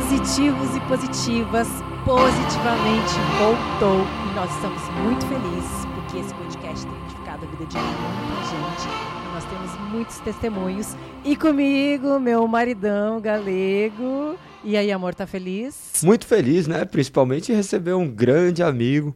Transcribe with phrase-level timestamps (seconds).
[0.00, 1.68] positivos e positivas,
[2.06, 7.76] positivamente voltou e nós estamos muito felizes porque esse podcast tem edificado a vida de
[7.76, 10.96] muita gente nós temos muitos testemunhos.
[11.24, 14.36] E comigo, meu maridão galego.
[14.64, 16.00] E aí, amor, tá feliz?
[16.02, 16.84] Muito feliz, né?
[16.84, 19.14] Principalmente receber um grande amigo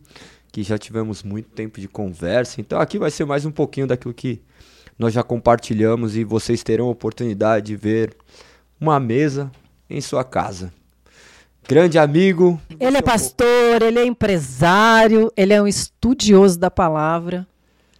[0.52, 2.60] que já tivemos muito tempo de conversa.
[2.60, 4.40] Então aqui vai ser mais um pouquinho daquilo que
[4.98, 8.16] nós já compartilhamos e vocês terão a oportunidade de ver
[8.78, 9.50] uma mesa
[9.96, 10.72] em sua casa.
[11.66, 12.60] Grande amigo.
[12.78, 17.46] Ele é pastor, ele é empresário, ele é um estudioso da palavra.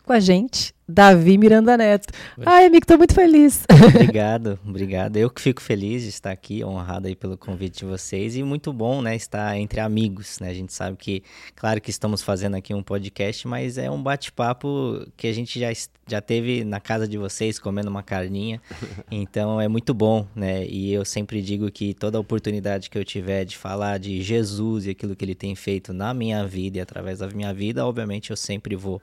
[0.04, 2.12] Com a gente, Davi Miranda Neto.
[2.44, 3.64] Ai, amigo, estou muito feliz.
[3.88, 5.16] Obrigado, obrigado.
[5.16, 8.70] Eu que fico feliz de estar aqui, honrado aí pelo convite de vocês e muito
[8.70, 10.50] bom, né, estar entre amigos, né?
[10.50, 11.22] A gente sabe que,
[11.56, 15.72] claro que estamos fazendo aqui um podcast, mas é um bate-papo que a gente já,
[16.06, 18.60] já teve na casa de vocês, comendo uma carninha,
[19.10, 20.66] então é muito bom, né?
[20.66, 24.90] E eu sempre digo que toda oportunidade que eu tiver de falar de Jesus e
[24.90, 28.36] aquilo que ele tem feito na minha vida e através da minha vida, obviamente eu
[28.36, 29.00] sempre vou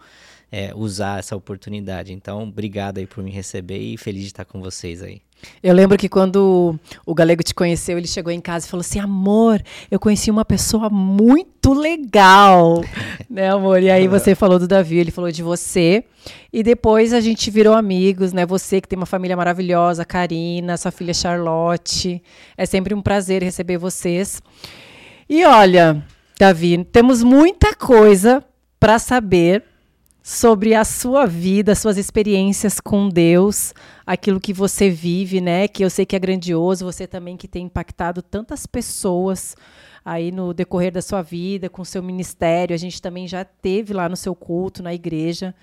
[0.51, 2.11] é, usar essa oportunidade.
[2.11, 5.21] Então, obrigado aí por me receber e feliz de estar com vocês aí.
[5.63, 8.99] Eu lembro que quando o Galego te conheceu, ele chegou em casa e falou assim:
[8.99, 12.83] Amor, eu conheci uma pessoa muito legal,
[13.29, 13.81] né, amor?
[13.81, 16.03] E aí você falou do Davi, ele falou de você.
[16.53, 18.45] E depois a gente virou amigos, né?
[18.45, 22.21] Você que tem uma família maravilhosa, Karina, sua filha Charlotte.
[22.55, 24.41] É sempre um prazer receber vocês.
[25.27, 26.03] E olha,
[26.37, 28.43] Davi, temos muita coisa
[28.79, 29.63] para saber
[30.23, 33.73] sobre a sua vida, suas experiências com Deus,
[34.05, 35.67] aquilo que você vive, né?
[35.67, 39.55] Que eu sei que é grandioso, você também que tem impactado tantas pessoas
[40.05, 42.73] aí no decorrer da sua vida, com seu ministério.
[42.73, 45.55] A gente também já teve lá no seu culto, na igreja.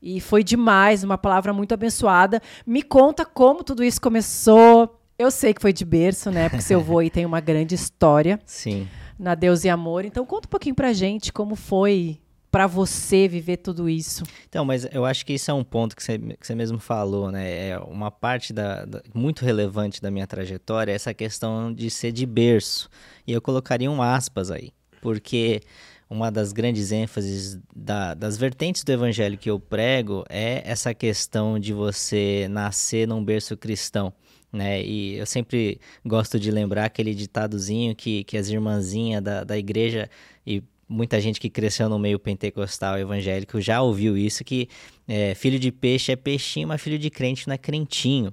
[0.00, 2.40] E foi demais, uma palavra muito abençoada.
[2.66, 4.98] Me conta como tudo isso começou.
[5.18, 6.48] Eu sei que foi de berço, né?
[6.48, 8.40] Porque seu avô aí tem uma grande história.
[8.44, 8.88] Sim.
[9.18, 10.04] Na Deus e Amor.
[10.04, 12.18] Então conta um pouquinho pra gente como foi
[12.52, 14.24] para você viver tudo isso?
[14.46, 17.32] Então, mas eu acho que isso é um ponto que você, que você mesmo falou,
[17.32, 17.70] né?
[17.70, 22.26] É uma parte da, da, muito relevante da minha trajetória, essa questão de ser de
[22.26, 22.90] berço.
[23.26, 24.70] E eu colocaria um aspas aí,
[25.00, 25.62] porque
[26.10, 31.58] uma das grandes ênfases da, das vertentes do evangelho que eu prego é essa questão
[31.58, 34.12] de você nascer num berço cristão.
[34.52, 34.84] Né?
[34.84, 40.10] E eu sempre gosto de lembrar aquele ditadozinho que, que as irmãzinhas da, da igreja,
[40.46, 44.68] e muita gente que cresceu no meio pentecostal evangélico já ouviu isso, que
[45.08, 48.32] é, filho de peixe é peixinho, mas filho de crente não é crentinho.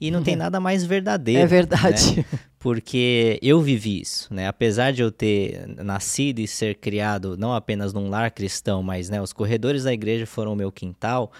[0.00, 1.40] E não tem nada mais verdadeiro.
[1.40, 2.16] É verdade.
[2.16, 2.24] Né?
[2.58, 4.48] Porque eu vivi isso, né?
[4.48, 9.22] Apesar de eu ter nascido e ser criado não apenas num lar cristão, mas né,
[9.22, 11.30] os corredores da igreja foram o meu quintal,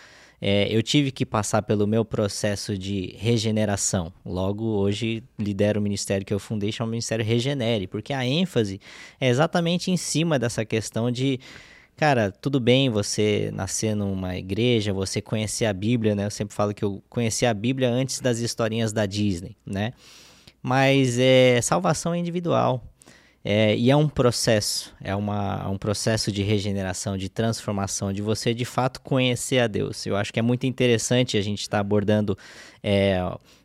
[0.45, 4.13] é, eu tive que passar pelo meu processo de regeneração.
[4.27, 8.81] Logo, hoje lidero o ministério que eu fundei, chama Ministério Regenere, porque a ênfase
[9.21, 11.39] é exatamente em cima dessa questão de
[11.97, 16.27] cara, tudo bem você nascer numa igreja, você conhecer a Bíblia, né?
[16.27, 19.93] Eu sempre falo que eu conheci a Bíblia antes das historinhas da Disney, né?
[20.61, 22.92] Mas é salvação é individual.
[23.45, 28.55] É, e é um processo, é uma, um processo de regeneração, de transformação, de você
[28.55, 30.07] de fato conhecer a Deus.
[30.07, 32.39] Eu acho que é muito interessante a gente estar tá abordando,
[32.83, 33.21] é,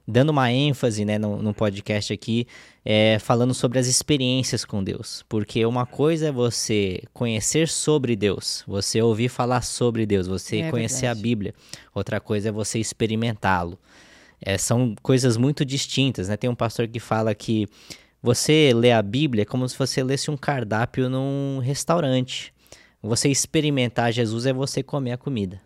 [0.08, 2.48] dando uma ênfase né, no, no podcast aqui,
[2.84, 5.24] é, falando sobre as experiências com Deus.
[5.30, 10.72] Porque uma coisa é você conhecer sobre Deus, você ouvir falar sobre Deus, você é
[10.72, 11.20] conhecer verdade.
[11.20, 11.54] a Bíblia.
[11.94, 13.78] Outra coisa é você experimentá-lo.
[14.42, 16.30] É, são coisas muito distintas.
[16.30, 16.38] Né?
[16.38, 17.68] Tem um pastor que fala que
[18.22, 22.54] você lê a Bíblia é como se você lesse um cardápio num restaurante.
[23.02, 25.62] Você experimentar Jesus é você comer a comida.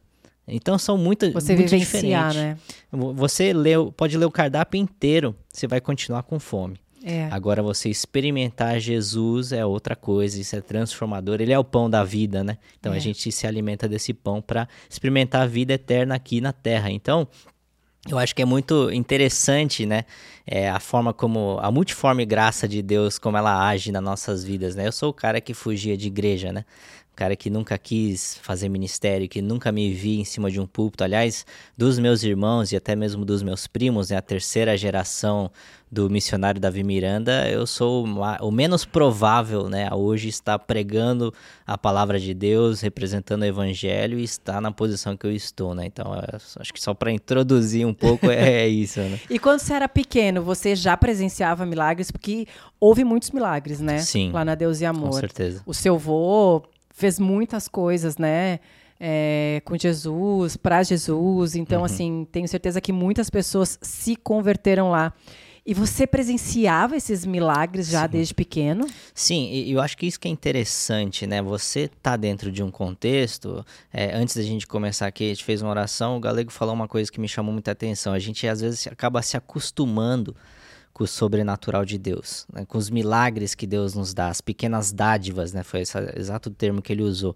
[0.47, 2.57] Então são muitas você muito vivenciar, né?
[2.91, 6.77] Você lê, pode ler o cardápio inteiro, você vai continuar com fome.
[7.03, 7.27] É.
[7.31, 11.41] Agora você experimentar Jesus é outra coisa, isso é transformador.
[11.41, 12.57] Ele é o pão da vida, né?
[12.79, 12.97] Então é.
[12.97, 16.91] a gente se alimenta desse pão para experimentar a vida eterna aqui na terra.
[16.91, 17.27] Então,
[18.09, 20.05] eu acho que é muito interessante, né?
[20.45, 24.75] É, a forma como a multiforme graça de Deus, como ela age nas nossas vidas,
[24.75, 24.87] né?
[24.87, 26.65] Eu sou o cara que fugia de igreja, né?
[27.15, 31.03] Cara que nunca quis fazer ministério, que nunca me vi em cima de um púlpito.
[31.03, 31.45] Aliás,
[31.77, 34.17] dos meus irmãos e até mesmo dos meus primos, né?
[34.17, 35.51] A terceira geração
[35.91, 41.33] do missionário Davi Miranda, eu sou o menos provável, né, hoje estar pregando
[41.67, 45.85] a palavra de Deus, representando o evangelho e estar na posição que eu estou, né?
[45.85, 46.13] Então,
[46.57, 49.19] acho que só para introduzir um pouco é, é isso, né?
[49.29, 52.47] e quando você era pequeno, você já presenciava milagres porque
[52.79, 53.99] houve muitos milagres, né?
[53.99, 54.31] Sim.
[54.31, 55.09] Lá na Deus e Amor.
[55.09, 55.61] Com certeza.
[55.65, 56.63] O seu vô
[57.01, 58.59] fez muitas coisas, né?
[58.99, 61.55] É, com Jesus, para Jesus.
[61.55, 61.85] Então, uhum.
[61.85, 65.11] assim, tenho certeza que muitas pessoas se converteram lá.
[65.63, 68.09] E você presenciava esses milagres já Sim.
[68.09, 68.87] desde pequeno?
[69.13, 71.39] Sim, e eu acho que isso que é interessante, né?
[71.41, 73.63] Você tá dentro de um contexto.
[73.93, 76.17] é, antes da gente começar aqui, a gente fez uma oração.
[76.17, 78.11] O Galego falou uma coisa que me chamou muita atenção.
[78.11, 80.35] A gente às vezes acaba se acostumando
[81.01, 82.65] o sobrenatural de Deus, né?
[82.65, 85.63] com os milagres que Deus nos dá, as pequenas dádivas, né?
[85.63, 87.35] Foi esse exato termo que ele usou.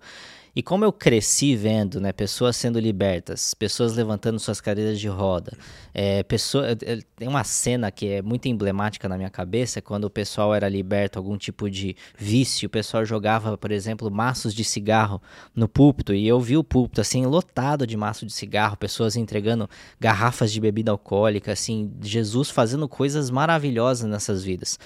[0.56, 5.52] E como eu cresci vendo, né, pessoas sendo libertas, pessoas levantando suas cadeiras de roda,
[5.94, 10.10] é, pessoa, é, tem uma cena que é muito emblemática na minha cabeça, quando o
[10.10, 15.22] pessoal era liberto algum tipo de vício, o pessoal jogava, por exemplo, maços de cigarro
[15.54, 19.70] no púlpito, e eu vi o púlpito assim lotado de maço de cigarro, pessoas entregando
[20.00, 24.80] garrafas de bebida alcoólica, assim, Jesus fazendo coisas maravilhosas nessas vidas.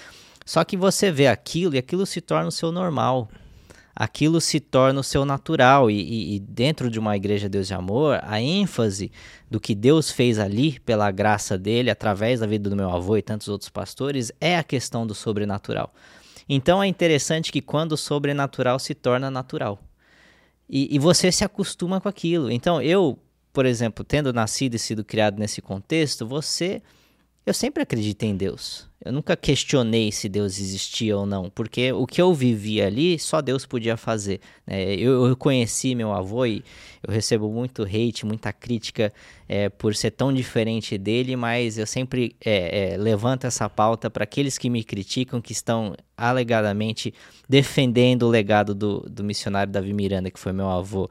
[0.48, 3.30] Só que você vê aquilo e aquilo se torna o seu normal
[4.00, 5.92] aquilo se torna o seu natural.
[5.92, 9.12] E, e, e, dentro de uma igreja Deus de Amor, a ênfase
[9.52, 13.22] do que Deus fez ali, pela graça dele, através da vida do meu avô e
[13.22, 15.94] tantos outros pastores, é a questão do sobrenatural.
[16.48, 19.78] Então é interessante que quando o sobrenatural se torna natural.
[20.70, 22.50] E, e você se acostuma com aquilo.
[22.50, 23.20] Então eu,
[23.52, 26.82] por exemplo, tendo nascido e sido criado nesse contexto, você.
[27.46, 28.89] Eu sempre acreditei em Deus.
[29.04, 33.42] Eu nunca questionei se Deus existia ou não, porque o que eu vivi ali, só
[33.42, 34.42] Deus podia fazer.
[34.68, 34.94] Né?
[34.96, 36.62] Eu, eu, conheci meu avô e
[37.02, 39.14] eu recebo muito hate, muita crítica
[39.48, 44.26] é, por ser tão diferente dele, mas eu sempre é, é, levanto essa pauta para
[44.26, 47.14] aqueles que me criticam, que estão alegadamente
[47.48, 51.10] defendendo o legado do, do missionário Davi Miranda, que foi meu avô.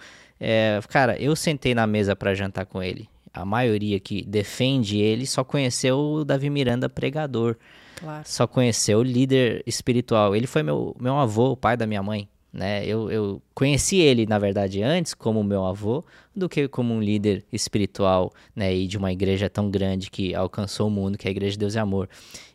[0.90, 5.44] cara, eu sentei na mesa para jantar com ele a maioria que defende ele só
[5.44, 7.56] conheceu o Davi Miranda pregador.
[7.98, 8.22] Claro.
[8.26, 10.34] Só conheceu o líder espiritual.
[10.34, 12.28] Ele foi meu, meu avô, o pai da minha mãe.
[12.52, 12.84] Né?
[12.86, 16.02] Eu, eu conheci ele, na verdade, antes como meu avô
[16.34, 18.74] do que como um líder espiritual né?
[18.74, 21.58] e de uma igreja tão grande que alcançou o mundo, que é a Igreja de
[21.58, 22.08] Deus e Amor.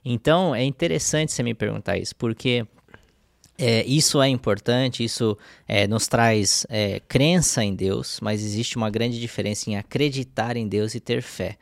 [0.03, 2.65] Então, é interessante você me perguntar isso, porque
[3.57, 5.37] é, isso é importante, isso
[5.67, 10.67] é, nos traz é, crença em Deus, mas existe uma grande diferença em acreditar em
[10.67, 11.57] Deus e ter fé.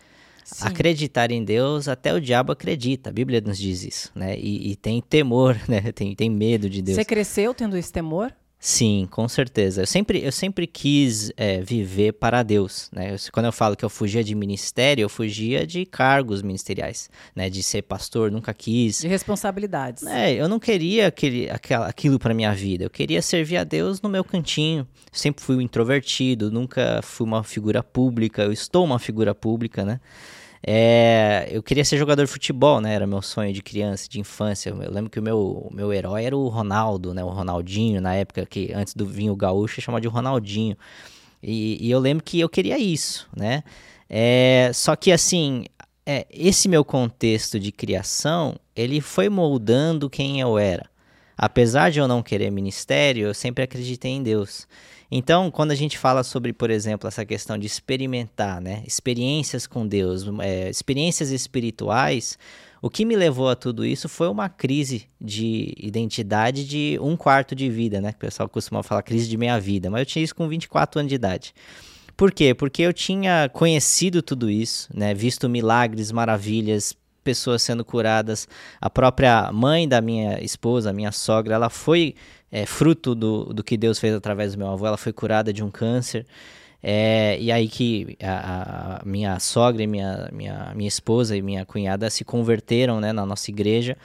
[0.52, 0.68] Sim.
[0.68, 4.38] Acreditar em Deus, até o diabo acredita, a Bíblia nos diz isso, né?
[4.38, 5.92] E, e tem temor, né?
[5.94, 6.98] Tem, tem medo de Deus.
[6.98, 8.34] Você cresceu tendo esse temor?
[8.64, 9.82] Sim, com certeza.
[9.82, 12.92] Eu sempre, eu sempre quis é, viver para Deus.
[12.94, 13.12] Né?
[13.12, 17.50] Eu, quando eu falo que eu fugia de ministério, eu fugia de cargos ministeriais, né?
[17.50, 19.00] de ser pastor, nunca quis.
[19.00, 20.04] De responsabilidades.
[20.06, 22.84] É, eu não queria aquele, aquilo para minha vida.
[22.84, 24.82] Eu queria servir a Deus no meu cantinho.
[25.12, 28.44] Eu sempre fui um introvertido, nunca fui uma figura pública.
[28.44, 30.00] Eu estou uma figura pública, né?
[30.64, 32.94] É, eu queria ser jogador de futebol, né?
[32.94, 34.70] Era meu sonho de criança, de infância.
[34.70, 37.24] Eu lembro que o meu, meu herói era o Ronaldo, né?
[37.24, 40.78] O Ronaldinho, na época que antes do vinho gaúcho chamava de Ronaldinho.
[41.42, 43.64] E, e, eu lembro que eu queria isso, né?
[44.08, 45.66] É, só que assim,
[46.06, 50.90] é, esse meu contexto de criação, ele foi moldando quem eu era.
[51.36, 54.68] Apesar de eu não querer ministério, eu sempre acreditei em Deus.
[55.14, 59.86] Então, quando a gente fala sobre, por exemplo, essa questão de experimentar, né, experiências com
[59.86, 62.40] Deus, é, experiências espirituais,
[62.82, 67.54] o que me levou a tudo isso foi uma crise de identidade de um quarto
[67.54, 68.10] de vida, né?
[68.10, 71.10] O pessoal costuma falar crise de meia vida, mas eu tinha isso com 24 anos
[71.10, 71.54] de idade.
[72.18, 72.56] Por quê?
[72.56, 75.14] Porque eu tinha conhecido tudo isso, né?
[75.14, 78.48] Visto milagres, maravilhas, pessoas sendo curadas.
[78.80, 82.16] A própria mãe da minha esposa, a minha sogra, ela foi
[82.52, 84.86] é, fruto do, do que Deus fez através do meu avô.
[84.86, 86.26] Ela foi curada de um câncer.
[86.84, 91.64] É, e aí que a, a, minha sogra e minha, minha, minha esposa e minha
[91.64, 93.96] cunhada se converteram né, na nossa igreja.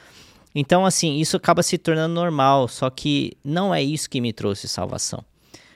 [0.53, 4.67] Então, assim, isso acaba se tornando normal, só que não é isso que me trouxe
[4.67, 5.23] salvação.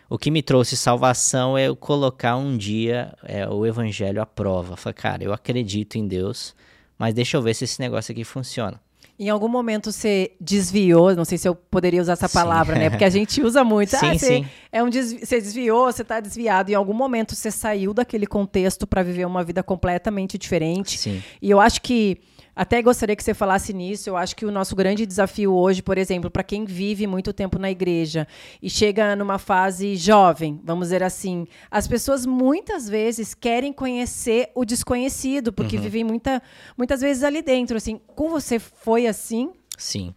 [0.09, 4.75] O que me trouxe salvação é eu colocar um dia é, o evangelho à prova.
[4.75, 6.53] Falei, cara, eu acredito em Deus,
[7.01, 8.79] mas deixa eu ver se esse negócio aqui funciona.
[9.17, 12.91] Em algum momento você desviou, não sei se eu poderia usar essa palavra, né?
[12.91, 13.89] Porque a gente usa muito.
[13.97, 14.45] sim, ah, você, sim.
[14.71, 16.69] É um desvi você desviou, você está desviado.
[16.69, 20.99] Em algum momento você saiu daquele contexto para viver uma vida completamente diferente.
[20.99, 21.23] Sim.
[21.41, 22.19] E eu acho que
[22.55, 24.09] até gostaria que você falasse nisso.
[24.09, 27.57] Eu acho que o nosso grande desafio hoje, por exemplo, para quem vive muito tempo
[27.57, 28.27] na igreja
[28.61, 34.65] e chega numa fase jovem, vamos dizer assim, as pessoas muitas vezes querem conhecer o
[34.65, 35.81] desconhecido, porque Uhum.
[35.83, 36.41] vivem muita,
[36.77, 37.77] muitas vezes ali dentro.
[37.77, 39.51] Assim, com você foi assim?
[39.77, 40.13] Sim.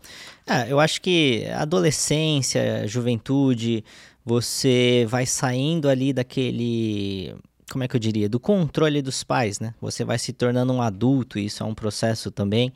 [0.47, 3.85] Ah, eu acho que adolescência, juventude,
[4.25, 7.35] você vai saindo ali daquele.
[7.75, 8.29] Como é que eu diria?
[8.29, 9.75] Do controle dos pais, né?
[9.81, 12.73] Você vai se tornando um adulto, isso é um processo também.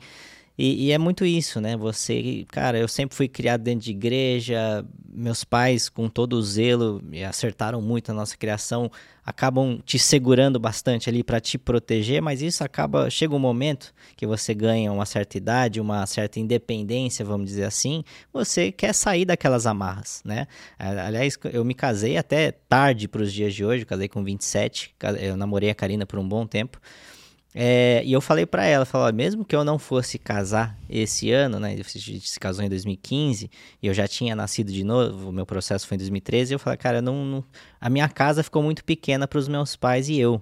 [0.61, 1.77] E, e, é muito isso, né?
[1.77, 7.01] Você, cara, eu sempre fui criado dentro de igreja, meus pais, com todo o zelo,
[7.29, 8.91] acertaram muito a nossa criação,
[9.25, 13.09] acabam te segurando bastante ali para te proteger, mas isso acaba.
[13.09, 18.03] Chega um momento que você ganha uma certa idade, uma certa independência, vamos dizer assim,
[18.33, 20.45] você quer sair daquelas amarras, né?
[20.77, 25.37] Aliás, eu me casei até tarde para os dias de hoje, casei com 27, eu
[25.37, 26.81] namorei a Karina por um bom tempo.
[27.53, 31.59] É, e eu falei para ela, falou, mesmo que eu não fosse casar esse ano,
[31.59, 33.49] né, a gente se casou em 2015
[33.81, 36.77] e eu já tinha nascido de novo, o meu processo foi em 2013, eu falei,
[36.77, 37.43] cara, não, não
[37.81, 40.39] a minha casa ficou muito pequena para os meus pais e eu,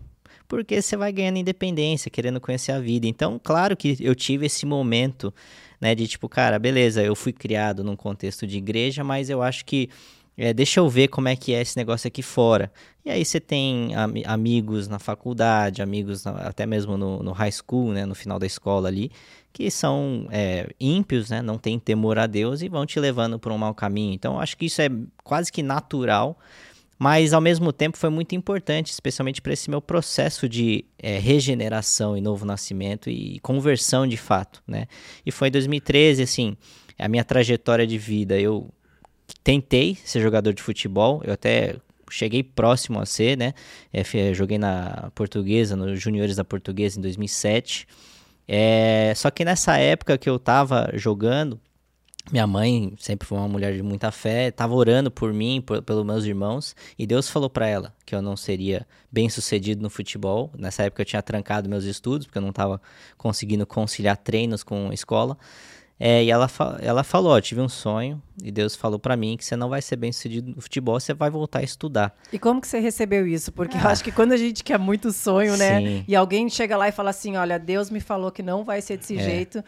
[0.50, 3.08] porque você vai ganhando independência, querendo conhecer a vida.
[3.08, 5.34] Então, claro que eu tive esse momento,
[5.80, 9.64] né, de tipo, cara, beleza, eu fui criado num contexto de igreja, mas eu acho
[9.64, 9.90] que
[10.38, 12.72] é, deixa eu ver como é que é esse negócio aqui fora.
[13.04, 17.52] E aí você tem am amigos na faculdade, amigos na, até mesmo no, no, high
[17.52, 19.12] school, né, no final da escola ali,
[19.52, 23.52] que são é, ímpios, né, não têm temor a Deus e vão te levando por
[23.52, 24.14] um mau caminho.
[24.14, 24.90] Então acho que isso é
[25.24, 26.38] quase que natural,
[27.00, 32.16] mas ao mesmo tempo foi muito importante, especialmente para esse meu processo de é, regeneração
[32.16, 34.86] e novo nascimento e conversão de fato, né.
[35.26, 36.56] E foi em 2013, assim,
[37.00, 38.70] a minha trajetória de vida, eu
[39.44, 41.76] tentei ser jogador de futebol, eu até
[42.10, 43.54] cheguei próximo a ser, né?
[43.92, 44.04] É,
[44.34, 47.88] joguei na Portuguesa, nos juniores da Portuguesa em 2007.
[48.48, 51.60] É, só que nessa época que eu tava jogando,
[52.32, 56.06] minha mãe sempre foi uma mulher de muita fé, tava orando por mim, por, pelos
[56.06, 60.52] meus irmãos, e Deus falou para ela que eu não seria bem sucedido no futebol.
[60.58, 62.82] Nessa época eu tinha trancado meus estudos, porque eu não tava
[63.18, 65.38] conseguindo conciliar treinos com escola.
[66.00, 66.50] É, e ela,
[66.80, 69.82] ela falou: ó, tive um sonho e Deus falou para mim que você não vai
[69.82, 72.16] ser bem sucedido no futebol, você vai voltar a estudar.
[72.32, 73.52] E como que você recebeu isso?
[73.52, 73.82] Porque ah.
[73.82, 75.80] eu acho que quando a gente quer muito sonho, né?
[75.80, 76.06] Sim.
[76.08, 78.98] E alguém chega lá e fala assim: olha, Deus me falou que não vai ser
[78.98, 79.24] desse é.
[79.24, 79.64] jeito.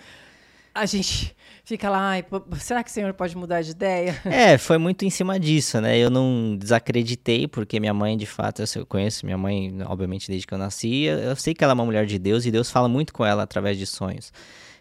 [0.74, 2.14] A gente fica lá,
[2.60, 4.16] será que o senhor pode mudar de ideia?
[4.26, 5.98] É, foi muito em cima disso, né?
[5.98, 10.54] Eu não desacreditei, porque minha mãe, de fato, eu conheço minha mãe, obviamente, desde que
[10.54, 11.06] eu nasci.
[11.06, 13.44] Eu sei que ela é uma mulher de Deus e Deus fala muito com ela
[13.44, 14.32] através de sonhos.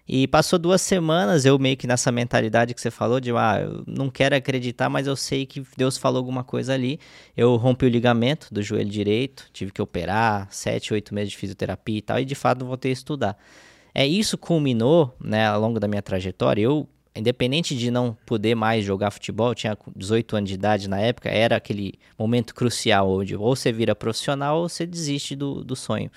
[0.09, 3.85] E passou duas semanas, eu meio que nessa mentalidade que você falou, de ah, eu
[3.87, 6.99] não quero acreditar, mas eu sei que Deus falou alguma coisa ali.
[7.37, 11.99] Eu rompi o ligamento do joelho direito, tive que operar, sete, oito meses de fisioterapia
[11.99, 13.39] e tal, e de fato voltei a estudar.
[13.95, 16.63] É isso culminou, né, ao longo da minha trajetória.
[16.63, 21.29] Eu, independente de não poder mais jogar futebol, tinha 18 anos de idade na época,
[21.29, 26.11] era aquele momento crucial onde ou você vira profissional ou você desiste do, do sonho.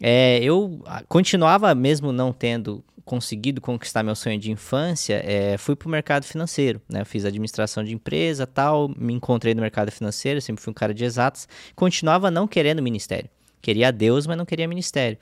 [0.00, 5.86] É, eu continuava mesmo não tendo conseguido conquistar meu sonho de infância, é, fui para
[5.86, 7.02] o mercado financeiro, né?
[7.02, 10.92] Eu fiz administração de empresa, tal, me encontrei no mercado financeiro, sempre fui um cara
[10.92, 13.30] de exatas, continuava não querendo ministério.
[13.62, 15.16] Queria Deus, mas não queria ministério.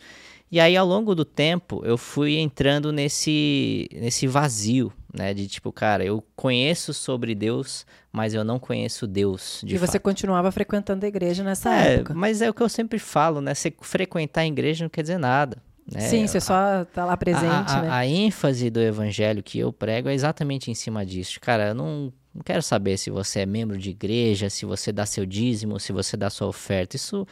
[0.51, 5.35] E aí, ao longo do tempo, eu fui entrando nesse, nesse vazio, né?
[5.35, 9.61] De tipo, cara, eu conheço sobre Deus, mas eu não conheço Deus.
[9.63, 9.91] De e fato.
[9.91, 12.15] você continuava frequentando a igreja nessa é, época.
[12.15, 13.53] Mas é o que eu sempre falo, né?
[13.55, 15.59] Você frequentar a igreja não quer dizer nada.
[15.91, 16.01] Né?
[16.01, 17.91] Sim, você só tá lá presente, a, a, né?
[17.91, 21.39] A ênfase do evangelho que eu prego é exatamente em cima disso.
[21.41, 25.05] Cara, eu não, não quero saber se você é membro de igreja, se você dá
[25.05, 26.97] seu dízimo, se você dá sua oferta.
[26.97, 27.27] Isso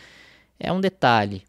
[0.61, 1.43] é um detalhe.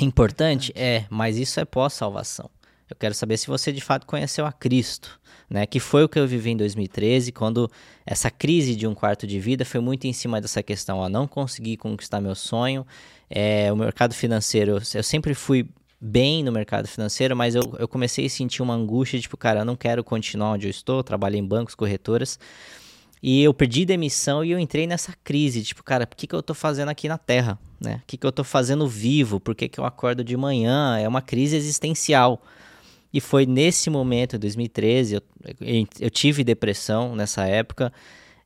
[0.00, 0.72] Importante?
[0.74, 2.50] É, mas isso é pós-salvação.
[2.90, 5.66] Eu quero saber se você de fato conheceu a Cristo, né?
[5.66, 7.70] Que foi o que eu vivi em 2013, quando
[8.04, 11.28] essa crise de um quarto de vida foi muito em cima dessa questão, a não
[11.28, 12.86] conseguir conquistar meu sonho.
[13.28, 15.68] É, o mercado financeiro, eu sempre fui
[16.00, 19.64] bem no mercado financeiro, mas eu, eu comecei a sentir uma angústia, tipo, cara, eu
[19.64, 22.38] não quero continuar onde eu estou, trabalho em bancos, corretoras,
[23.22, 26.42] e eu perdi demissão e eu entrei nessa crise, tipo, cara, o que, que eu
[26.42, 28.00] tô fazendo aqui na Terra, né?
[28.02, 29.40] O que, que eu tô fazendo vivo?
[29.40, 30.96] Por que, que eu acordo de manhã?
[30.98, 32.40] É uma crise existencial.
[33.12, 35.22] E foi nesse momento, 2013, eu,
[35.60, 37.92] eu, eu tive depressão nessa época,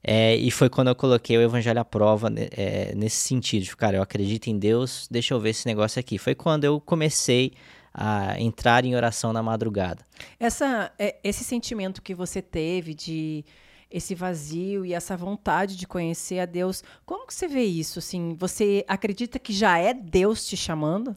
[0.05, 3.63] é, e foi quando eu coloquei o evangelho à prova né, é, nesse sentido.
[3.63, 6.19] De, cara, eu acredito em Deus, deixa eu ver esse negócio aqui.
[6.19, 7.53] Foi quando eu comecei
[7.95, 10.05] a entrar em oração na madrugada.
[10.41, 13.45] Essa, é, esse sentimento que você teve de
[13.91, 17.99] esse vazio e essa vontade de conhecer a Deus, como que você vê isso?
[17.99, 21.15] Assim, você acredita que já é Deus te chamando?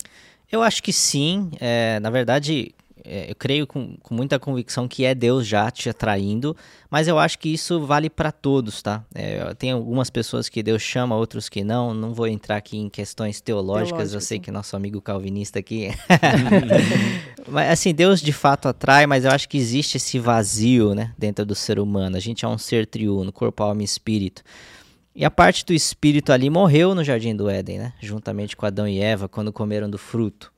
[0.52, 1.52] Eu acho que sim.
[1.60, 2.76] É, na verdade,
[3.06, 6.56] é, eu creio com, com, muita convicção que é Deus já te atraindo,
[6.90, 9.04] mas eu acho que isso vale para todos, tá?
[9.14, 11.94] É, tem algumas pessoas que Deus chama, outros que não.
[11.94, 14.42] Não vou entrar aqui em questões teológicas, Teológico, eu sei sim.
[14.42, 15.90] que nosso amigo calvinista aqui.
[17.48, 21.46] mas assim, Deus de fato atrai, mas eu acho que existe esse vazio, né, dentro
[21.46, 22.18] do ser humano.
[22.18, 24.42] A gente é um ser triuno, corpo, alma e espírito.
[25.16, 27.94] E a parte do espírito ali morreu no jardim do Éden, né?
[28.02, 30.52] Juntamente com Adão e Eva, quando comeram do fruto.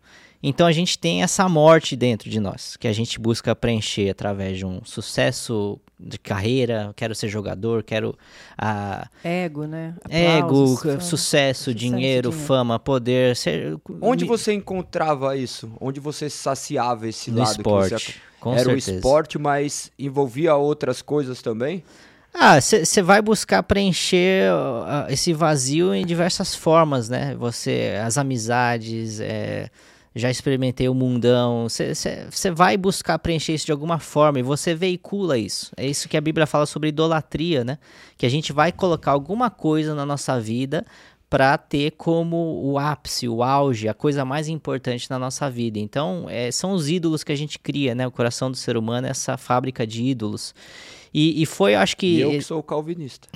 [0.47, 4.57] Então a gente tem essa morte dentro de nós, que a gente busca preencher através
[4.57, 8.17] de um sucesso de carreira, quero ser jogador, quero
[8.57, 9.93] a ego, né?
[10.05, 13.35] Aplausos, ego, fama, sucesso, dinheiro, dinheiro, fama, poder.
[13.35, 13.77] Ser...
[13.99, 15.69] Onde você encontrava isso?
[15.81, 17.51] Onde você saciava esse no lado?
[17.51, 18.49] Esporte, você...
[18.49, 18.91] Era certeza.
[18.91, 21.83] o esporte, mas envolvia outras coisas também?
[22.33, 27.35] Ah, você vai buscar preencher uh, esse vazio em diversas formas, né?
[27.35, 29.71] Você, as amizades, é,
[30.15, 31.67] já experimentei o mundão.
[31.69, 35.71] Você vai buscar preencher isso de alguma forma e você veicula isso.
[35.77, 37.77] É isso que a Bíblia fala sobre idolatria, né?
[38.17, 40.85] Que a gente vai colocar alguma coisa na nossa vida
[41.29, 45.77] para ter como o ápice, o auge, a coisa mais importante na nossa vida.
[45.77, 48.07] Então, é, são os ídolos que a gente cria, né?
[48.07, 50.55] O coração do ser humano é essa fábrica de ídolos.
[51.13, 52.07] E, e foi, acho que.
[52.07, 53.27] E eu que sou calvinista.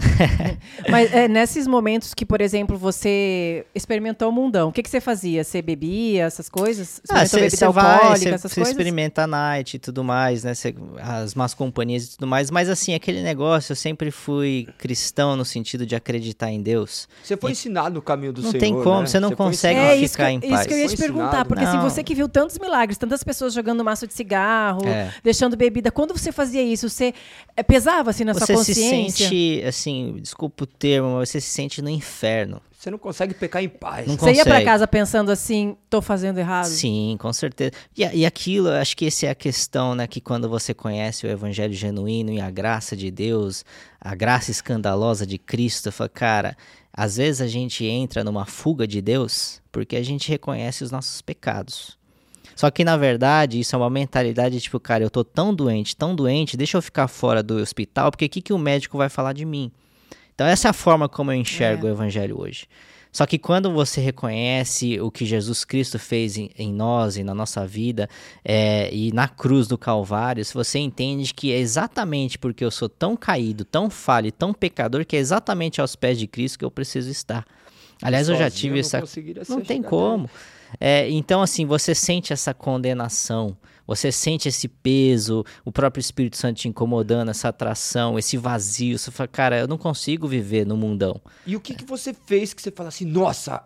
[0.90, 5.02] Mas é, nesses momentos que, por exemplo, você experimentou o mundão, o que, que você
[5.02, 5.44] fazia?
[5.44, 7.02] Você bebia essas coisas?
[7.10, 7.40] Ah, você
[7.72, 10.54] vai, cê, essas cê experimenta a night e tudo mais, né?
[10.54, 12.52] Cê, as más companhias e tudo mais.
[12.52, 17.08] Mas assim, aquele negócio, eu sempre fui cristão no sentido de acreditar em Deus.
[17.24, 18.62] Você foi e, ensinado no caminho do não Senhor.
[18.62, 19.28] Não tem como, você né?
[19.28, 20.62] não consegue é, ficar em paz.
[20.62, 23.54] Isso que eu ia te perguntar, porque assim, você que viu tantos milagres, tantas pessoas
[23.54, 25.14] jogando maço de cigarro, é.
[25.24, 27.14] deixando bebida, quando você fazia isso, você
[27.64, 29.12] pesava assim na você sua consciência?
[29.12, 32.62] Você se sente, assim, desculpa o termo, mas você se sente no inferno.
[32.82, 34.08] Você não consegue pecar em paz.
[34.08, 34.38] Não você consegue.
[34.40, 36.66] ia para casa pensando assim, tô fazendo errado?
[36.66, 37.74] Sim, com certeza.
[37.96, 40.08] E, e aquilo, acho que essa é a questão, né?
[40.08, 43.64] Que quando você conhece o evangelho genuíno e a graça de Deus,
[44.00, 46.58] a graça escandalosa de Cristo, fala, cara,
[46.92, 51.22] às vezes a gente entra numa fuga de Deus porque a gente reconhece os nossos
[51.22, 52.01] pecados.
[52.62, 56.16] Só que na verdade, isso é uma mentalidade tipo, cara, eu tô tão doente, tão
[56.16, 59.34] doente, deixa eu ficar fora do hospital, porque o que, que o médico vai falar
[59.34, 59.72] de mim?
[60.36, 61.90] Então, essa é a forma como eu enxergo é.
[61.90, 62.68] o evangelho hoje.
[63.12, 67.34] Só que quando você reconhece o que Jesus Cristo fez em, em nós e na
[67.34, 68.08] nossa vida,
[68.46, 72.88] é, e na cruz do Calvário, se você entende que é exatamente porque eu sou
[72.88, 76.70] tão caído, tão falho, tão pecador, que é exatamente aos pés de Cristo que eu
[76.70, 77.44] preciso estar.
[78.04, 79.04] Aliás, Sozinho eu já tive não essa.
[79.50, 80.28] Não tem como.
[80.28, 80.61] Dele.
[80.80, 86.58] É, então, assim, você sente essa condenação, você sente esse peso, o próprio Espírito Santo
[86.58, 88.98] te incomodando, essa atração, esse vazio.
[88.98, 91.20] Você fala, cara, eu não consigo viver no mundão.
[91.46, 93.64] E o que, que você fez que você fala assim, nossa,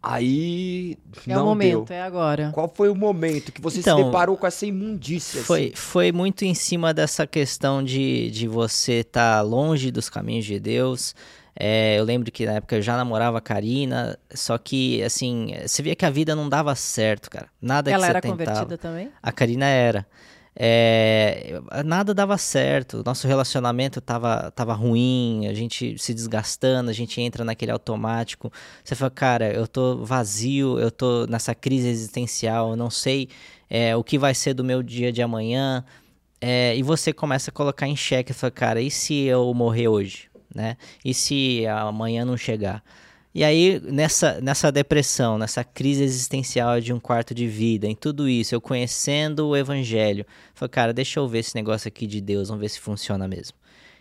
[0.00, 0.96] Aí.
[1.26, 1.96] É não o momento, deu.
[1.96, 2.52] é agora.
[2.54, 5.42] Qual foi o momento que você então, se deparou com essa imundícia?
[5.42, 5.72] Foi, assim?
[5.74, 10.60] foi muito em cima dessa questão de, de você estar tá longe dos caminhos de
[10.60, 11.16] Deus,
[11.60, 15.82] é, eu lembro que na época eu já namorava a Karina, só que, assim, você
[15.82, 17.48] via que a vida não dava certo, cara.
[17.60, 18.44] Nada Ela que você era tentava.
[18.44, 19.10] convertida também?
[19.20, 20.06] A Karina era.
[20.60, 27.20] É, nada dava certo, nosso relacionamento tava, tava ruim, a gente se desgastando, a gente
[27.20, 28.52] entra naquele automático.
[28.84, 33.28] Você fala, cara, eu tô vazio, eu tô nessa crise existencial, eu não sei
[33.68, 35.84] é, o que vai ser do meu dia de amanhã.
[36.40, 40.27] É, e você começa a colocar em xeque, fala, cara, e se eu morrer hoje?
[40.54, 40.76] Né?
[41.04, 42.82] E se amanhã não chegar?
[43.34, 48.28] E aí, nessa, nessa depressão, nessa crise existencial de um quarto de vida, em tudo
[48.28, 52.48] isso, eu conhecendo o evangelho, falei, cara, deixa eu ver esse negócio aqui de Deus,
[52.48, 53.56] vamos ver se funciona mesmo.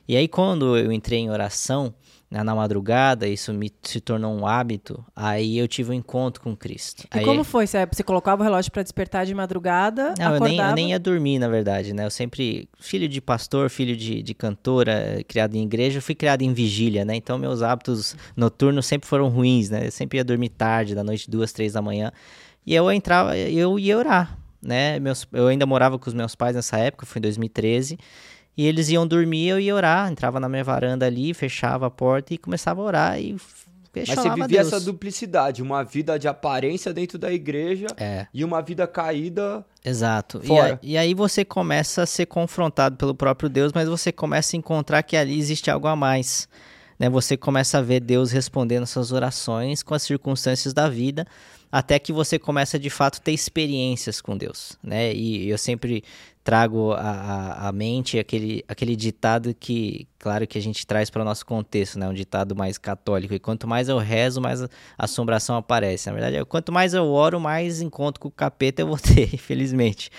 [0.08, 1.94] E aí, quando eu entrei em oração,
[2.30, 6.56] né, na madrugada, isso me se tornou um hábito, aí eu tive um encontro com
[6.56, 7.06] Cristo.
[7.14, 7.66] E aí, como foi?
[7.66, 10.14] Você, você colocava o relógio para despertar de madrugada?
[10.18, 12.06] Não, eu nem, eu nem ia dormir, na verdade, né?
[12.06, 16.54] Eu sempre, filho de pastor, filho de, de cantora, criado em igreja, fui criado em
[16.54, 17.16] vigília, né?
[17.16, 19.88] Então meus hábitos noturnos sempre foram ruins, né?
[19.88, 22.12] Eu sempre ia dormir tarde, da noite, duas, três da manhã.
[22.66, 25.00] E eu entrava, eu ia orar, né?
[25.00, 27.98] Meus, eu ainda morava com os meus pais nessa época, foi em 2013.
[28.58, 32.34] E eles iam dormir, eu ia orar, entrava na minha varanda ali, fechava a porta
[32.34, 33.36] e começava a orar e
[33.96, 38.26] Mas você vivia essa duplicidade, uma vida de aparência dentro da igreja é.
[38.34, 39.64] e uma vida caída.
[39.86, 40.42] Exato.
[40.42, 40.80] Fora.
[40.82, 44.56] E, a, e aí você começa a ser confrontado pelo próprio Deus, mas você começa
[44.56, 46.50] a encontrar que ali existe algo a mais.
[46.98, 47.10] Né?
[47.10, 51.28] Você começa a ver Deus respondendo suas orações com as circunstâncias da vida
[51.72, 55.14] até que você começa de fato ter experiências com Deus, né?
[55.14, 56.04] E eu sempre
[56.44, 61.46] trago à mente aquele, aquele ditado que, claro, que a gente traz para o nosso
[61.46, 62.08] contexto, né?
[62.08, 63.34] Um ditado mais católico.
[63.34, 64.66] E quanto mais eu rezo, mais
[64.98, 66.08] assombração aparece.
[66.08, 70.10] Na verdade, quanto mais eu oro, mais encontro com o capeta eu vou ter, infelizmente.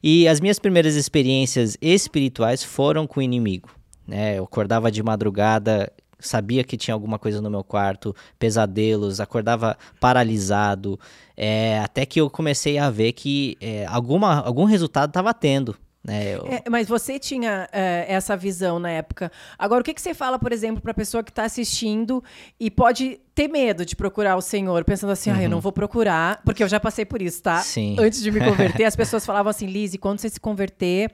[0.00, 3.68] E as minhas primeiras experiências espirituais foram com o inimigo.
[4.06, 4.38] Né?
[4.38, 10.98] Eu acordava de madrugada sabia que tinha alguma coisa no meu quarto, pesadelos, acordava paralisado,
[11.36, 15.76] é, até que eu comecei a ver que é, alguma, algum resultado estava tendo.
[16.04, 16.34] Né?
[16.34, 16.46] Eu...
[16.46, 19.30] É, mas você tinha é, essa visão na época.
[19.56, 22.22] Agora, o que, que você fala, por exemplo, para a pessoa que está assistindo
[22.58, 25.36] e pode ter medo de procurar o Senhor, pensando assim, uhum.
[25.36, 27.58] ah, eu não vou procurar, porque eu já passei por isso, tá?
[27.58, 27.96] Sim.
[27.98, 31.10] Antes de me converter, as pessoas falavam assim, Lizzie, quando você se converter,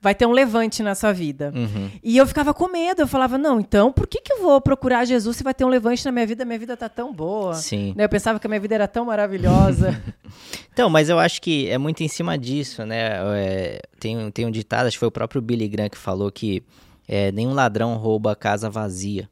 [0.00, 1.52] vai ter um levante na sua vida.
[1.54, 1.90] Uhum.
[2.02, 5.04] E eu ficava com medo, eu falava, não, então por que, que eu vou procurar
[5.04, 6.44] Jesus se vai ter um levante na minha vida?
[6.44, 7.54] Minha vida tá tão boa.
[7.54, 7.94] Sim.
[7.96, 8.04] Né?
[8.04, 10.02] Eu pensava que a minha vida era tão maravilhosa.
[10.72, 13.20] então, mas eu acho que é muito em cima disso, né?
[13.36, 16.64] É, tem, tem um ditado, acho que foi o próprio Billy Graham que falou que
[17.06, 19.28] é, nenhum ladrão rouba a casa vazia.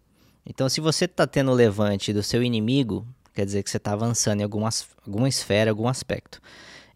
[0.51, 3.93] Então, se você está tendo o levante do seu inimigo, quer dizer que você está
[3.93, 6.43] avançando em algumas, alguma esfera, algum aspecto.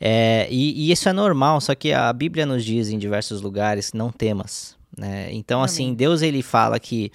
[0.01, 3.93] É, e, e, isso é normal, só que a Bíblia nos diz em diversos lugares,
[3.93, 4.77] não temas.
[4.99, 5.33] Né?
[5.33, 7.13] Então, assim, Deus ele fala que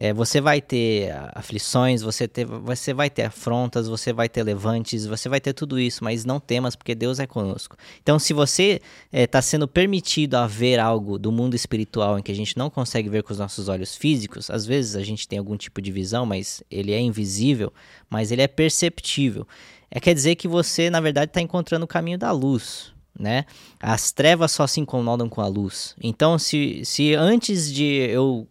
[0.00, 5.04] é, você vai ter aflições, você, ter, você vai ter afrontas, você vai ter levantes,
[5.04, 7.76] você vai ter tudo isso, mas não temas, porque Deus é conosco.
[8.00, 8.80] Então, se você
[9.12, 12.70] está é, sendo permitido a ver algo do mundo espiritual em que a gente não
[12.70, 15.90] consegue ver com os nossos olhos físicos, às vezes a gente tem algum tipo de
[15.90, 17.72] visão, mas ele é invisível,
[18.08, 19.48] mas ele é perceptível.
[19.90, 22.92] É quer dizer que você, na verdade, está encontrando o caminho da luz.
[23.18, 23.46] Né?
[23.80, 25.96] As trevas só se incomodam com a luz.
[26.00, 28.46] Então, se, se antes de eu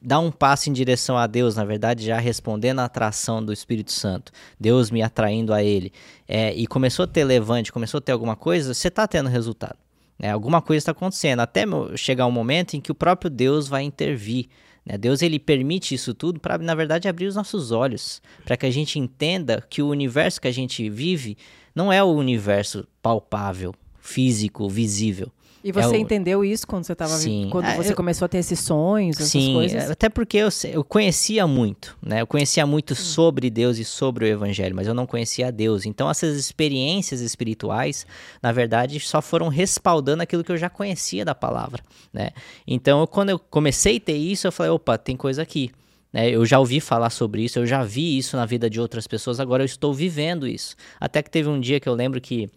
[0.00, 3.92] dar um passo em direção a Deus, na verdade, já respondendo à atração do Espírito
[3.92, 5.92] Santo, Deus me atraindo a Ele,
[6.26, 9.76] é, e começou a ter levante, começou a ter alguma coisa, você está tendo resultado.
[10.18, 10.30] Né?
[10.30, 11.64] Alguma coisa está acontecendo, até
[11.96, 14.46] chegar um momento em que o próprio Deus vai intervir.
[14.86, 14.96] Né?
[14.96, 18.70] Deus ele permite isso tudo para, na verdade, abrir os nossos olhos, para que a
[18.70, 21.36] gente entenda que o universo que a gente vive
[21.74, 25.30] não é o universo palpável, físico, visível.
[25.64, 26.00] E você é o...
[26.00, 27.14] entendeu isso quando você estava
[27.50, 27.96] quando é, você eu...
[27.96, 29.90] começou a ter esses sonhos, essas Sim, coisas?
[29.90, 32.20] até porque eu, eu conhecia muito, né?
[32.20, 33.02] Eu conhecia muito Sim.
[33.02, 35.86] sobre Deus e sobre o evangelho, mas eu não conhecia Deus.
[35.86, 38.06] Então essas experiências espirituais,
[38.42, 42.30] na verdade, só foram respaldando aquilo que eu já conhecia da palavra, né?
[42.66, 45.70] Então, quando eu comecei a ter isso, eu falei, opa, tem coisa aqui.
[46.12, 46.30] Né?
[46.30, 49.40] Eu já ouvi falar sobre isso, eu já vi isso na vida de outras pessoas,
[49.40, 50.76] agora eu estou vivendo isso.
[51.00, 52.50] Até que teve um dia que eu lembro que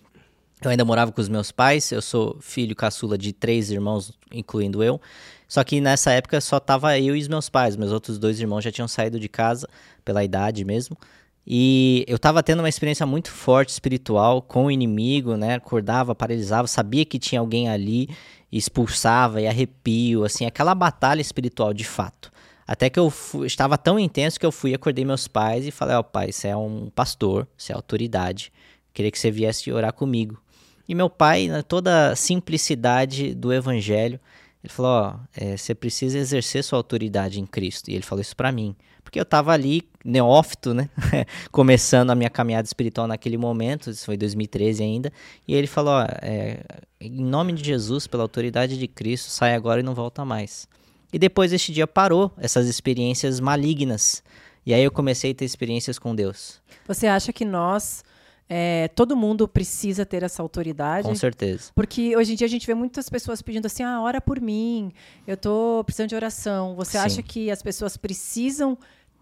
[0.64, 4.84] eu ainda morava com os meus pais, eu sou filho caçula de três irmãos, incluindo
[4.84, 5.00] eu.
[5.48, 8.64] Só que nessa época só tava eu e os meus pais, meus outros dois irmãos
[8.64, 9.68] já tinham saído de casa
[10.04, 10.98] pela idade mesmo.
[11.46, 15.56] E eu tava tendo uma experiência muito forte espiritual com o inimigo, né?
[15.56, 18.10] Acordava, paralisava, sabia que tinha alguém ali,
[18.52, 22.32] expulsava e arrepio, assim, aquela batalha espiritual de fato.
[22.68, 25.96] Até que eu fui, estava tão intenso que eu fui, acordei meus pais e falei:
[25.96, 28.52] Ó, oh, pai, você é um pastor, você é autoridade,
[28.92, 30.42] queria que você viesse orar comigo.
[30.88, 34.20] E meu pai, na toda a simplicidade do evangelho,
[34.64, 37.90] ele falou: Ó, é, você precisa exercer sua autoridade em Cristo.
[37.90, 38.76] E ele falou isso para mim.
[39.04, 40.90] Porque eu estava ali, neófito, né?
[41.52, 45.14] Começando a minha caminhada espiritual naquele momento, isso foi 2013 ainda.
[45.48, 46.64] E ele falou: é,
[47.00, 50.68] em nome de Jesus, pela autoridade de Cristo, sai agora e não volta mais.
[51.14, 54.24] E depois este dia parou essas experiências malignas.
[54.66, 56.60] E aí eu comecei a ter experiências com Deus.
[56.88, 58.04] Você acha que nós
[58.48, 61.08] é, todo mundo precisa ter essa autoridade.
[61.08, 61.72] Com certeza.
[61.74, 64.92] Porque hoje em dia a gente vê muitas pessoas pedindo assim: ah, ora por mim,
[65.26, 66.76] eu estou precisando de oração.
[66.76, 66.98] Você Sim.
[67.00, 68.78] acha que as pessoas precisam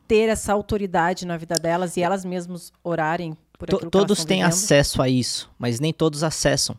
[0.07, 4.43] ter essa autoridade na vida delas e elas mesmas orarem por aquilo Todos que têm
[4.43, 6.75] acesso a isso, mas nem todos acessam.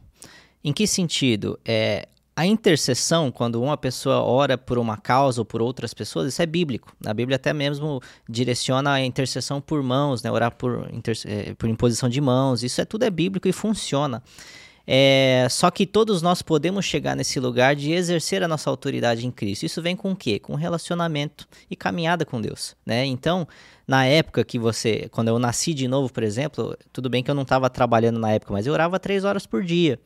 [0.62, 1.58] Em que sentido?
[1.64, 6.42] É, a intercessão, quando uma pessoa ora por uma causa ou por outras pessoas, isso
[6.42, 6.92] é bíblico.
[7.06, 10.30] A Bíblia até mesmo direciona a intercessão por mãos, né?
[10.32, 10.88] orar por,
[11.26, 12.64] é, por imposição de mãos.
[12.64, 14.20] Isso é tudo é bíblico e funciona.
[14.86, 19.30] É, só que todos nós podemos chegar nesse lugar de exercer a nossa autoridade em
[19.30, 19.64] Cristo.
[19.64, 20.38] Isso vem com o quê?
[20.38, 23.06] Com relacionamento e caminhada com Deus, né?
[23.06, 23.48] Então,
[23.86, 27.34] na época que você, quando eu nasci de novo, por exemplo, tudo bem que eu
[27.34, 29.98] não estava trabalhando na época, mas eu orava três horas por dia.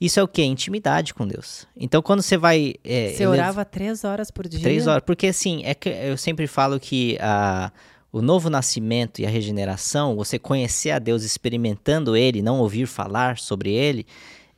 [0.00, 0.42] Isso é o que?
[0.42, 1.66] Intimidade com Deus.
[1.76, 2.74] Então, quando você vai.
[2.84, 4.60] É, você orava três horas por dia?
[4.60, 5.02] Três horas.
[5.04, 7.72] Porque, assim, é que eu sempre falo que a,
[8.12, 13.38] o novo nascimento e a regeneração, você conhecer a Deus experimentando Ele, não ouvir falar
[13.38, 14.06] sobre Ele,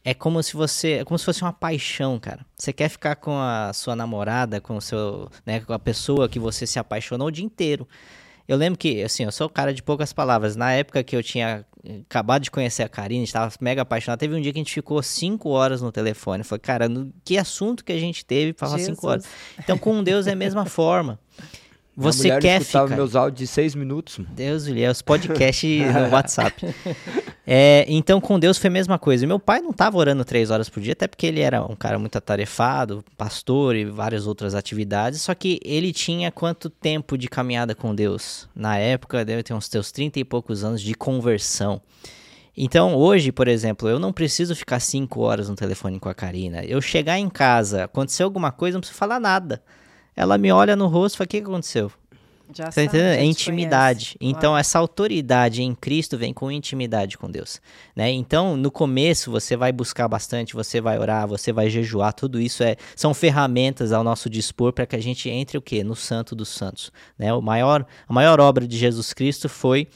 [0.05, 0.93] é como se você.
[0.95, 2.45] É como se fosse uma paixão, cara.
[2.57, 5.31] Você quer ficar com a sua namorada, com o seu.
[5.47, 7.87] Né, com a pessoa que você se apaixonou o dia inteiro.
[8.49, 10.57] Eu lembro que, assim, eu sou o cara de poucas palavras.
[10.57, 11.67] Na época que eu tinha
[12.03, 14.19] acabado de conhecer a Karine, estava mega apaixonado.
[14.19, 16.45] Teve um dia que a gente ficou cinco horas no telefone.
[16.45, 19.25] Falei, cara, no, que assunto que a gente teve para falar cinco horas?
[19.59, 21.19] Então, com Deus é a mesma forma.
[21.97, 22.87] Você quer ficar.
[22.89, 24.21] meus áudios de seis minutos.
[24.31, 26.65] Deus, Julião, os podcasts no WhatsApp.
[27.51, 29.27] É, então, com Deus foi a mesma coisa.
[29.27, 31.99] Meu pai não estava orando três horas por dia, até porque ele era um cara
[31.99, 35.23] muito atarefado, pastor e várias outras atividades.
[35.23, 38.47] Só que ele tinha quanto tempo de caminhada com Deus?
[38.55, 41.81] Na época, deve ter uns teus trinta e poucos anos de conversão.
[42.55, 46.63] Então, hoje, por exemplo, eu não preciso ficar cinco horas no telefone com a Karina.
[46.67, 49.63] Eu chegar em casa, aconteceu alguma coisa, não preciso falar nada.
[50.15, 51.91] Ela me olha no rosto e fala: O que aconteceu?
[52.55, 53.19] Já Tá entendendo?
[53.19, 54.17] É intimidade.
[54.19, 54.37] conhece.
[54.37, 57.61] Então, essa autoridade em Cristo vem com intimidade com Deus.
[57.95, 58.11] Né?
[58.11, 62.63] Então, no começo, você vai buscar bastante, você vai orar, você vai jejuar, tudo isso
[62.63, 65.85] é, são ferramentas ao nosso dispor para que a gente entre o quê?
[65.85, 66.91] No Santo dos Santos.
[67.19, 67.33] Né?
[67.33, 69.89] O maior, a maior obra de Jesus Cristo foi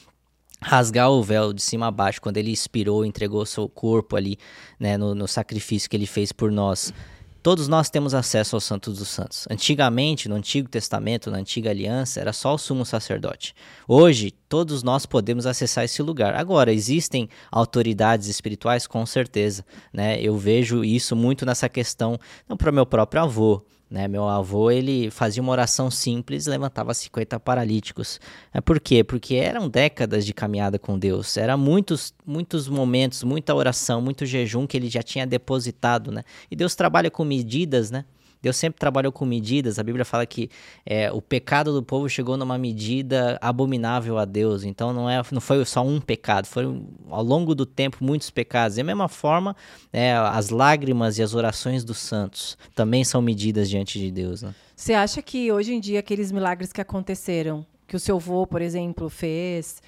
[0.62, 4.38] rasgar o véu de cima a baixo, quando ele expirou, entregou seu corpo ali,
[4.78, 6.92] né, no, no sacrifício que ele fez por nós.
[7.42, 9.48] Todos nós temos acesso ao Santo dos Santos.
[9.50, 13.52] Antigamente, no Antigo Testamento, na Antiga Aliança, era só o sumo sacerdote.
[13.88, 16.34] Hoje, todos nós podemos acessar esse lugar.
[16.36, 19.64] Agora, existem autoridades espirituais, com certeza.
[19.92, 20.22] Né?
[20.22, 22.16] Eu vejo isso muito nessa questão,
[22.48, 24.08] não para o meu próprio avô, né?
[24.08, 28.18] Meu avô, ele fazia uma oração simples levantava 50 paralíticos.
[28.52, 29.04] É por quê?
[29.04, 31.36] Porque eram décadas de caminhada com Deus.
[31.36, 36.22] Era muitos, muitos momentos, muita oração, muito jejum que ele já tinha depositado, né?
[36.50, 38.06] E Deus trabalha com medidas, né?
[38.42, 39.78] Deus sempre trabalhou com medidas.
[39.78, 40.50] A Bíblia fala que
[40.84, 44.64] é, o pecado do povo chegou numa medida abominável a Deus.
[44.64, 48.76] Então não, é, não foi só um pecado, foram ao longo do tempo muitos pecados.
[48.76, 49.54] Da mesma forma,
[49.92, 54.42] é, as lágrimas e as orações dos santos também são medidas diante de Deus.
[54.42, 54.52] Né?
[54.74, 58.60] Você acha que hoje em dia aqueles milagres que aconteceram, que o seu avô, por
[58.60, 59.80] exemplo, fez,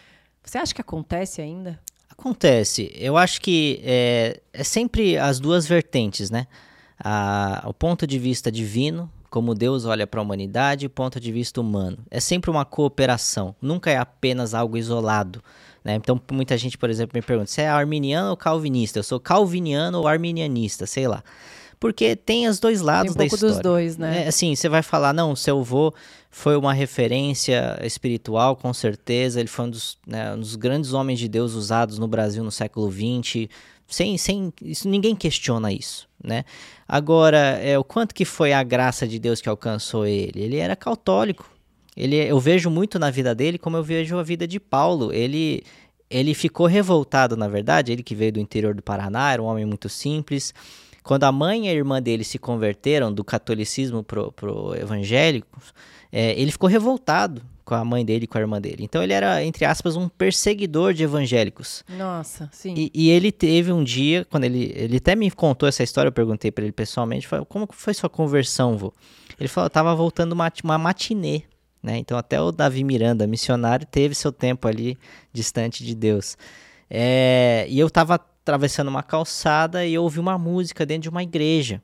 [0.45, 1.81] você acha que acontece ainda?
[2.09, 2.93] Acontece.
[2.95, 6.47] Eu acho que é, é sempre as duas vertentes, né?
[6.99, 11.19] A, o ponto de vista divino, como Deus olha para a humanidade, e o ponto
[11.19, 11.99] de vista humano.
[12.11, 15.43] É sempre uma cooperação, nunca é apenas algo isolado.
[15.85, 15.95] Né?
[15.97, 18.99] Então, muita gente, por exemplo, me pergunta: você é arminiano ou calvinista?
[18.99, 21.23] Eu sou calviniano ou arminianista, sei lá.
[21.79, 23.55] Porque tem os dois lados Tem um da pouco história.
[23.57, 24.25] dos dois, né?
[24.25, 25.93] É, assim, você vai falar, não, seu avô
[26.31, 29.39] foi uma referência espiritual, com certeza.
[29.39, 32.51] Ele foi um dos, né, um dos grandes homens de Deus usados no Brasil no
[32.51, 33.49] século XX.
[33.87, 36.45] Sem, sem, isso, ninguém questiona isso, né?
[36.89, 40.43] Agora, é, o quanto que foi a graça de Deus que alcançou ele?
[40.43, 41.51] Ele era católico.
[41.97, 45.13] Ele, eu vejo muito na vida dele como eu vejo a vida de Paulo.
[45.13, 45.63] Ele,
[46.11, 47.93] ele ficou revoltado, na verdade.
[47.93, 50.53] Ele que veio do interior do Paraná, era um homem muito simples.
[51.03, 55.61] Quando a mãe e a irmã dele se converteram do catolicismo pro, pro evangélico,
[56.11, 58.85] é, ele ficou revoltado com a mãe dele e com a irmã dele.
[58.85, 61.83] Então ele era, entre aspas, um perseguidor de evangélicos.
[61.89, 62.75] Nossa, sim.
[62.77, 66.13] E, e ele teve um dia, quando ele, ele até me contou essa história, eu
[66.13, 68.93] perguntei para ele pessoalmente, falei, como foi sua conversão, vô?
[69.39, 71.43] Ele falou, eu tava voltando uma, uma matinê,
[71.83, 71.97] né?
[71.99, 74.99] Então até o Davi Miranda, missionário, teve seu tempo ali
[75.33, 76.37] distante de Deus.
[76.91, 81.23] É, e eu tava atravessando uma calçada e eu ouvi uma música dentro de uma
[81.23, 81.81] igreja.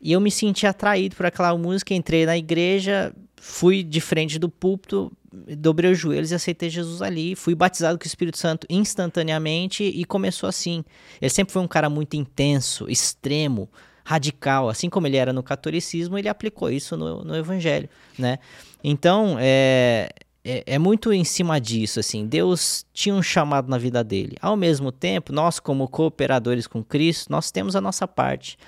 [0.00, 4.48] E eu me senti atraído por aquela música, entrei na igreja, fui de frente do
[4.48, 5.12] púlpito,
[5.58, 7.34] dobrei os joelhos e aceitei Jesus ali.
[7.34, 10.84] Fui batizado com o Espírito Santo instantaneamente e começou assim.
[11.20, 13.68] Ele sempre foi um cara muito intenso, extremo,
[14.04, 14.68] radical.
[14.68, 18.38] Assim como ele era no catolicismo, ele aplicou isso no, no evangelho, né?
[18.82, 20.10] Então, é,
[20.44, 22.26] é, é, muito em cima disso, assim.
[22.26, 24.36] Deus tinha um chamado na vida dele.
[24.40, 28.58] Ao mesmo tempo, nós, como cooperadores com Cristo, nós temos a nossa parte.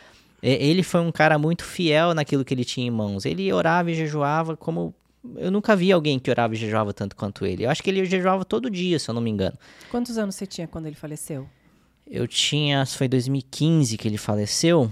[0.42, 3.24] Ele foi um cara muito fiel naquilo que ele tinha em mãos.
[3.24, 4.94] Ele orava e jejuava como.
[5.36, 7.64] Eu nunca vi alguém que orava e jejuava tanto quanto ele.
[7.64, 9.58] Eu acho que ele jejuava todo dia, se eu não me engano.
[9.90, 11.48] Quantos anos você tinha quando ele faleceu?
[12.06, 12.86] Eu tinha.
[12.86, 14.90] Foi 2015 que ele faleceu.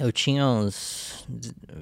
[0.00, 1.24] Eu tinha uns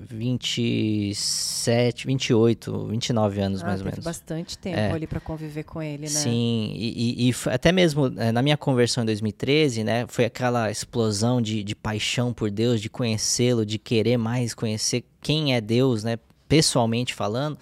[0.09, 4.05] 27, 28, 29 anos ah, mais ou menos.
[4.05, 4.93] bastante tempo É.
[4.93, 6.09] ali para conviver com ele, né?
[6.09, 10.71] Sim, e, e- e até mesmo eh, na minha conversão em 2013, né, foi aquela
[10.71, 16.05] explosão de, de paixão por Deus, de conhecê-lo, de querer mais conhecer quem é Deus,
[16.05, 17.59] né, pessoalmente falando.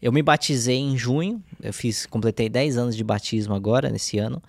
[0.00, 4.42] Eu me batizei em junho, eu fiz, completei 10 anos de batismo agora, nesse ano.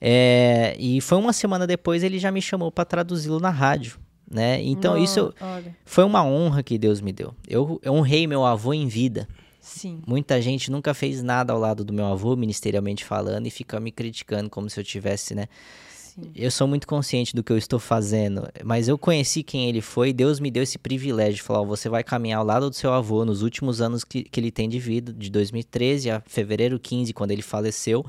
[0.00, 3.98] É, e foi uma semana depois ele já me chamou para traduzi-lo na rádio,
[4.30, 4.62] né?
[4.62, 7.34] Então Nó- isso Olha, foi uma honra que Deus me deu.
[7.48, 9.28] Eu, eu honrei meu avô em vida.
[9.60, 10.00] sim.
[10.06, 13.90] Muita gente nunca fez nada ao lado do meu avô, ministerialmente falando, e fica me
[13.90, 15.46] criticando como se eu tivesse, né?
[15.94, 16.30] Sim.
[16.34, 20.14] Eu sou muito consciente do que eu estou fazendo, mas eu conheci quem ele foi,
[20.14, 22.90] Deus me deu esse privilégio de falar: ó, você vai caminhar ao lado do seu
[22.92, 27.12] avô nos últimos anos que, que ele tem de vida, de 2013 a fevereiro 15,
[27.12, 28.04] quando ele faleceu.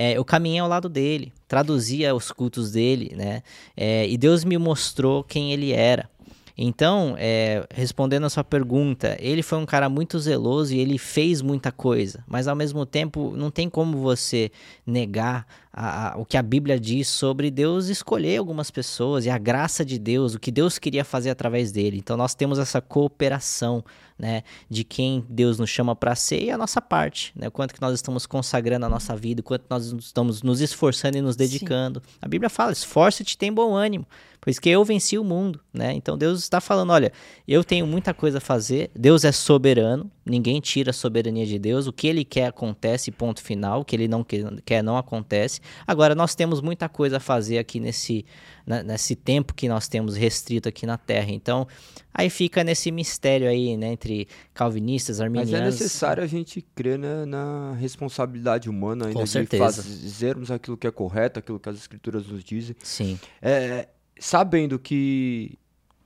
[0.00, 3.42] É, eu caminhei ao lado dele, traduzia os cultos dele, né?
[3.76, 6.08] É, e Deus me mostrou quem ele era.
[6.56, 11.42] Então, é, respondendo a sua pergunta, ele foi um cara muito zeloso e ele fez
[11.42, 14.52] muita coisa, mas ao mesmo tempo não tem como você
[14.86, 15.44] negar
[15.80, 19.84] a, a, o que a Bíblia diz sobre Deus escolher algumas pessoas e a graça
[19.84, 21.98] de Deus, o que Deus queria fazer através dele.
[21.98, 23.84] Então nós temos essa cooperação,
[24.18, 27.72] né, de quem Deus nos chama para ser e a nossa parte, né, o quanto
[27.72, 31.36] que nós estamos consagrando a nossa vida, o quanto nós estamos nos esforçando e nos
[31.36, 32.02] dedicando.
[32.04, 32.16] Sim.
[32.22, 34.04] A Bíblia fala: esforce-te, tem bom ânimo
[34.40, 35.92] pois que eu venci o mundo, né?
[35.92, 37.12] Então Deus está falando, olha,
[37.46, 41.86] eu tenho muita coisa a fazer, Deus é soberano, ninguém tira a soberania de Deus,
[41.86, 44.24] o que ele quer acontece, ponto final, o que ele não
[44.64, 45.60] quer não acontece.
[45.86, 48.24] Agora nós temos muita coisa a fazer aqui nesse
[48.68, 51.30] né, nesse tempo que nós temos restrito aqui na Terra.
[51.30, 51.66] Então,
[52.12, 55.52] aí fica nesse mistério aí, né, entre calvinistas, arminianos.
[55.52, 59.82] Mas é necessário a gente crer né, na responsabilidade humana ainda Com de certeza.
[59.82, 62.76] fazermos aquilo que é correto, aquilo que as escrituras nos dizem.
[62.82, 63.18] Sim.
[63.40, 63.88] É,
[64.20, 65.58] sabendo que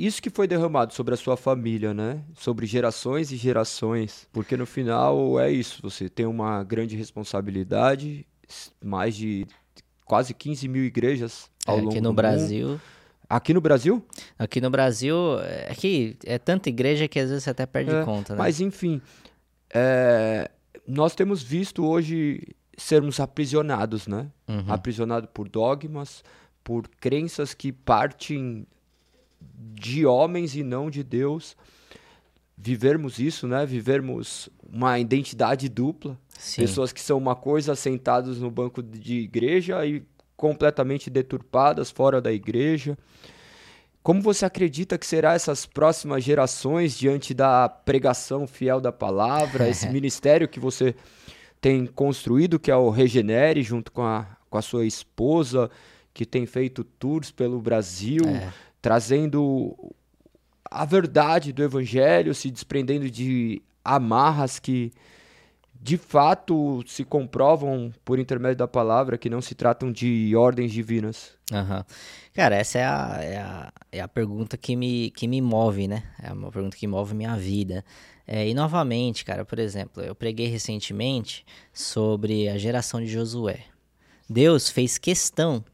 [0.06, 2.20] isso que foi derramado sobre a sua família, né?
[2.34, 4.26] Sobre gerações e gerações.
[4.32, 5.80] Porque no final é isso.
[5.82, 8.26] Você tem uma grande responsabilidade,
[8.82, 9.46] mais de
[10.04, 12.68] quase 15 mil igrejas ao É, longo aqui no do Brasil.
[12.68, 12.80] mundo.
[13.28, 14.04] Aqui no Brasil?
[14.38, 18.04] Aqui no Brasil, é que é tanta igreja que às vezes você até perde É,
[18.04, 18.38] conta, né?
[18.38, 19.00] Mas enfim,
[19.72, 20.50] é,
[20.86, 22.42] nós temos visto hoje
[22.76, 24.26] sermos aprisionados, né?
[24.48, 24.64] Uhum.
[24.68, 26.22] Aprisionados por dogmas,
[26.62, 28.66] por crenças que partem
[29.54, 31.56] de homens e não de Deus.
[32.56, 33.66] Vivermos isso, né?
[33.66, 36.18] Vivermos uma identidade dupla.
[36.38, 36.62] Sim.
[36.62, 40.04] Pessoas que são uma coisa sentados no banco de igreja e
[40.36, 42.96] completamente deturpadas fora da igreja.
[44.02, 49.88] Como você acredita que será essas próximas gerações diante da pregação fiel da palavra, esse
[49.88, 50.94] ministério que você
[51.60, 55.70] tem construído, que é o Regenere, junto com a, com a sua esposa,
[56.12, 58.52] que tem feito tours pelo Brasil, É.
[58.82, 59.76] trazendo
[60.64, 64.92] a verdade do evangelho, se desprendendo de amarras que
[65.80, 71.32] de fato se comprovam por intermédio da palavra que não se tratam de ordens divinas.
[71.52, 71.84] Aham.
[72.32, 76.04] Cara, essa é a, é a, é a pergunta que me, que me move, né?
[76.22, 77.84] É uma pergunta que move minha vida.
[78.26, 83.64] É, e novamente, cara, por exemplo, eu preguei recentemente sobre a geração de Josué.
[84.30, 85.64] Deus fez questão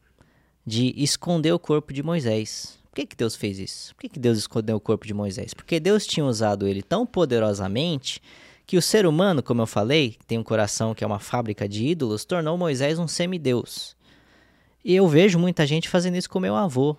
[0.65, 2.78] de esconder o corpo de Moisés.
[2.89, 3.95] Por que, que Deus fez isso?
[3.95, 5.53] Por que, que Deus escondeu o corpo de Moisés?
[5.53, 8.21] Porque Deus tinha usado ele tão poderosamente
[8.65, 11.85] que o ser humano, como eu falei, tem um coração que é uma fábrica de
[11.85, 13.95] ídolos, tornou Moisés um semideus.
[14.83, 16.95] E eu vejo muita gente fazendo isso com meu avô.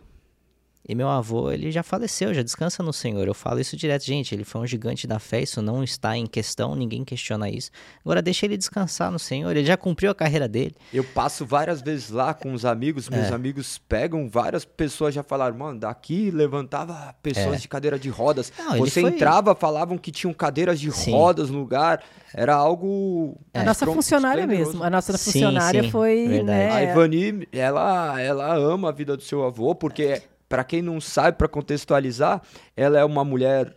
[0.90, 3.24] E meu avô, ele já faleceu, já descansa no Senhor.
[3.24, 4.34] Eu falo isso direto, gente.
[4.34, 7.70] Ele foi um gigante da fé, isso não está em questão, ninguém questiona isso.
[8.04, 10.74] Agora deixa ele descansar no Senhor, ele já cumpriu a carreira dele.
[10.92, 13.32] Eu passo várias vezes lá com os amigos, meus É.
[13.32, 17.58] amigos pegam, várias pessoas já falaram, mano, daqui levantava pessoas É.
[17.58, 18.52] de cadeira de rodas.
[18.58, 21.12] Não, Você foi- entrava, falavam que tinham cadeiras de Sim.
[21.12, 22.02] rodas no lugar.
[22.34, 23.36] Era algo.
[23.54, 24.82] A nossa funcionária mesmo.
[24.82, 26.72] A nossa Sim, funcionária sim, foi, verdade.
[26.72, 26.90] A né?
[26.90, 30.20] Ivani, ela, ela ama a vida do seu avô, porque,
[30.50, 32.42] pra quem não sabe, pra contextualizar,
[32.76, 33.76] ela é uma mulher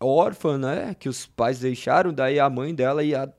[0.00, 0.96] órfã, né?
[0.98, 3.32] Que os pais deixaram, daí a mãe dela ia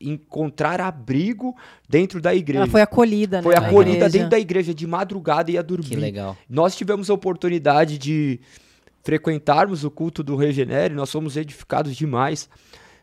[0.00, 1.54] encontrar abrigo
[1.88, 2.62] dentro da igreja.
[2.62, 3.42] Ela foi acolhida, né?
[3.42, 4.12] Foi acolhida igreja.
[4.12, 5.88] dentro da igreja de madrugada e ia dormir.
[5.88, 6.36] Que legal.
[6.48, 8.40] Nós tivemos a oportunidade de
[9.02, 12.48] frequentarmos o culto do Regenere, nós fomos edificados demais,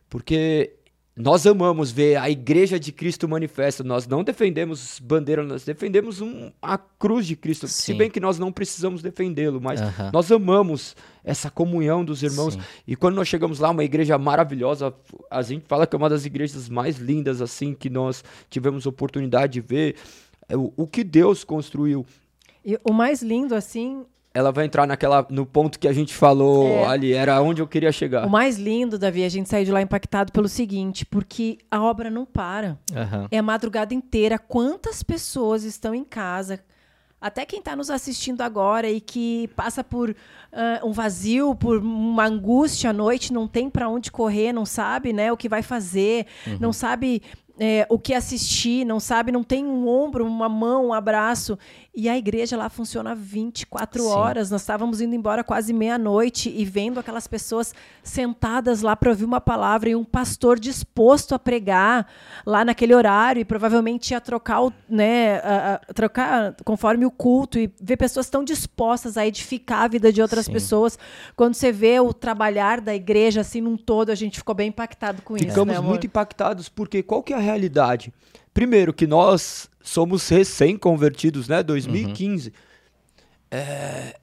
[0.10, 0.78] porque
[1.22, 3.84] nós amamos ver a igreja de Cristo manifesta.
[3.84, 7.68] Nós não defendemos bandeira, nós defendemos um, a cruz de Cristo.
[7.68, 7.98] Se Sim.
[7.98, 10.12] bem que nós não precisamos defendê-lo, mas Aham.
[10.14, 12.54] nós amamos essa comunhão dos irmãos.
[12.54, 12.62] Sim.
[12.88, 14.94] E quando nós chegamos lá, uma igreja maravilhosa,
[15.30, 19.52] a gente fala que é uma das igrejas mais lindas assim que nós tivemos oportunidade
[19.54, 19.96] de ver.
[20.48, 22.06] É O, o que Deus construiu
[22.64, 26.68] E o mais lindo, assim, ela vai entrar naquela no ponto que a gente falou
[26.68, 26.86] É.
[26.86, 28.26] ali, era onde eu queria chegar.
[28.28, 32.10] o mais lindo, Davi, a gente saiu de lá impactado pelo seguinte, porque a obra
[32.10, 32.78] não para.
[32.96, 33.28] Aham.
[33.32, 34.38] É a madrugada inteira.
[34.38, 36.60] Quantas pessoas estão em casa?
[37.22, 40.16] Até quem está nos assistindo agora e que passa por
[40.54, 45.12] ah, um vazio, por uma angústia à noite, não tem para onde correr, não sabe
[45.12, 46.28] né, o que vai fazer,
[46.62, 47.22] não sabe
[47.60, 51.60] é, o que assistir, não sabe, não tem um ombro, uma mão, um abraço.
[52.02, 54.08] E a igreja lá funciona 24 Sim.
[54.08, 54.50] horas.
[54.50, 59.42] Nós estávamos indo embora quase meia-noite e vendo aquelas pessoas sentadas lá para ouvir uma
[59.42, 62.08] palavra e um pastor disposto a pregar
[62.46, 67.60] lá naquele horário e provavelmente ia trocar, o, né, a- a- trocar conforme o culto
[67.60, 70.54] e ver pessoas tão dispostas a edificar a vida de outras Sim.
[70.54, 70.98] pessoas.
[71.36, 75.22] Quando você vê o trabalhar da igreja assim num todo, a gente ficou bem impactado
[75.22, 75.48] com isso.
[75.50, 78.14] Ficamos né, muito impactados porque qual que é a realidade?
[78.54, 82.54] Primeiro que nós somos recém-convertidos, né, 2015.
[83.52, 84.16] É,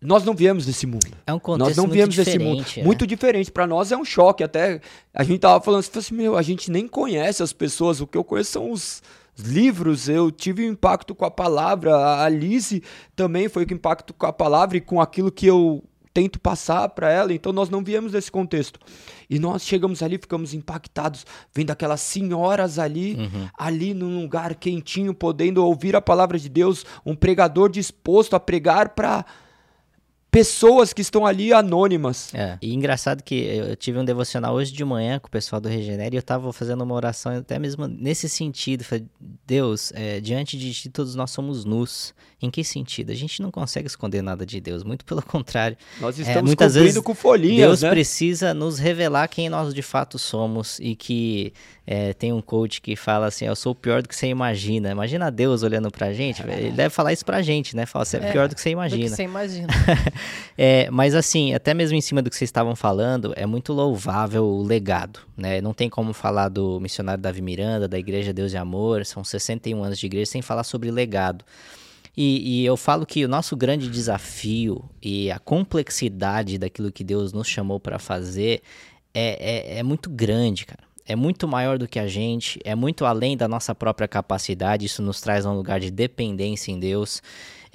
[0.00, 1.06] Nós não viemos desse mundo.
[1.26, 2.58] É um contexto Nós não muito viemos desse mundo.
[2.58, 2.80] diferente.
[2.80, 2.84] é.
[2.84, 3.50] Muito diferente.
[3.50, 4.44] Pra nós é um choque.
[4.44, 4.80] Até
[5.14, 8.00] a gente tava falando assim, meu, a gente nem conhece as pessoas.
[8.00, 9.02] O que eu conheço são os
[9.38, 11.96] livros, eu tive um impacto com a palavra.
[11.96, 12.82] A Alice
[13.16, 15.82] também foi com impacto com a palavra e com aquilo que eu
[16.14, 17.34] tento passar para ela.
[17.34, 18.78] Então nós não viemos desse contexto.
[19.28, 23.48] E nós chegamos ali, ficamos impactados, vendo aquelas senhoras ali, uhum.
[23.58, 28.90] ali num lugar quentinho, podendo ouvir a palavra de Deus, um pregador disposto a pregar
[28.90, 29.26] para
[30.34, 32.34] pessoas que estão ali anônimas.
[32.34, 32.58] É.
[32.60, 36.16] E engraçado que eu tive um devocional hoje de manhã com o pessoal do Regenere
[36.16, 38.82] e eu estava fazendo uma oração até mesmo nesse sentido.
[38.82, 39.06] Falei,
[39.46, 42.12] Deus, é, diante de ti todos nós somos nus.
[42.42, 43.10] Em que sentido?
[43.10, 45.78] A gente não consegue esconder nada de Deus, muito pelo contrário.
[45.98, 47.90] Nós é, estamos é, muitas vezes com folhinhas, Deus né?
[47.90, 51.54] precisa nos revelar quem nós de fato somos e que
[51.86, 54.90] é, tem um coach que fala assim, eu sou pior do que você imagina.
[54.90, 56.60] Imagina Deus olhando pra gente, é.
[56.60, 57.86] ele deve falar isso pra gente, né?
[57.86, 59.04] Fala, você é, é pior do que você imagina.
[59.04, 59.68] Do que você imagina.
[60.56, 64.44] é, mas assim, até mesmo em cima do que vocês estavam falando, é muito louvável
[64.44, 65.60] o legado, né?
[65.60, 69.82] Não tem como falar do missionário Davi Miranda, da Igreja Deus e Amor, são 61
[69.82, 71.44] anos de igreja, sem falar sobre legado.
[72.16, 77.32] E, e, eu falo que o nosso grande desafio e a complexidade daquilo que Deus
[77.32, 78.62] nos chamou para fazer
[79.12, 83.04] é, é, é muito grande, cara é muito maior do que a gente, é muito
[83.04, 87.22] além da nossa própria capacidade, isso nos traz a um lugar de dependência em Deus.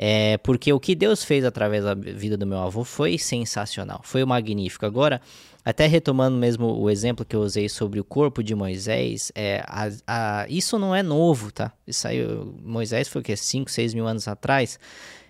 [0.01, 4.23] É, porque o que Deus fez através da vida do meu avô foi sensacional, foi
[4.23, 4.85] magnífico.
[4.85, 5.19] Agora,
[5.65, 9.89] até retomando mesmo o exemplo que eu usei sobre o corpo de Moisés, é, a,
[10.07, 11.73] a, isso não é novo, tá?
[11.85, 12.25] Isso aí,
[12.63, 13.35] Moisés foi o que?
[13.35, 14.79] 5, 6 mil anos atrás.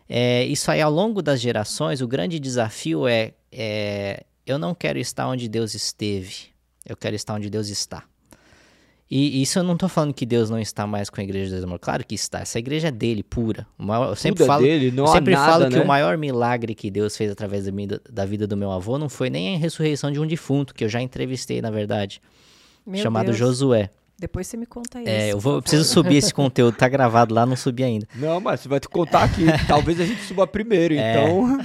[0.07, 4.99] É, isso aí, ao longo das gerações, o grande desafio é, é eu não quero
[4.99, 6.49] estar onde Deus esteve,
[6.85, 8.03] eu quero estar onde Deus está.
[9.11, 11.51] E isso eu não estou falando que Deus não está mais com a igreja de
[11.53, 11.79] Deus amor.
[11.79, 12.41] Claro que está.
[12.41, 13.65] Essa igreja é dele, pura.
[13.75, 15.71] Maior, eu sempre Tudo é falo, é dele, não eu sempre nada, falo né?
[15.71, 18.99] que o maior milagre que Deus fez através da, minha, da vida do meu avô
[18.99, 22.21] não foi nem a ressurreição de um defunto, que eu já entrevistei, na verdade.
[22.85, 23.37] Meu chamado Deus.
[23.37, 23.89] Josué.
[24.19, 25.09] Depois você me conta isso.
[25.09, 28.07] É, eu, vou, eu preciso subir esse conteúdo, tá gravado lá, não subi ainda.
[28.13, 29.45] Não, mas você vai te contar aqui.
[29.65, 31.57] Talvez a gente suba primeiro, é, então.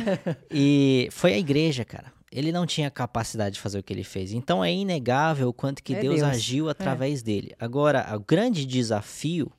[0.50, 4.32] E foi a igreja, cara ele não tinha capacidade de fazer o que ele fez.
[4.32, 6.72] Então é inegável o quanto que é Deus, Deus, agiu é.
[6.72, 7.24] através é.
[7.24, 7.54] dele.
[7.60, 9.50] Agora, o grande desafio,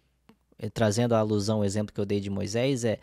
[0.60, 3.00] eh, trazendo a alusão, o exemplo que eu dei de Moisés, é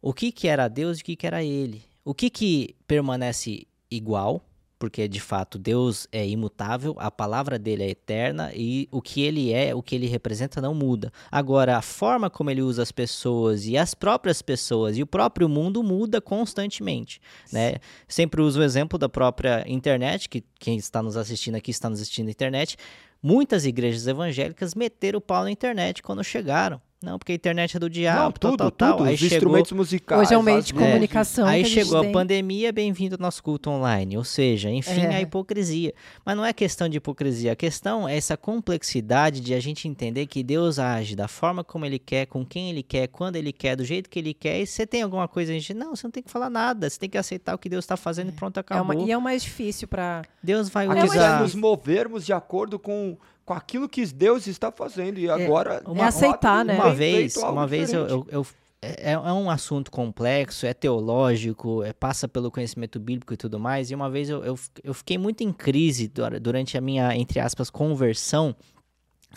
[0.00, 1.82] o que, que era Deus e o que, que era ele.
[2.04, 4.40] O que, que permanece igual
[4.82, 9.52] porque de fato Deus é imutável, a palavra dele é eterna e o que ele
[9.52, 11.12] é, o que ele representa não muda.
[11.30, 15.48] Agora, a forma como ele usa as pessoas e as próprias pessoas e o próprio
[15.48, 17.20] mundo muda constantemente,
[17.52, 17.76] né?
[18.08, 22.00] Sempre uso o exemplo da própria internet, que quem está nos assistindo aqui está nos
[22.00, 22.76] assistindo na internet.
[23.22, 26.82] Muitas igrejas evangélicas meteram o pau na internet quando chegaram.
[27.02, 29.08] Não, porque a internet é do diabo, Não, tudo, tal, tal, tudo.
[29.08, 29.36] Aí Os chegou...
[29.36, 30.20] instrumentos musicais.
[30.20, 31.46] Hoje é um meio de comunicação.
[31.46, 34.16] Aí chegou a, a pandemia, bem-vindo ao nosso culto online.
[34.16, 35.16] Ou seja, enfim, é.
[35.16, 35.92] a hipocrisia.
[36.24, 37.52] Mas não é questão de hipocrisia.
[37.52, 41.84] A questão é essa complexidade de a gente entender que Deus age da forma como
[41.84, 44.60] Ele quer, com quem Ele quer, quando Ele quer, do jeito que Ele quer.
[44.60, 46.88] E você tem alguma coisa, a gente, não, você não tem que falar nada.
[46.88, 48.94] Você tem que aceitar o que Deus está fazendo e pronto, acabou.
[48.94, 50.22] É uma, e é o mais difícil para...
[50.42, 51.04] Deus vai usar...
[51.04, 51.38] usar...
[51.38, 55.18] É nos movermos de acordo com com aquilo que Deus está fazendo.
[55.18, 55.82] E é, agora.
[55.84, 56.74] É, uma, é aceitar, né?
[56.74, 58.46] Uma vez, uma vez eu, eu, eu
[58.80, 63.90] é, é, um assunto complexo, é teológico, é, passa pelo conhecimento bíblico e tudo mais.
[63.90, 67.70] E uma vez eu, eu, eu fiquei muito em crise durante a minha, entre aspas,
[67.70, 68.54] conversão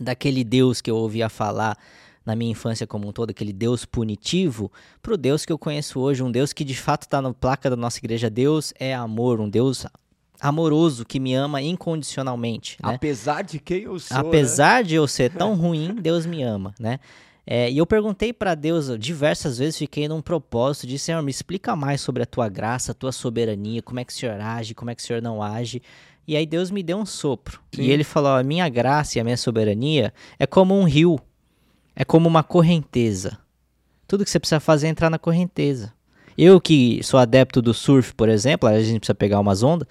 [0.01, 1.78] daquele Deus que eu ouvia falar
[2.26, 5.99] na minha infância como um todo, aquele Deus punitivo, para o Deus que eu conheço
[5.99, 8.32] hoje, um Deus que de fato está na placa da nossa igreja.
[8.32, 9.86] Deus é amor, um Deus
[10.40, 12.78] amoroso que me ama incondicionalmente.
[12.84, 12.96] Né?
[12.96, 14.18] Apesar de quem eu sou.
[14.18, 14.90] Apesar né?
[14.90, 17.00] de eu ser tão ruim, Deus me ama, né?
[17.48, 21.76] É, e eu perguntei para Deus diversas vezes, fiquei num propósito de Senhor, me explica
[21.76, 24.90] mais sobre a tua graça, a tua soberania, como é que o Senhor age, como
[24.90, 25.82] é que o Senhor não age.
[26.28, 27.60] E aí Deus me deu um sopro.
[27.74, 27.84] Sim.
[27.84, 31.20] E ele falou: a minha graça e a minha soberania é como um rio,
[31.96, 33.38] é como uma correnteza.
[34.08, 35.94] Tudo que você precisa fazer é entrar na correnteza.
[36.38, 39.88] Eu que sou adepto do surf, por exemplo, a gente precisa pegar umas ondas.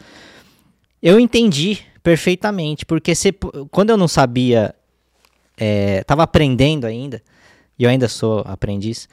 [1.04, 3.30] Eu entendi perfeitamente, porque se,
[3.70, 4.74] quando eu não sabia,
[6.00, 7.22] estava é, aprendendo ainda,
[7.78, 9.06] e eu ainda sou aprendiz,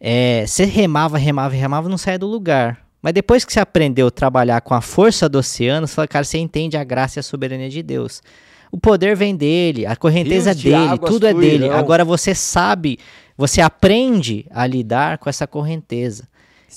[0.00, 2.84] é, você remava, remava, remava, não saia do lugar.
[3.00, 6.24] Mas depois que você aprendeu a trabalhar com a força do oceano, você fala, cara,
[6.24, 8.20] você entende a graça e a soberania de Deus.
[8.72, 11.68] O poder vem dele, a correnteza é dele, tudo é dele.
[11.68, 12.98] Agora você sabe,
[13.36, 16.28] você aprende a lidar com essa correnteza.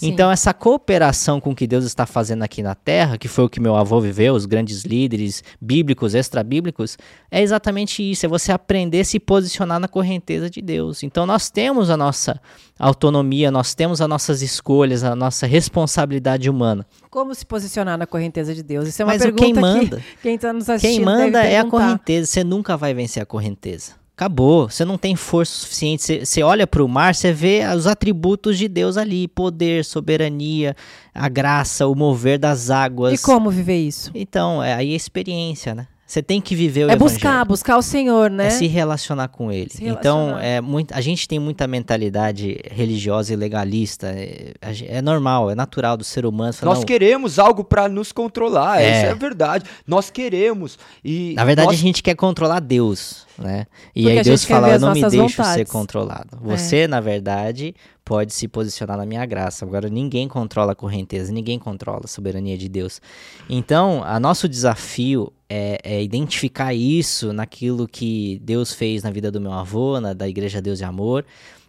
[0.01, 0.07] Sim.
[0.09, 3.49] Então, essa cooperação com o que Deus está fazendo aqui na Terra, que foi o
[3.49, 6.97] que meu avô viveu, os grandes líderes bíblicos, extra-bíblicos,
[7.29, 11.03] é exatamente isso: é você aprender a se posicionar na correnteza de Deus.
[11.03, 12.41] Então, nós temos a nossa
[12.79, 16.83] autonomia, nós temos as nossas escolhas, a nossa responsabilidade humana.
[17.11, 18.87] Como se posicionar na correnteza de Deus?
[18.87, 21.59] Isso é uma Mas pergunta quem manda, que quem está nos assistindo Quem manda é
[21.59, 22.25] a correnteza.
[22.25, 24.00] Você nunca vai vencer a correnteza.
[24.15, 24.69] Acabou.
[24.69, 26.03] Você não tem força suficiente.
[26.03, 30.75] Você, você olha para o mar, você vê os atributos de Deus ali: poder, soberania,
[31.13, 33.19] a graça, o mover das águas.
[33.19, 34.11] E como viver isso?
[34.13, 35.87] Então, é aí a experiência, né?
[36.05, 37.09] Você tem que viver o É evangelho.
[37.09, 38.47] buscar, buscar o Senhor, né?
[38.47, 39.69] É se relacionar com ele.
[39.69, 40.43] Se Então, relacionar.
[40.45, 44.07] é muito, a gente tem muita mentalidade religiosa e legalista.
[44.07, 46.51] É, a é normal, é natural do ser humano.
[46.51, 48.91] falar, Nós "Não, queremos algo pra nos controlar, É.
[48.97, 49.63] isso é verdade.
[49.87, 50.77] Nós queremos.
[51.01, 53.65] E Na verdade, nós- a gente quer controlar Deus, né?
[53.95, 55.65] E Porque aí Deus fala, eu não me deixo ser vontades." É.
[55.65, 56.37] controlado.
[56.41, 59.65] Você, na verdade, pode se posicionar na minha graça.
[59.65, 63.01] Agora, ninguém controla a correnteza, ninguém controla a soberania de Deus.
[63.49, 69.41] Então, a nosso desafio é, é identificar isso naquilo que Deus fez na vida do
[69.41, 71.25] meu avô, na da Igreja Deus e Amor,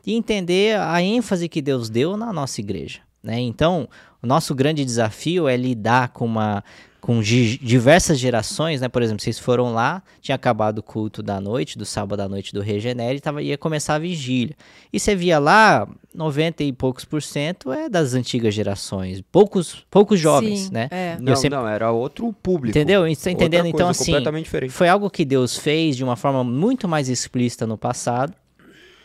[0.07, 3.01] e entender a ênfase que Deus deu na nossa igreja.
[3.23, 3.41] Né?
[3.41, 3.89] Então,
[4.23, 6.65] o nosso grande desafio é lidar com uma
[7.03, 8.89] com diversas gerações, né?
[8.89, 12.55] Por exemplo, vocês foram lá, tinha acabado o culto da noite, do sábado à noite
[12.55, 14.55] do Regenere, e tava, ia começar a vigília.
[14.93, 20.21] E você via lá, 90 e poucos por cento é das antigas gerações, poucos, poucos
[20.21, 20.89] jovens, Sim, né?
[20.93, 21.17] é.
[21.21, 22.71] Não, sempre- não, era outro público.
[22.79, 23.01] Entendeu?
[23.01, 23.67] Você Outra entendendo?
[23.67, 24.71] Então, coisa assim, completamente diferente.
[24.73, 28.33] foi algo que Deus fez de uma forma muito mais explícita no passado.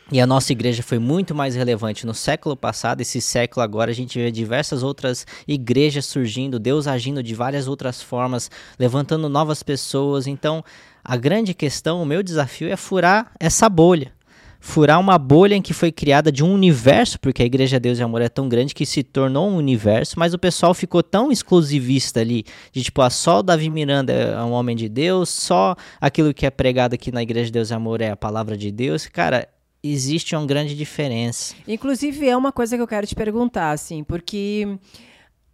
[0.10, 3.02] E a nossa igreja foi muito mais relevante no século passado.
[3.02, 8.02] Esse século agora a gente vê diversas outras igrejas surgindo, Deus agindo de várias outras
[8.02, 8.50] formas,
[8.80, 10.26] levantando novas pessoas.
[10.26, 10.64] Então,
[11.04, 14.14] a grande questão, o meu desafio é furar essa bolha.
[14.62, 18.04] Furar uma bolha em que foi criada de um universo, porque a Igreja Deus e
[18.04, 22.22] Amor é tão grande que se tornou um universo, mas o pessoal ficou tão exclusivista
[22.22, 26.34] ali, de tipo, ah, só o Davi Miranda é um homem de Deus, só aquilo
[26.34, 29.06] que é pregado aqui na Igreja Deus e Amor é a palavra de Deus.
[29.06, 29.48] Cara,
[29.84, 31.56] existe uma grande diferença.
[31.68, 34.78] Inclusive, é uma coisa que eu quero te perguntar, assim, porque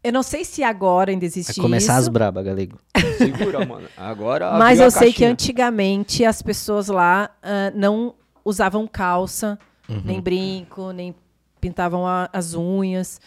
[0.03, 2.77] eu não sei se agora ainda existe Vai começar as isso, braba, galego.
[3.17, 3.87] Segura, mano.
[3.95, 9.57] Agora mas eu sei que antigamente as pessoas lá ah, não usavam calça,
[9.87, 10.01] Uhum.
[10.05, 11.13] nem brinco, nem
[11.59, 13.19] pintavam a- as unhas.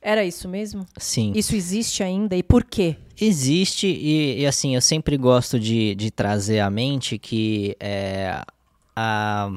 [0.00, 0.84] Era isso mesmo?
[0.98, 1.32] Sim.
[1.34, 2.36] Isso existe ainda?
[2.36, 2.96] E por quê?
[3.18, 8.42] Existe, e, e, assim, eu sempre gosto de, de trazer à mente que é,
[8.94, 9.50] a,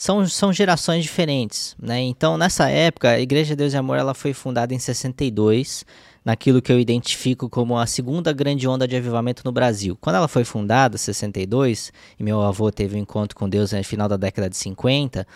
[0.00, 2.00] são, são gerações diferentes, né?
[2.00, 5.84] Então, nessa época, a Igreja Deus e Amor ela foi fundada em 62,
[6.24, 9.98] naquilo que eu identifico como a segunda grande onda de avivamento no Brasil.
[10.00, 14.08] Quando ela foi fundada, 62, e meu avô teve um encontro com Deus no final
[14.08, 15.26] da década de 50,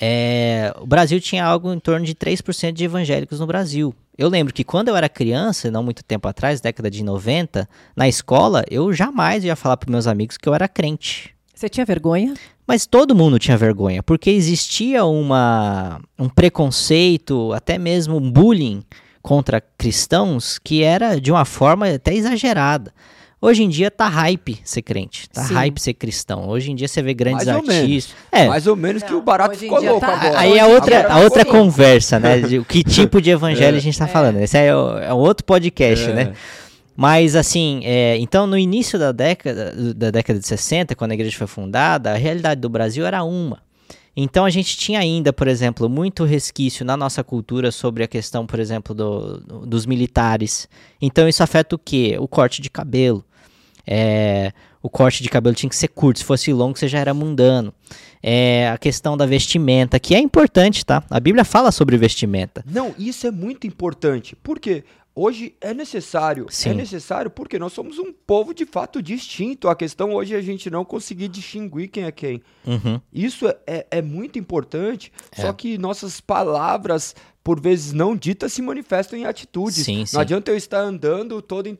[0.00, 3.92] é, o Brasil tinha algo em torno de 3% de evangélicos no Brasil.
[4.16, 8.06] Eu lembro que quando eu era criança, não muito tempo atrás, década de 90, na
[8.06, 11.35] escola, eu jamais ia falar para meus amigos que eu era crente.
[11.56, 12.34] Você tinha vergonha?
[12.68, 18.82] Mas todo mundo tinha vergonha, porque existia uma, um preconceito, até mesmo um bullying
[19.22, 22.92] contra cristãos que era de uma forma até exagerada.
[23.40, 25.54] Hoje em dia tá hype ser crente, tá Sim.
[25.54, 26.46] hype ser cristão.
[26.48, 28.14] Hoje em dia você vê grandes Mais artistas.
[28.30, 30.38] É, Mais ou menos que o barato ficou louco tá- agora.
[30.38, 32.40] Aí é outra, a outra conversa, né?
[32.40, 34.38] De que tipo de evangelho a gente tá falando.
[34.40, 36.12] Esse aí é, o- é um outro podcast, É.
[36.14, 36.32] né?
[36.96, 41.36] Mas assim, é, então no início da década, da década de 60, quando a igreja
[41.36, 43.62] foi fundada, a realidade do Brasil era uma.
[44.16, 48.46] Então a gente tinha ainda, por exemplo, muito resquício na nossa cultura sobre a questão,
[48.46, 50.66] por exemplo, do- do- dos militares.
[51.02, 52.16] Então isso afeta o quê?
[52.18, 53.22] O corte de cabelo.
[53.86, 57.12] É, o corte de cabelo tinha que ser curto, se fosse longo você já era
[57.12, 57.74] mundano.
[58.22, 61.04] É, a questão da vestimenta, que é importante, tá?
[61.10, 62.64] A Bíblia fala sobre vestimenta.
[62.66, 64.34] Não, isso é muito importante.
[64.42, 64.82] Porque
[65.16, 66.46] hoje é necessário.
[66.50, 66.70] Sim.
[66.70, 69.68] É necessário porque nós somos um povo de fato distinto.
[69.68, 72.42] A questão hoje é a gente não conseguir distinguir quem é quem.
[72.66, 73.00] Uhum.
[73.12, 75.10] Isso é, é, é muito importante.
[75.36, 75.40] É.
[75.40, 79.84] Só que nossas palavras, por vezes não ditas, se manifestam em atitudes.
[79.84, 80.14] Sim, sim.
[80.14, 81.78] Não adianta eu estar andando todo, em-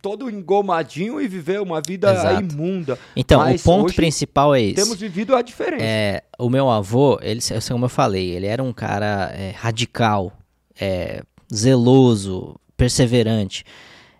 [0.00, 2.40] todo engomadinho e viver uma vida Exato.
[2.42, 2.98] imunda.
[3.14, 4.74] Então, Mas o ponto principal é esse.
[4.74, 5.84] Temos vivido a diferença.
[5.84, 10.32] É, o meu avô, ele, como eu falei, ele era um cara é, radical,
[10.80, 11.22] é,
[11.54, 13.64] zeloso, perseverante.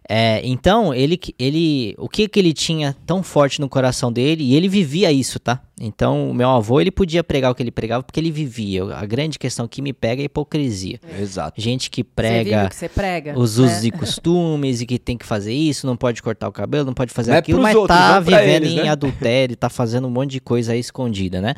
[0.08, 4.54] É, então, ele, ele, o que que ele tinha tão forte no coração dele, e
[4.54, 5.60] ele vivia isso, tá?
[5.80, 8.84] Então, o meu avô, ele podia pregar o que ele pregava porque ele vivia.
[8.94, 11.00] A grande questão que me pega é a hipocrisia.
[11.18, 11.60] Exato.
[11.60, 13.38] Gente que prega que você prega?
[13.38, 13.64] os né?
[13.64, 16.94] usos e costumes e que tem que fazer isso, não pode cortar o cabelo, não
[16.94, 18.88] pode fazer Não é aquilo, pros mas outros, tá não pra vivendo eles, em né?
[18.90, 21.54] adultério, tá fazendo um monte de coisa aí escondida, né?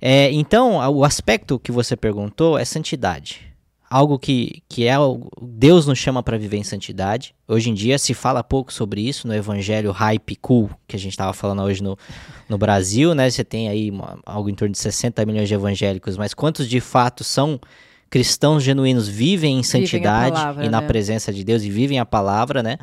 [0.00, 3.47] É, então, o aspecto que você perguntou é santidade.
[3.90, 7.34] Algo que, que é o- Deus nos chama para viver em santidade.
[7.46, 11.12] Hoje em dia se fala pouco sobre isso no evangelho hype cool que a gente
[11.12, 11.96] estava falando hoje no,
[12.48, 13.30] no Brasil, né?
[13.30, 16.80] Você tem aí uma- algo em torno de 60 milhões de evangélicos, mas quantos de
[16.80, 17.58] fato são
[18.10, 20.86] cristãos genuínos vivem em santidade palavra, e na né?
[20.86, 22.76] presença de Deus e vivem a palavra, né?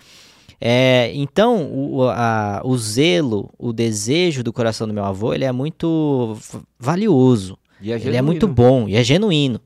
[0.59, 5.51] É, então, o, a, o zelo, o desejo do coração do meu avô, ele é
[5.51, 6.37] muito
[6.79, 7.57] valioso.
[7.83, 9.59] É ele é muito bom e é genuíno.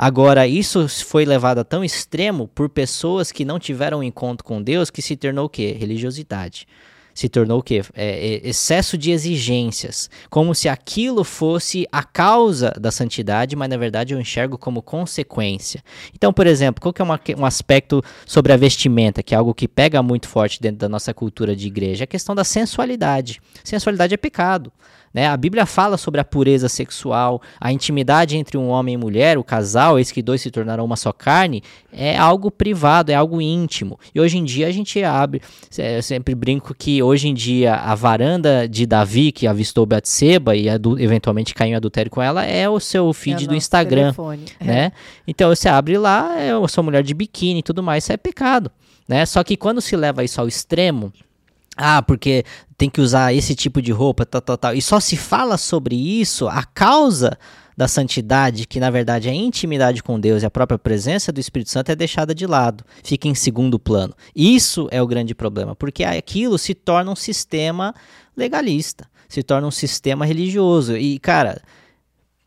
[0.00, 4.62] Agora, isso foi levado a tão extremo por pessoas que não tiveram um encontro com
[4.62, 5.76] Deus que se tornou o quê?
[5.76, 6.68] Religiosidade
[7.18, 7.82] se tornou o quê?
[7.96, 13.76] É, é, excesso de exigências, como se aquilo fosse a causa da santidade, mas na
[13.76, 15.82] verdade eu enxergo como consequência.
[16.14, 19.52] Então, por exemplo, qual que é uma, um aspecto sobre a vestimenta, que é algo
[19.52, 22.04] que pega muito forte dentro da nossa cultura de igreja?
[22.04, 23.40] É a questão da sensualidade.
[23.64, 24.72] Sensualidade é pecado.
[25.18, 25.26] Né?
[25.26, 29.42] A Bíblia fala sobre a pureza sexual, a intimidade entre um homem e mulher, o
[29.42, 31.60] casal, eis que dois se tornarão uma só carne,
[31.92, 33.98] é algo privado, é algo íntimo.
[34.14, 35.42] E hoje em dia a gente abre,
[35.76, 40.68] eu sempre brinco que hoje em dia a varanda de Davi, que avistou Batseba e
[40.68, 44.12] eventualmente caiu em adultério com ela, é o seu feed é do Instagram.
[44.12, 44.44] Telefone.
[44.60, 44.84] Né?
[44.84, 44.92] É.
[45.26, 48.70] Então você abre lá, eu sou mulher de biquíni e tudo mais, isso é pecado.
[49.08, 49.26] Né?
[49.26, 51.12] Só que quando se leva isso ao extremo,
[51.78, 52.44] ah, porque
[52.76, 54.74] tem que usar esse tipo de roupa, tal, tal, tal.
[54.74, 57.38] E só se fala sobre isso, a causa
[57.76, 61.38] da santidade, que na verdade é a intimidade com Deus e a própria presença do
[61.38, 64.12] Espírito Santo, é deixada de lado, fica em segundo plano.
[64.34, 67.94] Isso é o grande problema, porque aquilo se torna um sistema
[68.36, 70.96] legalista, se torna um sistema religioso.
[70.96, 71.62] E, cara,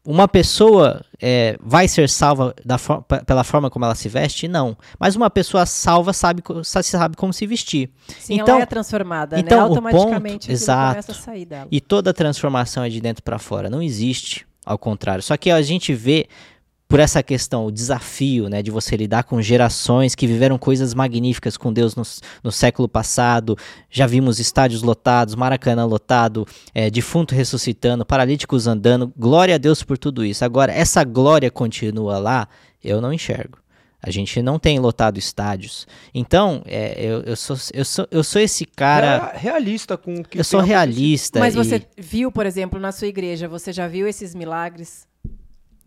[0.06, 4.48] uma pessoa é, vai ser salva for pela forma como ela se veste?
[4.48, 4.76] Não.
[5.00, 7.90] Mas uma pessoa salva sabe, sabe como se vestir.
[8.20, 9.44] Sim, então, ela é transformada, né?
[9.46, 9.64] então, né?
[9.64, 11.68] Automaticamente ponto, exato, começa a sair dela.
[11.72, 13.70] E toda transformação é de dentro para fora.
[13.70, 15.22] Não existe ao contrário.
[15.22, 16.28] Só que a gente vê
[16.92, 21.56] por essa questão, o desafio né, de você lidar com gerações que viveram coisas magníficas
[21.56, 22.04] com Deus no,
[22.44, 23.58] no século passado.
[23.90, 29.14] Já vimos estádios lotados, Maracanã lotado, é, defunto ressuscitando, paralíticos andando.
[29.18, 30.44] Glória a Deus por tudo isso.
[30.44, 32.50] Agora, essa glória continua lá?
[32.84, 33.58] Eu não enxergo.
[34.04, 35.88] A gente não tem lotado estádios.
[36.14, 39.32] Então, é, eu, eu, sou, eu, sou, eu sou esse cara.
[39.34, 41.40] realista com o que Eu sou realista.
[41.40, 41.58] Mas e...
[41.58, 45.10] você viu, por exemplo, na sua igreja, você já viu esses milagres?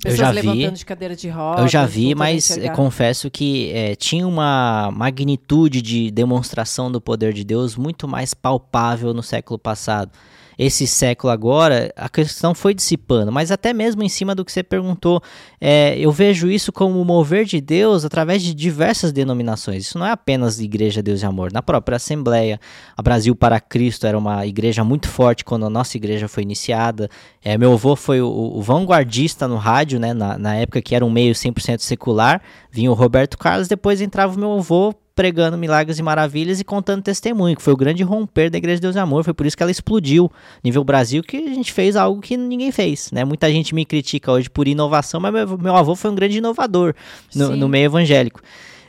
[0.03, 1.63] Pessoas eu já levantando vi, de cadeira de rodas.
[1.63, 7.43] Eu já vi, mas confesso que é, tinha uma magnitude de demonstração do poder de
[7.43, 10.11] Deus muito mais palpável no século passado
[10.59, 14.63] esse século agora, a questão foi dissipando, mas até mesmo em cima do que você
[14.63, 15.23] perguntou,
[15.61, 19.87] é, eu vejo isso como o mover de Deus através de diversas denominações.
[19.87, 21.53] Isso não é apenas Igreja Deus e Amor.
[21.53, 22.61] Na própria Assembleia,
[22.97, 27.09] a Brasil para Cristo era uma igreja muito forte quando a nossa igreja foi iniciada.
[27.43, 31.05] É, meu avô foi o, o vanguardista no rádio, né, na, na época que era
[31.05, 32.41] um meio 100% secular.
[32.71, 37.03] Vinha o Roberto Carlos, depois entrava o meu avô pregando milagres e maravilhas e contando
[37.03, 39.57] testemunho, que foi o grande romper da Igreja de Deus e Amor, foi por isso
[39.57, 40.31] que ela explodiu
[40.63, 43.25] nível Brasil, que a gente fez algo que ninguém fez, né?
[43.25, 46.95] Muita gente me critica hoje por inovação, mas meu, meu avô foi um grande inovador
[47.35, 48.41] no, no meio evangélico.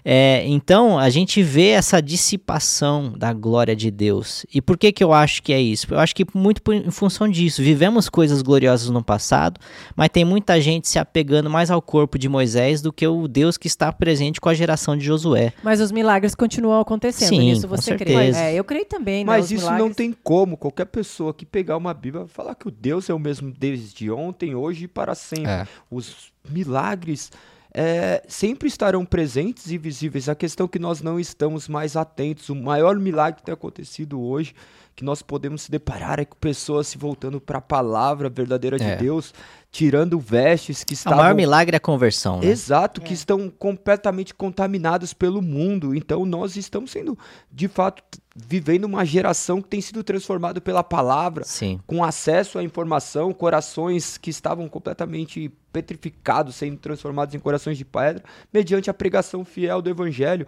[0.07, 4.45] É, então, a gente vê essa dissipação da glória de Deus.
[4.53, 5.91] E por que, que eu acho que é isso?
[5.91, 7.63] Eu acho que muito por, em função disso.
[7.63, 9.59] Vivemos coisas gloriosas no passado,
[9.95, 13.57] mas tem muita gente se apegando mais ao corpo de Moisés do que o Deus
[13.57, 15.53] que está presente com a geração de Josué.
[15.63, 18.13] Mas os milagres continuam acontecendo, Sim, nisso você crê?
[18.13, 19.23] É, eu creio também.
[19.23, 19.87] Né, mas isso milagres...
[19.87, 20.55] não tem como.
[20.55, 24.53] Qualquer pessoa que pegar uma Bíblia falar que o Deus é o mesmo desde ontem,
[24.53, 25.49] hoje e para sempre.
[25.49, 25.67] É.
[25.89, 27.31] Os milagres
[27.77, 30.29] é, sempre estarão presentes e visíveis.
[30.29, 32.47] A questão é que nós não estamos mais atentos.
[32.47, 34.55] O maior milagre que tem acontecido hoje,
[34.95, 38.85] que nós podemos se deparar, é com pessoas se voltando para a palavra verdadeira de
[38.85, 38.95] é.
[38.95, 39.33] Deus,
[39.69, 41.19] tirando vestes que estavam...
[41.19, 42.47] O maior milagre é a conversão, né?
[42.47, 43.13] Exato, que é.
[43.13, 45.93] estão completamente contaminados pelo mundo.
[45.93, 47.17] Então nós estamos sendo,
[47.51, 48.01] de fato,
[48.33, 51.79] vivendo uma geração que tem sido transformada pela palavra, Sim.
[51.85, 58.23] com acesso à informação, corações que estavam completamente petrificados, sendo transformados em corações de pedra,
[58.53, 60.47] mediante a pregação fiel do evangelho.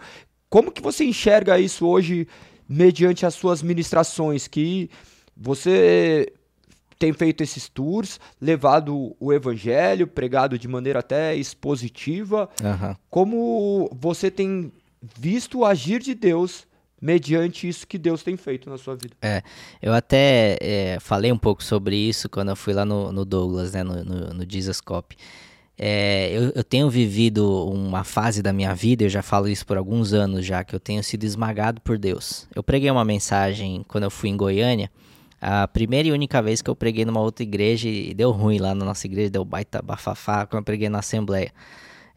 [0.50, 2.26] Como que você enxerga isso hoje
[2.68, 4.89] mediante as suas ministrações que
[5.36, 6.32] você
[6.97, 12.49] tem feito esses tours, levado o evangelho, pregado de maneira até expositiva.
[12.61, 12.95] Uhum.
[13.09, 14.72] Como você tem
[15.18, 16.65] visto o agir de Deus
[16.99, 19.15] mediante isso que Deus tem feito na sua vida?
[19.22, 19.43] É,
[19.82, 23.74] eu até é, falei um pouco sobre isso quando eu fui lá no, no Douglas,
[23.74, 25.15] né, no, no, no Jesus Cop.
[25.80, 29.78] É, eu, eu, tenho vivido uma fase da minha vida, eu já falo isso por
[29.78, 32.47] alguns anos já, que eu tenho sido esmagado por Deus.
[32.55, 34.89] Eu preguei uma mensagem quando eu fui em Goiânia,
[35.39, 38.73] a primeira e única vez que eu preguei numa outra igreja e deu ruim lá
[38.73, 41.53] na nossa igreja, deu baita bafafá quando eu preguei na Assembleia,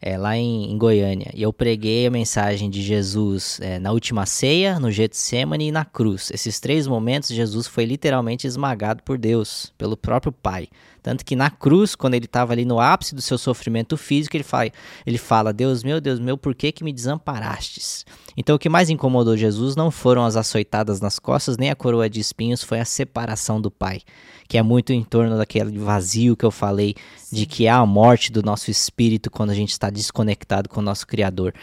[0.01, 1.29] é, lá em, em, Goiânia.
[1.31, 5.85] E eu preguei a mensagem de Jesus é, na última ceia, no Getsemane e na
[5.85, 6.31] cruz.
[6.33, 10.67] Esses três momentos, Jesus foi literalmente esmagado por Deus, pelo próprio Pai.
[11.03, 14.43] Tanto que na cruz, quando ele estava ali no ápice do seu sofrimento físico, ele
[14.43, 14.69] fala,
[15.05, 18.05] ele fala: Deus meu, Deus meu, por que, que me desamparastes?
[18.37, 22.09] Então o que mais incomodou Jesus não foram as açoitadas nas costas, nem a coroa
[22.09, 24.01] de espinhos, foi a separação do Pai,
[24.47, 26.95] que é muito em torno daquele vazio que eu falei,
[27.31, 30.83] de que há a morte do nosso espírito quando a gente está desconectado com o
[30.83, 31.53] nosso Criador.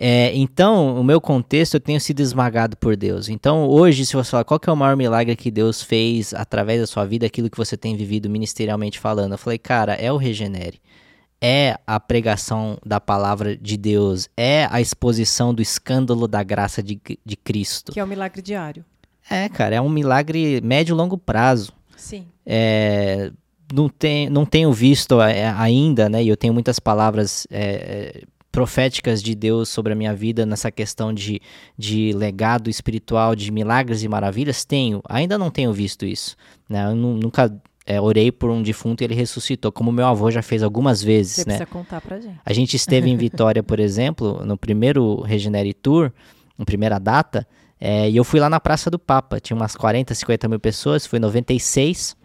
[0.00, 3.28] É, então, o meu contexto, eu tenho sido esmagado por Deus.
[3.28, 6.86] Então, hoje, se você falar qual é o maior milagre que Deus fez através da
[6.86, 10.80] sua vida, aquilo que você tem vivido ministerialmente falando, eu falei, cara, é o regenere.
[11.40, 17.00] É a pregação da palavra de Deus, é a exposição do escândalo da graça de,
[17.24, 17.90] de Cristo.
[17.90, 18.84] Que é um milagre diário.
[19.28, 21.72] É, cara, é um milagre médio e longo prazo.
[21.96, 22.26] Sim.
[22.46, 23.32] É,
[23.72, 26.22] não, tem, não tenho visto é, ainda, né?
[26.22, 28.22] E eu tenho muitas palavras é,
[28.58, 31.40] proféticas de Deus sobre a minha vida nessa questão de,
[31.78, 34.64] de legado espiritual, de milagres e maravilhas?
[34.64, 35.00] Tenho.
[35.08, 36.34] Ainda não tenho visto isso.
[36.68, 36.84] Né?
[36.84, 37.56] Eu nunca
[37.86, 41.36] é, orei por um defunto e ele ressuscitou, como meu avô já fez algumas vezes.
[41.36, 41.56] Você né?
[41.56, 42.40] precisa contar pra gente.
[42.44, 46.10] A gente esteve em Vitória, por exemplo, no primeiro Regenere Tour,
[46.58, 47.46] na primeira data,
[47.80, 49.38] é, e eu fui lá na Praça do Papa.
[49.38, 52.16] Tinha umas 40, 50 mil pessoas, foi 96.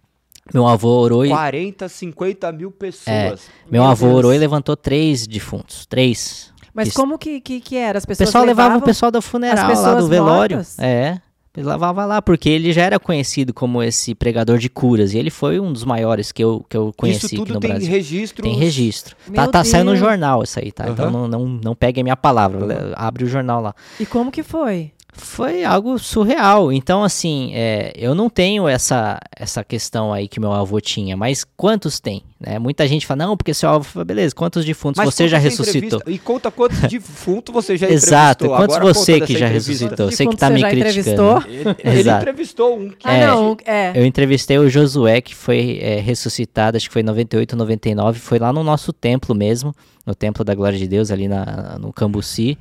[0.51, 1.29] Meu avô orou e.
[1.29, 3.07] 40, 50 mil pessoas.
[3.07, 3.37] É, meu,
[3.71, 4.17] meu avô Deus.
[4.17, 5.85] orou e levantou três defuntos.
[5.85, 6.51] Três.
[6.73, 6.97] Mas Isso.
[6.97, 7.97] como que, que, que era?
[7.97, 8.27] As pessoas.
[8.27, 10.57] O pessoal levavam levava o pessoal do funeral lá do velório.
[10.57, 10.79] Mortas?
[10.79, 11.21] É.
[11.55, 15.13] Ele lavava lá, porque ele já era conhecido como esse pregador de curas.
[15.13, 17.59] E ele foi um dos maiores que eu, que eu conheci isso tudo aqui no
[17.59, 17.91] tem Brasil.
[17.91, 19.15] Registro tem registro.
[19.31, 20.85] Tá, tá saindo no jornal isso aí, tá?
[20.85, 20.91] Uhum.
[20.93, 22.65] Então não, não, não pegue a minha palavra.
[22.65, 22.93] Uhum.
[22.95, 23.75] Abre o jornal lá.
[23.99, 24.91] E como que foi?
[25.13, 26.71] Foi algo surreal.
[26.71, 31.45] Então, assim, é, eu não tenho essa, essa questão aí que meu avô tinha, mas
[31.55, 32.23] quantos tem?
[32.39, 32.59] Né?
[32.59, 36.01] Muita gente fala, não, porque seu avô beleza, quantos defuntos mas você já ressuscitou?
[36.07, 40.11] E conta quantos defuntos você já Exato, quantos Agora você que já ressuscitou?
[40.11, 41.43] Você que tá me criticando.
[41.47, 42.89] Ele, ele entrevistou um.
[42.89, 43.07] Que...
[43.07, 43.91] É, ah, não, é.
[43.95, 48.39] Eu entrevistei o Josué, que foi é, ressuscitado, acho que foi em 98, 99, foi
[48.39, 49.73] lá no nosso templo mesmo,
[50.05, 52.57] no Templo da Glória de Deus, ali na, no Cambuci.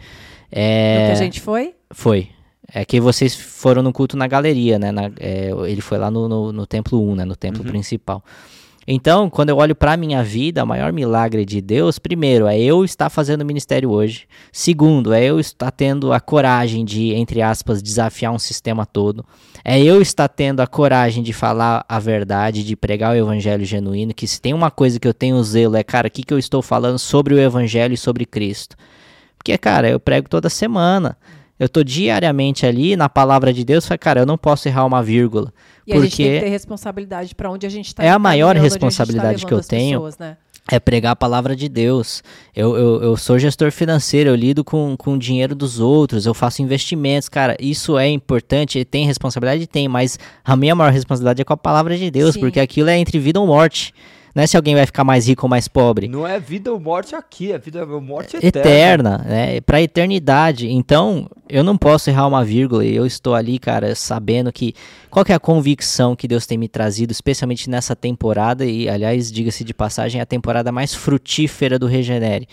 [0.51, 1.01] É...
[1.01, 1.75] No que a gente foi?
[1.91, 2.29] Foi.
[2.75, 4.91] É que vocês foram no culto na galeria, né?
[4.91, 7.25] Na, é, ele foi lá no, no, no, templo 1, né?
[7.25, 7.71] No templo uhum.
[7.71, 8.25] principal.
[8.87, 12.59] Então, quando eu olho para a minha vida, o maior milagre de Deus, primeiro, é
[12.59, 14.27] eu estar fazendo ministério hoje.
[14.51, 19.25] Segundo, é eu estar tendo a coragem de, entre aspas, desafiar um sistema todo.
[19.65, 24.13] É eu estar tendo a coragem de falar a verdade, de pregar o evangelho genuíno.
[24.13, 26.39] Que se tem uma coisa que eu tenho zelo, é, cara, o que, que eu
[26.39, 28.77] estou falando sobre o evangelho e sobre Cristo?
[29.39, 31.17] Porque, cara, eu prego toda semana
[31.63, 35.01] eu tô diariamente ali na palavra de Deus, falei, cara, eu não posso errar uma
[35.01, 35.53] vírgula.
[35.87, 38.03] E porque a gente tem que ter responsabilidade para onde a gente está.
[38.03, 40.01] É a maior tá responsabilidade tá que eu tenho.
[40.01, 40.37] Pessoas, né?
[40.69, 42.21] É pregar a palavra de Deus.
[42.55, 46.35] Eu, eu, eu sou gestor financeiro, eu lido com, com o dinheiro dos outros, eu
[46.35, 47.29] faço investimentos.
[47.29, 49.65] Cara, isso é importante, tem responsabilidade?
[49.69, 52.41] Tem, mas a minha maior responsabilidade é com a palavra de Deus, Sim.
[52.41, 53.95] porque aquilo é entre vida ou morte.
[54.35, 56.09] Não é se alguém vai ficar mais rico ou mais pobre.
[56.09, 58.49] Não é vida ou morte aqui, é vida ou morte eterna.
[58.49, 59.61] Eterna, né?
[59.61, 60.71] Pra eternidade.
[60.71, 64.75] Então, eu não posso errar uma vírgula e eu estou ali, cara, sabendo que.
[65.11, 69.31] Qual que é a convicção que Deus tem me trazido, especialmente nessa temporada, e aliás,
[69.31, 72.49] diga-se de passagem, é a temporada mais frutífera do Regenere.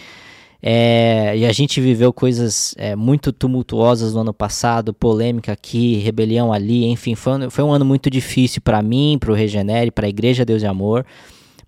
[0.62, 6.52] É, e a gente viveu coisas é, muito tumultuosas no ano passado, polêmica aqui, rebelião
[6.52, 10.06] ali, enfim, foi um, foi um ano muito difícil para mim, para o Regenere, para
[10.06, 11.06] a Igreja Deus de Amor.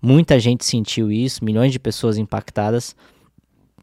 [0.02, 2.96] Muita gente sentiu isso, milhões de pessoas impactadas.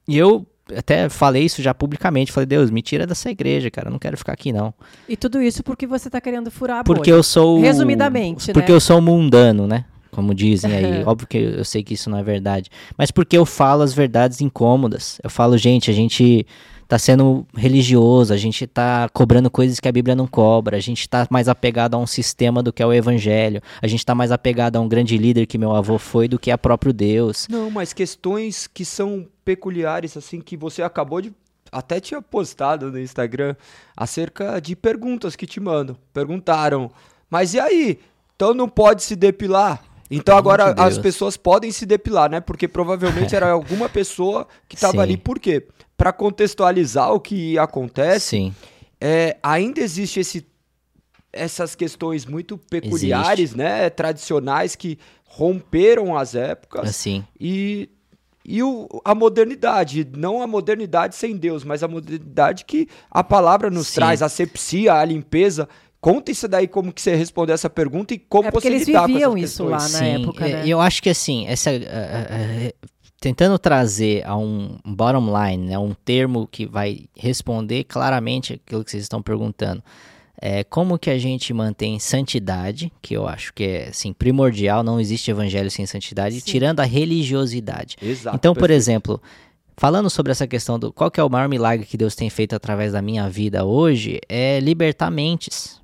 [0.05, 0.45] E eu
[0.75, 2.31] até falei isso já publicamente.
[2.31, 3.87] Falei, Deus, me tira dessa igreja, cara.
[3.87, 4.73] Eu não quero ficar aqui, não.
[5.07, 7.19] E tudo isso porque você tá querendo furar a Porque bolha.
[7.19, 7.59] eu sou.
[7.61, 8.75] Resumidamente, Porque né?
[8.75, 9.85] eu sou mundano, né?
[10.11, 11.03] Como dizem aí.
[11.07, 12.69] Óbvio que eu sei que isso não é verdade.
[12.97, 15.19] Mas porque eu falo as verdades incômodas.
[15.23, 16.45] Eu falo, gente, a gente
[16.89, 21.07] tá sendo religioso, a gente tá cobrando coisas que a Bíblia não cobra, a gente
[21.07, 24.75] tá mais apegado a um sistema do que ao evangelho, a gente tá mais apegado
[24.75, 27.47] a um grande líder que meu avô foi do que a próprio Deus.
[27.47, 31.31] Não, mas questões que são peculiares, assim, que você acabou de
[31.71, 33.55] até tinha postado no Instagram
[33.95, 35.95] acerca de perguntas que te mandam.
[36.11, 36.89] Perguntaram,
[37.29, 37.99] mas e aí?
[38.35, 39.83] Então não pode se depilar?
[40.09, 42.39] Então agora as pessoas podem se depilar, né?
[42.39, 45.17] Porque provavelmente era alguma pessoa que estava ali.
[45.17, 45.67] Por quê?
[45.99, 48.55] Para contextualizar o que acontece, Sim.
[49.01, 50.45] É, ainda existe esse,
[51.31, 53.57] essas questões muito peculiares, existe.
[53.57, 53.89] né?
[53.89, 56.89] Tradicionais que romperam as épocas.
[56.89, 57.23] Assim.
[57.39, 57.89] E
[58.51, 63.69] e o, a modernidade, não a modernidade sem Deus, mas a modernidade que a palavra
[63.69, 63.95] nos Sim.
[63.95, 65.69] traz, a sepsia, a limpeza.
[66.01, 69.05] Conta isso daí como que você respondeu essa pergunta e como é você eles lidar
[69.05, 70.63] viviam com isso lá na Sim, época, é, né?
[70.65, 72.89] Eu acho que assim, essa uh, uh,
[73.19, 78.91] tentando trazer a um bottom line, né, um termo que vai responder claramente aquilo que
[78.91, 79.83] vocês estão perguntando.
[80.41, 84.99] é, como que a gente mantém santidade, que eu acho que é assim, primordial, não
[84.99, 86.51] existe evangelho sem santidade, Sim.
[86.51, 87.97] tirando a religiosidade.
[88.01, 89.21] Exato, então, por exemplo,
[89.75, 92.93] falando sobre essa questão do qual é o maior milagre que Deus tem feito através
[92.93, 95.78] da minha vida hoje, é libertar mentes.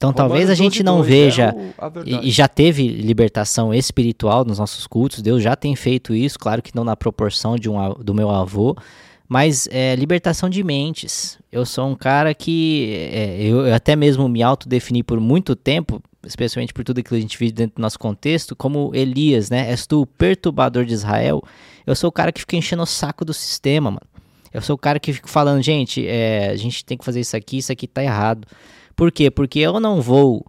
[0.00, 4.46] Então Romanos talvez a gente não veja é o, e, e, já teve libertação espiritual
[4.46, 7.92] nos nossos cultos, Deus já tem feito isso, claro que não na proporção de um,
[8.02, 8.74] do meu avô,
[9.28, 11.38] mas é, libertação de mentes.
[11.52, 16.72] Eu sou um cara que é, eu até mesmo me autodefini por muito tempo, especialmente
[16.72, 19.70] por tudo aquilo que a gente vive dentro do nosso contexto, como Elias, né?
[19.70, 21.42] És tu o perturbador de Israel.
[21.86, 24.06] Eu sou o cara que fica enchendo o saco do sistema, mano.
[24.52, 27.36] Eu sou o cara que fica falando, gente, é, a gente tem que fazer isso
[27.36, 28.48] aqui, isso aqui tá errado.
[29.00, 29.30] Por quê?
[29.30, 30.44] Porque eu não vou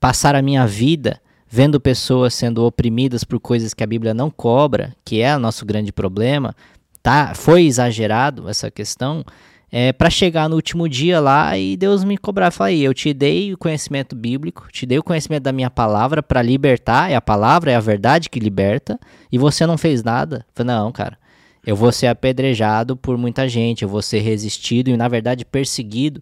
[0.00, 4.96] passar a minha vida vendo pessoas sendo oprimidas por coisas que a Bíblia não cobra,
[5.04, 6.56] que é o nosso grande problema,
[7.00, 7.36] tá?
[7.36, 9.24] Foi exagerado essa questão,
[9.70, 12.50] é, para chegar no último dia lá e Deus me cobrar.
[12.50, 16.20] Falar aí, eu te dei o conhecimento bíblico, te dei o conhecimento da minha palavra
[16.20, 18.98] para libertar, é a palavra, é a verdade que liberta,
[19.30, 20.44] e você não fez nada.
[20.52, 21.16] Falei, não, cara,
[21.64, 26.20] eu vou ser apedrejado por muita gente, eu vou ser resistido e, na verdade, perseguido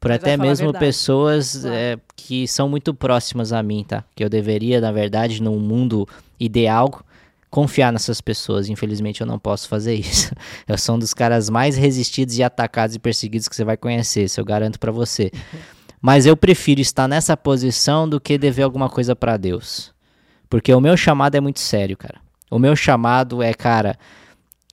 [0.00, 1.74] por Mas até mesmo pessoas claro.
[1.74, 4.04] é, que são muito próximas a mim, tá?
[4.14, 6.06] Que eu deveria, na verdade, num mundo
[6.38, 7.02] ideal,
[7.50, 8.68] confiar nessas pessoas.
[8.68, 10.32] Infelizmente eu não posso fazer isso.
[10.68, 14.24] Eu sou um dos caras mais resistidos e atacados e perseguidos que você vai conhecer,
[14.24, 15.30] isso eu garanto para você.
[16.00, 19.92] Mas eu prefiro estar nessa posição do que dever alguma coisa para Deus.
[20.48, 22.20] Porque o meu chamado é muito sério, cara.
[22.50, 23.98] O meu chamado é, cara,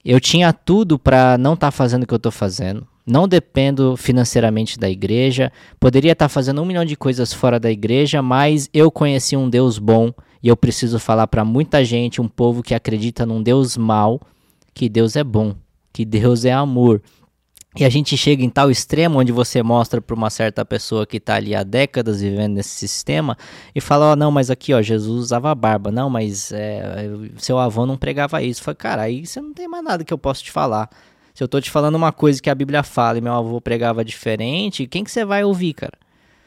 [0.06, 2.88] eu tinha tudo para não estar tá fazendo o que eu tô fazendo.
[3.06, 5.52] Não dependo financeiramente da igreja.
[5.80, 9.50] Poderia estar tá fazendo um milhão de coisas fora da igreja, mas eu conheci um
[9.50, 13.78] Deus bom e eu preciso falar para muita gente, um povo que acredita num Deus
[13.78, 14.22] mau,
[14.74, 15.56] que Deus é bom,
[15.92, 17.02] que Deus é amor.
[17.76, 21.18] E a gente chega em tal extremo onde você mostra para uma certa pessoa que
[21.18, 23.36] está ali há décadas vivendo nesse sistema
[23.74, 25.92] e fala: Ó, oh, não, mas aqui, ó, Jesus usava barba.
[25.92, 28.62] Não, mas é, seu avô não pregava isso.
[28.62, 30.88] Fala, cara, aí você não tem mais nada que eu possa te falar.
[31.34, 34.06] Se eu tô te falando uma coisa que a Bíblia fala e meu avô pregava
[34.06, 35.98] diferente, quem que você vai ouvir, cara?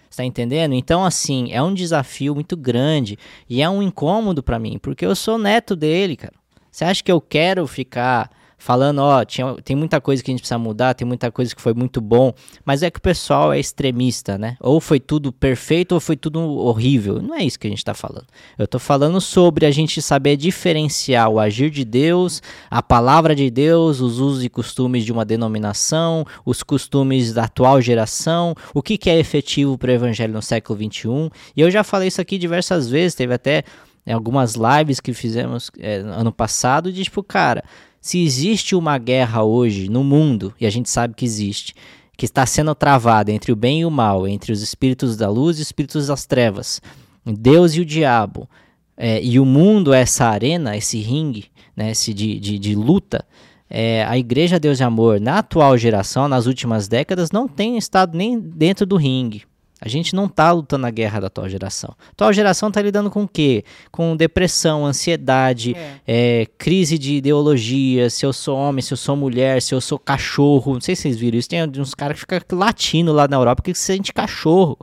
[0.08, 0.74] Está entendendo?
[0.74, 3.18] Então, assim, é um desafio muito grande
[3.48, 6.34] e é um incômodo para mim, porque eu sou neto dele, cara.
[6.70, 10.40] Você acha que eu quero ficar falando, ó, tinha, tem muita coisa que a gente
[10.40, 12.32] precisa mudar, tem muita coisa que foi muito bom,
[12.64, 14.56] mas é que o pessoal é extremista, né?
[14.60, 17.20] Ou foi tudo perfeito ou foi tudo horrível.
[17.20, 18.26] Não é isso que a gente está falando.
[18.58, 23.50] Eu estou falando sobre a gente saber diferenciar o agir de Deus, a palavra de
[23.50, 28.96] Deus, os usos e costumes de uma denominação, os costumes da atual geração, o que,
[28.96, 31.30] que é efetivo para o evangelho no século 21.
[31.56, 33.64] E eu já falei isso aqui diversas vezes, teve até
[34.12, 37.64] algumas lives que fizemos é, ano passado de tipo, cara,
[38.06, 41.74] se existe uma guerra hoje no mundo, e a gente sabe que existe,
[42.16, 45.58] que está sendo travada entre o bem e o mal, entre os espíritos da luz
[45.58, 46.80] e os espíritos das trevas,
[47.24, 48.48] Deus e o diabo,
[48.96, 53.24] é, e o mundo é essa arena, esse ringue, né, esse de, de, de luta,
[53.68, 58.16] é, a Igreja Deus e Amor, na atual geração, nas últimas décadas, não tem estado
[58.16, 59.42] nem dentro do ringue.
[59.78, 61.94] A gente não está lutando a guerra da atual geração.
[61.98, 63.62] A atual geração está lidando com o quê?
[63.90, 65.96] Com depressão, ansiedade, é.
[66.06, 69.98] É, crise de ideologia, se eu sou homem, se eu sou mulher, se eu sou
[69.98, 70.74] cachorro.
[70.74, 71.48] Não sei se vocês viram isso.
[71.48, 74.78] Tem uns caras que ficam latindo lá na Europa que se sente cachorro.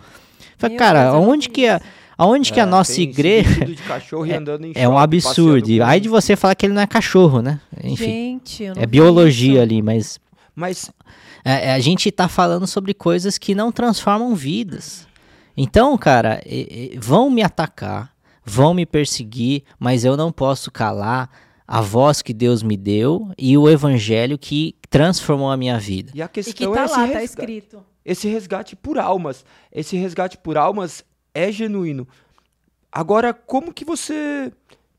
[0.59, 1.81] Fala, cara, aonde que a,
[2.15, 3.65] aonde é, que a nossa igreja
[4.75, 5.83] é, é um absurdo.
[5.83, 7.59] Aí de você falar que ele não é cachorro, né?
[7.83, 10.19] Enfim, Gente, é biologia ali, mas
[10.55, 10.93] mas é, é,
[11.43, 15.07] a gente está falando sobre coisas que não transformam vidas.
[15.55, 16.41] Então, cara,
[16.97, 18.13] vão me atacar,
[18.43, 21.29] vão me perseguir, mas eu não posso calar
[21.67, 26.11] a voz que Deus me deu e o evangelho que transformou a minha vida.
[26.13, 27.83] E a questão e que tá é lá, tá escrito.
[28.05, 32.07] Esse resgate por almas, esse resgate por almas é genuíno.
[32.91, 34.51] Agora, como que você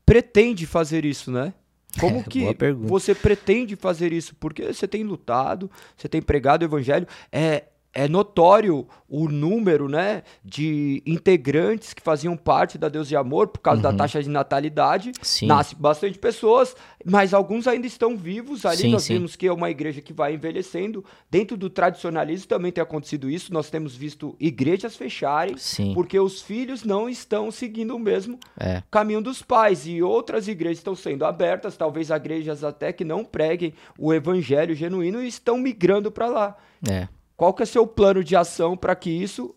[0.05, 1.53] pretende fazer isso, né?
[1.99, 4.35] Como que você pretende fazer isso?
[4.35, 7.07] Porque você tem lutado, você tem pregado o evangelho.
[7.31, 7.65] É,
[7.95, 13.59] é notório o número né, de integrantes que faziam parte da Deus de Amor por
[13.59, 13.95] causa uhum.
[13.95, 15.13] da taxa de natalidade.
[15.21, 15.47] Sim.
[15.47, 16.75] Nasce bastante pessoas,
[17.05, 18.65] mas alguns ainda estão vivos.
[18.65, 19.13] Ali sim, nós sim.
[19.13, 21.05] vemos que é uma igreja que vai envelhecendo.
[21.31, 23.53] Dentro do tradicionalismo também tem acontecido isso.
[23.53, 25.55] Nós temos visto igrejas fecharem
[25.93, 28.83] porque os filhos não estão seguindo o mesmo é.
[28.91, 29.87] caminho dos pais.
[29.87, 35.23] E outras igrejas estão sendo abertas, talvez igrejas até que não preguem o evangelho genuíno
[35.23, 36.57] e estão migrando para lá.
[36.89, 37.07] É.
[37.37, 39.53] Qual que é seu plano de ação para que isso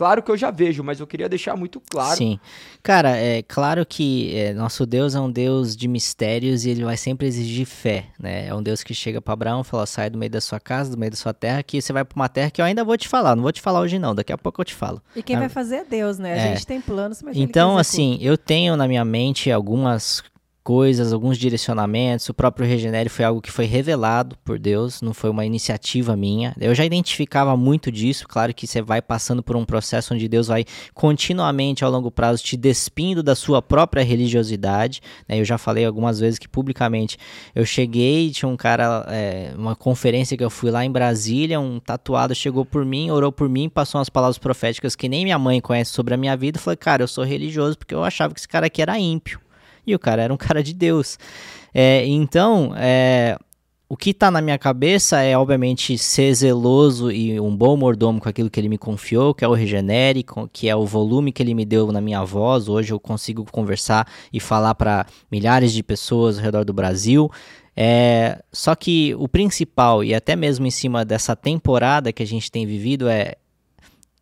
[0.00, 2.16] claro que eu já vejo, mas eu queria deixar muito claro.
[2.16, 2.40] Sim.
[2.82, 6.96] Cara, é claro que é, nosso Deus é um Deus de mistérios e ele vai
[6.96, 8.46] sempre exigir fé, né?
[8.46, 10.90] É um Deus que chega para Abraão e fala: sai do meio da sua casa,
[10.90, 12.96] do meio da sua terra, que você vai para uma terra que eu ainda vou
[12.96, 13.36] te falar.
[13.36, 14.14] Não vou te falar hoje, não.
[14.14, 15.02] Daqui a pouco eu te falo.
[15.14, 16.32] E quem Ah, vai fazer é Deus, né?
[16.32, 16.48] A é.
[16.54, 20.22] gente tem planos, mas Então, assim, eu tenho na minha mente algumas
[20.62, 22.28] coisas, alguns direcionamentos.
[22.28, 26.54] O próprio Regenere foi algo que foi revelado por Deus, não foi uma iniciativa minha.
[26.60, 28.26] Eu já identificava muito disso.
[28.28, 32.42] Claro que você vai passando por um processo onde Deus vai continuamente, ao longo prazo,
[32.42, 35.00] te despindo da sua própria religiosidade.
[35.28, 35.40] né?
[35.40, 37.16] Eu já falei algumas vezes que publicamente
[37.54, 41.80] eu cheguei, tinha um cara, é, uma conferência que eu fui lá em Brasília, um
[41.80, 45.60] tatuado chegou por mim, orou por mim, passou umas palavras proféticas que nem minha mãe
[45.60, 46.58] conhece sobre a minha vida.
[46.58, 49.40] Falei, cara, eu sou religioso porque eu achava que esse cara aqui era ímpio.
[49.90, 51.18] E o cara era um cara de Deus.
[51.74, 53.36] É, então, é,
[53.88, 58.28] o que está na minha cabeça é, obviamente, ser zeloso e um bom mordomo com
[58.28, 61.54] aquilo que ele me confiou, que é o Regenere, que é o volume que ele
[61.54, 62.68] me deu na minha voz.
[62.68, 67.28] Hoje eu consigo conversar e falar para milhares de pessoas ao redor do Brasil.
[67.76, 72.48] É, só que o principal, e até mesmo em cima dessa temporada que a gente
[72.48, 73.34] tem vivido, é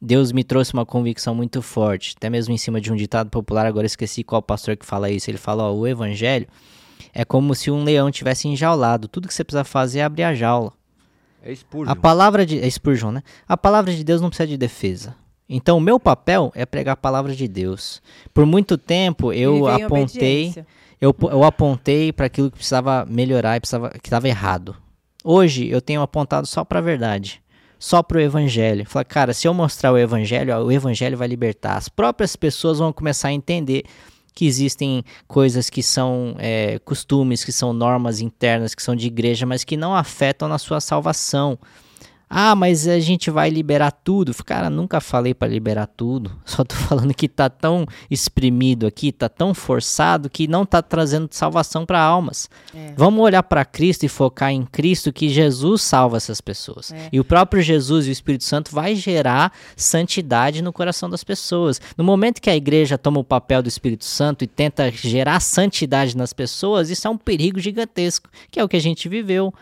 [0.00, 3.66] Deus me trouxe uma convicção muito forte, até mesmo em cima de um ditado popular,
[3.66, 5.30] agora eu esqueci qual pastor que fala isso.
[5.30, 6.46] Ele fala: ó, o evangelho
[7.12, 9.08] é como se um leão tivesse enjaulado.
[9.08, 10.72] Tudo que você precisa fazer é abrir a jaula.
[11.42, 11.90] É Spurgeon.
[11.90, 12.60] A palavra de.
[12.60, 13.22] É Spurgeon, né?
[13.46, 15.16] A palavra de Deus não precisa de defesa.
[15.48, 18.02] Então, o meu papel é pregar a palavra de Deus.
[18.34, 20.54] Por muito tempo eu apontei
[21.00, 24.76] eu, eu apontei para aquilo que precisava melhorar e precisava, que estava errado.
[25.22, 27.40] Hoje eu tenho apontado só para a verdade,
[27.78, 28.84] só para o evangelho.
[28.86, 31.76] Falei, cara, se eu mostrar o evangelho, ó, o evangelho vai libertar.
[31.76, 33.84] As próprias pessoas vão começar a entender
[34.34, 39.44] que existem coisas que são é, costumes, que são normas internas, que são de igreja,
[39.44, 41.58] mas que não afetam na sua salvação.
[42.30, 44.34] Ah, mas a gente vai liberar tudo.
[44.44, 46.30] Cara, nunca falei para liberar tudo.
[46.44, 51.28] Só tô falando que tá tão exprimido aqui, tá tão forçado que não tá trazendo
[51.30, 52.50] salvação para almas.
[52.74, 52.92] É.
[52.96, 56.92] Vamos olhar para Cristo e focar em Cristo que Jesus salva essas pessoas.
[56.92, 57.08] É.
[57.12, 61.80] E o próprio Jesus e o Espírito Santo vai gerar santidade no coração das pessoas.
[61.96, 66.16] No momento que a igreja toma o papel do Espírito Santo e tenta gerar santidade
[66.16, 69.52] nas pessoas, isso é um perigo gigantesco, que é o que a gente viveu.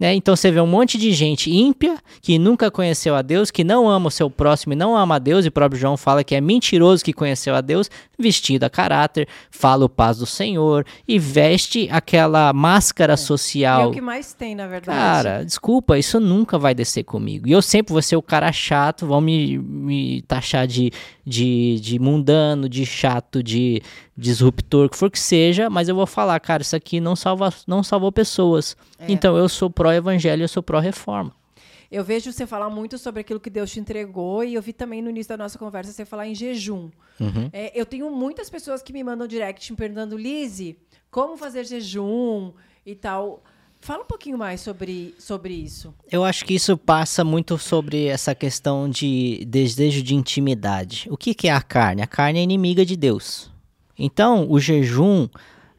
[0.00, 0.14] Né?
[0.14, 3.86] Então você vê um monte de gente ímpia que nunca conheceu a Deus, que não
[3.86, 6.34] ama o seu próximo e não ama a Deus, e o próprio João fala que
[6.34, 11.18] é mentiroso que conheceu a Deus, vestido a caráter, fala o paz do Senhor e
[11.18, 13.90] veste aquela máscara é social.
[13.90, 14.98] o que mais tem, na verdade.
[14.98, 17.46] Cara, desculpa, isso nunca vai descer comigo.
[17.46, 20.90] E eu sempre vou ser o cara chato, vão me, me taxar de,
[21.30, 23.80] de, de mundano, de chato, de
[24.16, 27.84] disruptor, que for que seja, mas eu vou falar, cara, isso aqui não, salva, não
[27.84, 28.76] salvou pessoas.
[28.98, 29.06] É.
[29.08, 31.32] Então eu sou pró-evangelho, eu sou pró-reforma.
[31.88, 35.00] Eu vejo você falar muito sobre aquilo que Deus te entregou e eu vi também
[35.00, 36.90] no início da nossa conversa você falar em jejum.
[37.20, 37.48] Uhum.
[37.52, 40.76] É, eu tenho muitas pessoas que me mandam direct me perguntando, Lizzie,
[41.10, 42.52] como fazer jejum
[42.84, 43.42] e tal.
[43.82, 45.94] Fala um pouquinho mais sobre, sobre isso.
[46.12, 51.06] Eu acho que isso passa muito sobre essa questão de desejo de intimidade.
[51.10, 52.02] O que, que é a carne?
[52.02, 53.50] A carne é inimiga de Deus.
[53.98, 55.28] Então, o jejum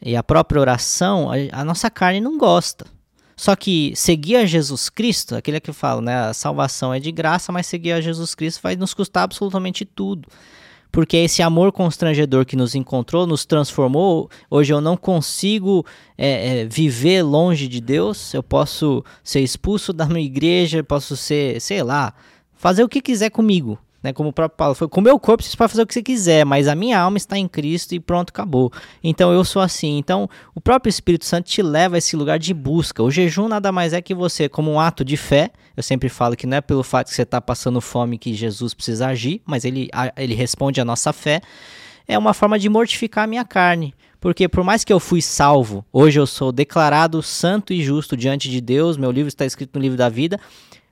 [0.01, 2.87] e a própria oração, a, nossa carne não gosta.
[3.35, 6.15] Só que seguir a Jesus Cristo, aquele que eu falo, né?
[6.15, 10.27] A salvação é de graça, mas seguir a Jesus Cristo vai nos custar absolutamente tudo.
[10.91, 14.29] Porque esse amor constrangedor que nos encontrou, nos transformou.
[14.49, 15.85] Hoje eu não consigo
[16.17, 18.33] é, é, viver longe de Deus.
[18.33, 22.13] Eu posso ser expulso da minha igreja, posso ser, sei lá,
[22.55, 23.79] fazer o que quiser comigo.
[24.03, 25.93] Né, como o próprio Paulo foi, com o meu corpo você pode fazer o que
[25.93, 28.71] você quiser, mas a minha alma está em Cristo e pronto, acabou.
[29.03, 29.99] Então eu sou assim.
[29.99, 33.03] Então o próprio Espírito Santo te leva a esse lugar de busca.
[33.03, 35.51] O jejum nada mais é que você, como um ato de fé.
[35.77, 38.73] Eu sempre falo que não é pelo fato que você está passando fome que Jesus
[38.73, 39.87] precisa agir, mas ele,
[40.17, 41.39] ele responde à nossa fé.
[42.07, 43.93] É uma forma de mortificar a minha carne.
[44.19, 48.49] Porque por mais que eu fui salvo, hoje eu sou declarado santo e justo diante
[48.49, 50.39] de Deus, meu livro está escrito no livro da vida,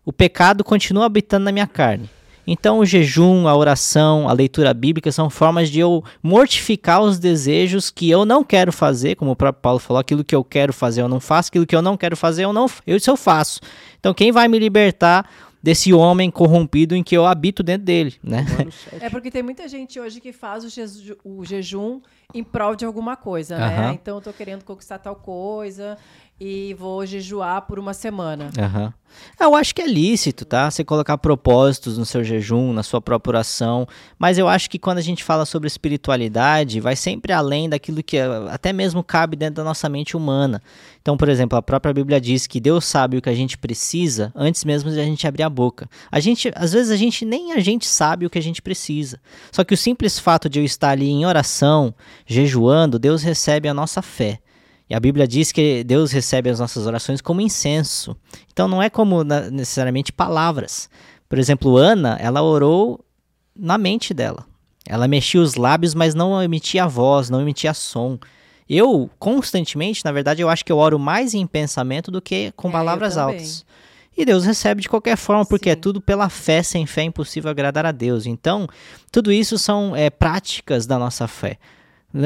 [0.03, 2.09] o pecado continua habitando na minha carne.
[2.51, 7.89] Então, o jejum, a oração, a leitura bíblica são formas de eu mortificar os desejos
[7.89, 11.01] que eu não quero fazer, como o próprio Paulo falou, aquilo que eu quero fazer
[11.01, 13.59] eu não faço, aquilo que eu não quero fazer eu não, eu, isso eu faço.
[13.99, 15.29] Então, quem vai me libertar
[15.61, 18.45] desse homem corrompido em que eu habito dentro dele, né?
[18.49, 19.03] Romanos 7.
[19.03, 21.99] É porque tem muita gente hoje que faz o, jeju- o jejum
[22.33, 23.65] em prol de alguma coisa, né?
[23.77, 23.93] Aham.
[23.93, 25.97] Então eu tô querendo conquistar tal coisa.
[26.39, 28.49] E vou jejuar por uma semana.
[28.57, 28.93] Aham.
[29.39, 30.69] Eu acho que é lícito, tá?
[30.69, 33.87] Você colocar propósitos no seu jejum, na sua própria oração.
[34.17, 38.17] Mas eu acho que quando a gente fala sobre espiritualidade, vai sempre além daquilo que
[38.17, 40.61] eh, até mesmo cabe dentro da nossa mente humana.
[41.01, 44.31] Então, por exemplo, a própria Bíblia diz que Deus sabe o que a gente precisa
[44.35, 45.89] antes mesmo de a gente abrir a boca.
[46.11, 49.19] A gente, às vezes a gente nem a gente sabe o que a gente precisa.
[49.51, 51.93] Só que o simples fato de eu estar ali em oração,
[52.25, 54.39] jejuando, Deus recebe a nossa fé.
[54.89, 58.15] E a Bíblia diz que Deus recebe as nossas orações como incenso.
[58.51, 60.89] Então não é como necessariamente palavras.
[61.27, 63.05] Por exemplo, Ana, ela orou
[63.55, 64.45] na mente dela.
[64.87, 68.17] Ela mexia os lábios, mas não emitia voz, não emitia som.
[68.67, 72.69] Eu, constantemente, na verdade, eu acho que eu oro mais em pensamento do que com
[72.69, 73.65] É, palavras altas.
[74.17, 75.81] E Deus recebe de qualquer forma, porque é Sim.
[75.81, 76.63] tudo pela fé.
[76.63, 78.25] Sem fé é impossível agradar a Deus.
[78.25, 78.67] Então,
[79.11, 81.57] tudo isso são é, práticas da nossa fé.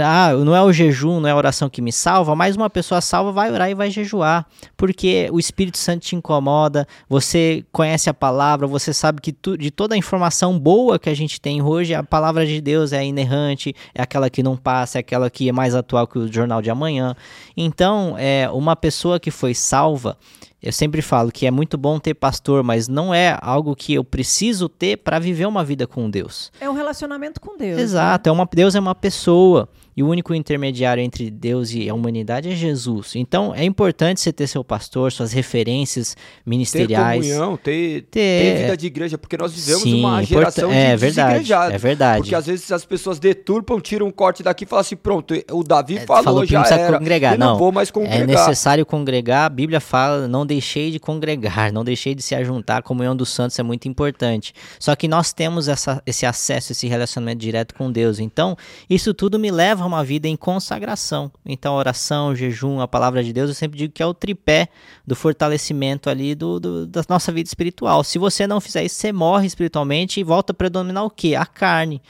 [0.02, 3.02] Ah, não é o jejum, não é a oração que me salva, mas uma pessoa
[3.02, 4.46] salva vai orar e vai jejuar,
[4.78, 9.70] porque o Espírito Santo te incomoda, você conhece a palavra, você sabe que tu- de
[9.70, 13.76] toda a informação boa que a gente tem hoje, a palavra de Deus é inerrante,
[13.94, 16.70] é aquela que não passa, é aquela que é mais atual que o jornal de
[16.70, 17.14] amanhã.
[17.58, 20.18] Então, é uma pessoa que foi salva,
[20.64, 24.04] eu sempre falo que é muito bom ter pastor, mas não é algo que eu
[24.04, 26.54] preciso ter para viver uma vida com Deus.
[26.62, 27.76] É um relacionamento com Deus.
[27.76, 27.82] né?
[27.82, 31.94] Exato, é uma, Deus é uma pessoa e o único intermediário entre Deus e a
[31.94, 33.16] humanidade é Jesus.
[33.16, 37.22] Então é importante você ter seu pastor, suas referências Ter ministeriais.
[37.26, 38.20] comunhão, ter, Ter-
[38.54, 41.74] ter vida de igreja, porque nós vivemos Sim, uma geração de é verdade, desigrejados.
[41.74, 42.22] é verdade.
[42.22, 45.64] Porque às vezes as pessoas deturpam, tiram um corte daqui e falam assim, pronto, o
[45.64, 46.98] Davi É, falou, falou que já era.
[46.98, 47.34] congregar.
[47.34, 48.28] Eu não, Não, vou mais É congregar.
[48.28, 52.82] necessário congregar, a Bíblia fala, não deixei de congregar, não deixei de se ajuntar, a
[52.82, 54.54] comunhão dos santos é muito importante.
[54.80, 58.20] Só que nós temos essa- esse acesso, esse relacionamento direto com Deus.
[58.20, 58.56] Então,
[58.90, 61.32] isso tudo me leva a uma vida em consagração.
[61.46, 64.68] Então, oração, jejum, a palavra de Deus, eu sempre digo que é o tripé
[65.06, 68.04] do fortalecimento ali do, do- da nossa vida espiritual.
[68.04, 71.36] Se você não fizer isso, você morre espiritualmente e volta a predominar o quê?
[71.36, 72.02] A carne.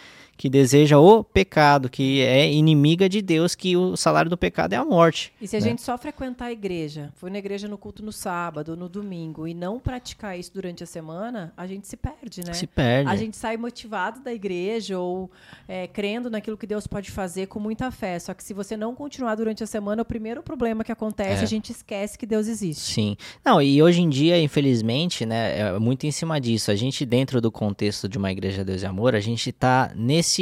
[0.44, 4.76] Que deseja o pecado, que é inimiga de Deus, que o salário do pecado é
[4.76, 5.32] a morte.
[5.40, 5.70] E se a né?
[5.70, 9.54] gente só frequentar a igreja, for na igreja no culto no sábado, no domingo, e
[9.54, 12.52] não praticar isso durante a semana, a gente se perde, né?
[12.52, 13.10] Se perde.
[13.10, 15.32] A gente sai motivado da igreja ou
[15.66, 18.20] é, crendo naquilo que Deus pode fazer com muita fé.
[18.20, 21.44] Só que se você não continuar durante a semana, o primeiro problema que acontece, É.
[21.44, 22.92] a gente esquece que Deus existe.
[22.92, 23.16] Sim.
[23.46, 26.70] Não, e hoje em dia, infelizmente, né, é muito em cima disso.
[26.70, 30.33] A gente, dentro do contexto de uma igreja Deus e Amor, a gente tá nesse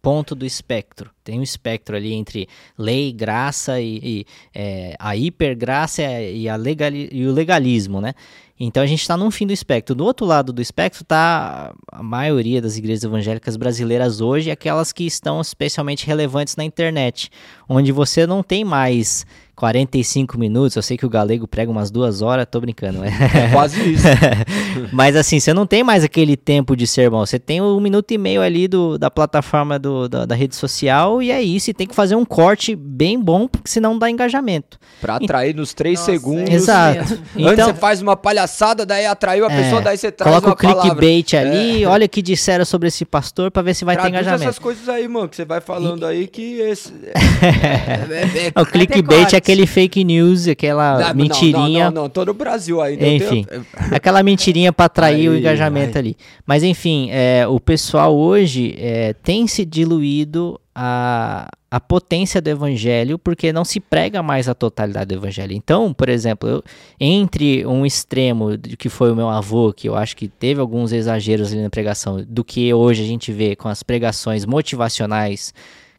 [0.00, 1.10] ponto do espectro.
[1.24, 7.08] Tem um espectro ali entre lei, graça e, e, é, a hipergraça e, a legali
[7.12, 8.14] e o legalismo, né?
[8.60, 9.94] Então a gente está num fim do espectro.
[9.94, 15.04] Do outro lado do espectro está a maioria das igrejas evangélicas brasileiras hoje, aquelas que
[15.04, 17.30] estão especialmente relevantes na internet,
[17.68, 19.24] onde você não tem mais
[19.58, 20.76] 45 minutos.
[20.76, 23.00] Eu sei que o galego prega umas duas horas, tô brincando.
[23.00, 23.10] né?
[23.48, 24.04] É quase isso.
[24.92, 27.26] Mas assim, você não tem mais aquele tempo de sermão.
[27.26, 31.20] Você tem um minuto e meio ali do, da plataforma do, da, da rede social
[31.20, 31.70] e é isso.
[31.70, 34.78] E tem que fazer um corte bem bom, porque senão não dá engajamento.
[35.00, 36.44] Pra atrair nos três Nossa, é segundos.
[36.54, 36.98] isso Exato.
[36.98, 37.16] mesmo.
[37.48, 40.46] Antes Então- você faz uma palhaçada, daí atraiu a É, pessoa, daí você traz Coloca
[40.48, 41.50] uma o clickbait palavra.
[41.58, 44.44] ali, olha o que disseram sobre esse pastor pra ver se vai ter Traduz engajamento.
[44.50, 46.92] essas coisas aí, mano, que você vai falando aí que esse...
[47.42, 51.84] é, é, O clickbait é aquele fake news, aquela Não, mentirinha.
[51.86, 53.06] Não, não, não, tô no Brasil ainda.
[53.06, 56.00] Enfim, tenho- aquela mentirinha para atrair o Aí, engajamento aí.
[56.04, 56.16] ali.
[56.46, 63.18] Mas enfim, é, o pessoal hoje é, tem se diluído a, a potência do evangelho
[63.18, 65.52] porque não se prega mais a totalidade do evangelho.
[65.52, 66.62] Então, por exemplo, eu-
[67.00, 71.52] entre um extremo que foi o meu avô, que eu acho que teve alguns exageros
[71.52, 75.52] ali na pregação, do que hoje a gente vê com as pregações motivacionais.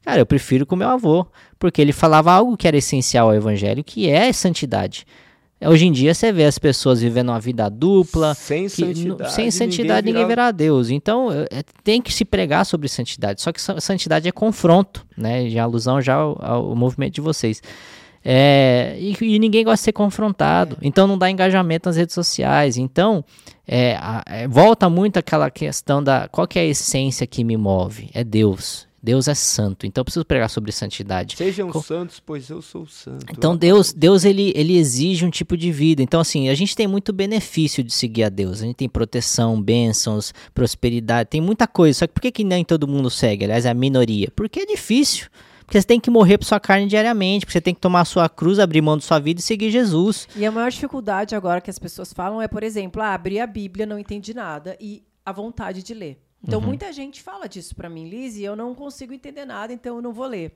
[0.06, 1.26] Cara, eu prefiro com o meu avô,
[1.60, 5.06] porque ele falava algo que era essencial ao evangelho, que é santidade.
[5.62, 9.34] Hoje em dia você vê as pessoas vivendo uma vida dupla, Sem santidade.
[9.34, 10.90] sem santidade ninguém, vira- verá Deus.
[10.90, 13.42] Então é, é, tem que se pregar sobre santidade.
[13.42, 15.50] Só que sa- santidade é confronto, né?
[15.50, 17.62] Já alusão já ao, ao movimento de vocês.
[18.24, 20.78] É, e, e ninguém gosta de ser confrontado.
[20.82, 22.78] Então não dá engajamento nas redes sociais.
[22.78, 23.24] Então
[23.68, 27.58] é, a- é, volta muito aquela questão da qual que é a essência que me
[27.58, 28.10] move?
[28.14, 28.88] É Deus.
[29.02, 29.86] Deus é santo.
[29.86, 31.36] Então eu preciso pregar sobre santidade.
[31.38, 33.26] Sejam Co- santos, pois eu sou santo.
[33.32, 36.02] Então Deus, Deus ele, ele exige um tipo de vida.
[36.02, 38.62] Então assim, a gente tem muito benefício de seguir a Deus.
[38.62, 42.00] A gente tem proteção, bênçãos, prosperidade, tem muita coisa.
[42.00, 43.46] Só que por que, que nem todo mundo segue?
[43.46, 44.32] Aliás, é a minoria.
[44.36, 45.28] Porque é difícil.
[45.66, 48.06] Porque você tem que morrer por sua carne diariamente, porque você tem que tomar a
[48.06, 50.28] sua cruz, abrir mão da sua vida e seguir Jesus.
[50.36, 53.46] E a maior dificuldade agora que as pessoas falam é, por exemplo, ah, abri a
[53.46, 56.18] Bíblia, não entendi nada e a vontade de ler.
[56.42, 59.98] Então, muita gente fala disso pra mim, Liz, e eu não consigo entender nada, então
[59.98, 60.56] eu não vou ler.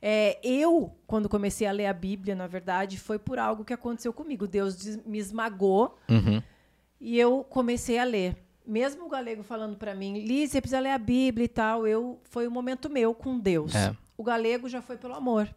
[0.00, 4.12] É, eu, quando comecei a ler a Bíblia, na verdade, foi por algo que aconteceu
[4.12, 4.46] comigo.
[4.46, 6.42] Deus me esmagou Uhum.
[7.00, 8.36] e eu comecei a ler.
[8.66, 12.20] Mesmo o galego falando para mim, Liz, você precisa ler a Bíblia e tal, eu
[12.24, 13.74] foi um momento meu com Deus.
[13.74, 13.94] É.
[14.16, 15.48] O galego já foi pelo amor.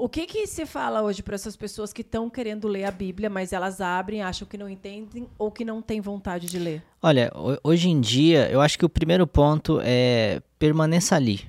[0.00, 3.28] O que que se fala hoje para essas pessoas que estão querendo ler a Bíblia,
[3.28, 6.82] mas elas abrem, acham que não entendem ou que não têm vontade de ler?
[7.02, 11.40] Olha, ho- hoje em dia, eu acho que o primeiro ponto é permaneça ali.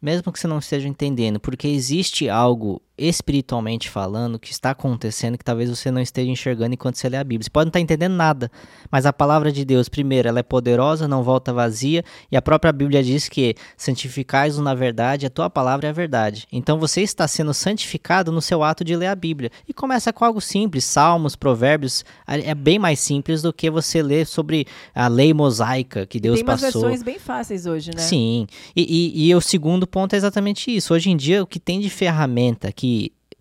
[0.00, 5.44] Mesmo que você não esteja entendendo, porque existe algo espiritualmente falando que está acontecendo que
[5.44, 7.44] talvez você não esteja enxergando enquanto você lê a Bíblia.
[7.44, 8.50] Você pode não estar entendendo nada,
[8.90, 12.72] mas a palavra de Deus, primeiro, ela é poderosa, não volta vazia, e a própria
[12.72, 16.46] Bíblia diz que santificais-o na verdade, a tua palavra é a verdade.
[16.52, 19.50] Então você está sendo santificado no seu ato de ler a Bíblia.
[19.66, 24.26] E começa com algo simples, salmos, provérbios, é bem mais simples do que você ler
[24.26, 26.82] sobre a lei mosaica que Deus Tem umas passou.
[26.82, 28.02] versões bem fáceis hoje, né?
[28.02, 28.46] Sim,
[28.76, 30.92] e, e, e o segundo ponto é exatamente isso.
[30.92, 32.89] Hoje em dia, o que tem de ferramenta que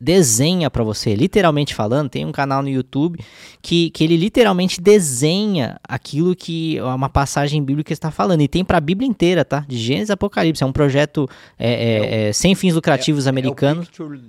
[0.01, 3.19] desenha para você, literalmente falando, tem um canal no YouTube
[3.61, 8.41] que, que ele literalmente desenha aquilo que uma passagem bíblica está falando.
[8.41, 9.65] E tem para a Bíblia inteira, tá?
[9.67, 10.63] De Gênesis a Apocalipse.
[10.63, 11.27] É um projeto
[11.57, 13.81] é, é, é, sem fins lucrativos americano.
[13.81, 14.21] É o Picture-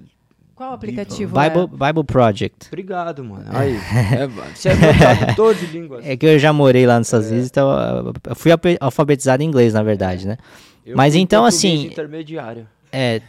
[0.56, 1.86] Qual o aplicativo Bible, é?
[1.92, 2.66] Bible Project.
[2.66, 3.44] Obrigado, mano.
[3.48, 3.76] Aí,
[4.18, 6.04] é, você é todas as línguas.
[6.04, 9.72] É que eu já morei lá nos Estados Unidos, então eu- fui alfabetizado em inglês,
[9.72, 10.36] na verdade, né?
[10.84, 12.66] Eu mas então, assim, intermediário.
[12.92, 13.20] É.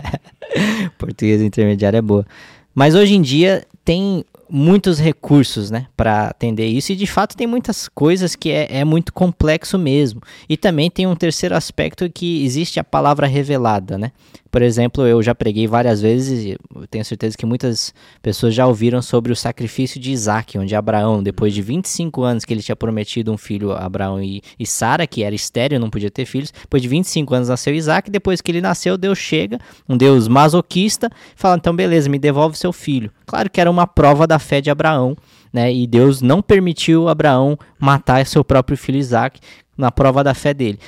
[0.98, 2.26] Português intermediário é boa.
[2.74, 7.46] Mas hoje em dia tem muitos recursos, né, para atender isso e de fato tem
[7.46, 10.20] muitas coisas que é, é muito complexo mesmo.
[10.48, 14.12] E também tem um terceiro aspecto que existe a palavra revelada, né?
[14.56, 17.92] Por exemplo, eu já preguei várias vezes e tenho certeza que muitas
[18.22, 22.54] pessoas já ouviram sobre o sacrifício de Isaac, onde Abraão, depois de 25 anos que
[22.54, 26.10] ele tinha prometido um filho a Abraão e, e Sara, que era estéreo, não podia
[26.10, 29.94] ter filhos, depois de 25 anos nasceu Isaac, depois que ele nasceu, Deus chega, um
[29.94, 33.10] Deus masoquista, fala, então beleza, me devolve seu filho.
[33.26, 35.16] Claro que era uma prova da fé de Abraão,
[35.52, 35.72] né?
[35.72, 39.40] E Deus não permitiu Abraão matar seu próprio filho Isaac
[39.76, 40.78] na prova da fé dele.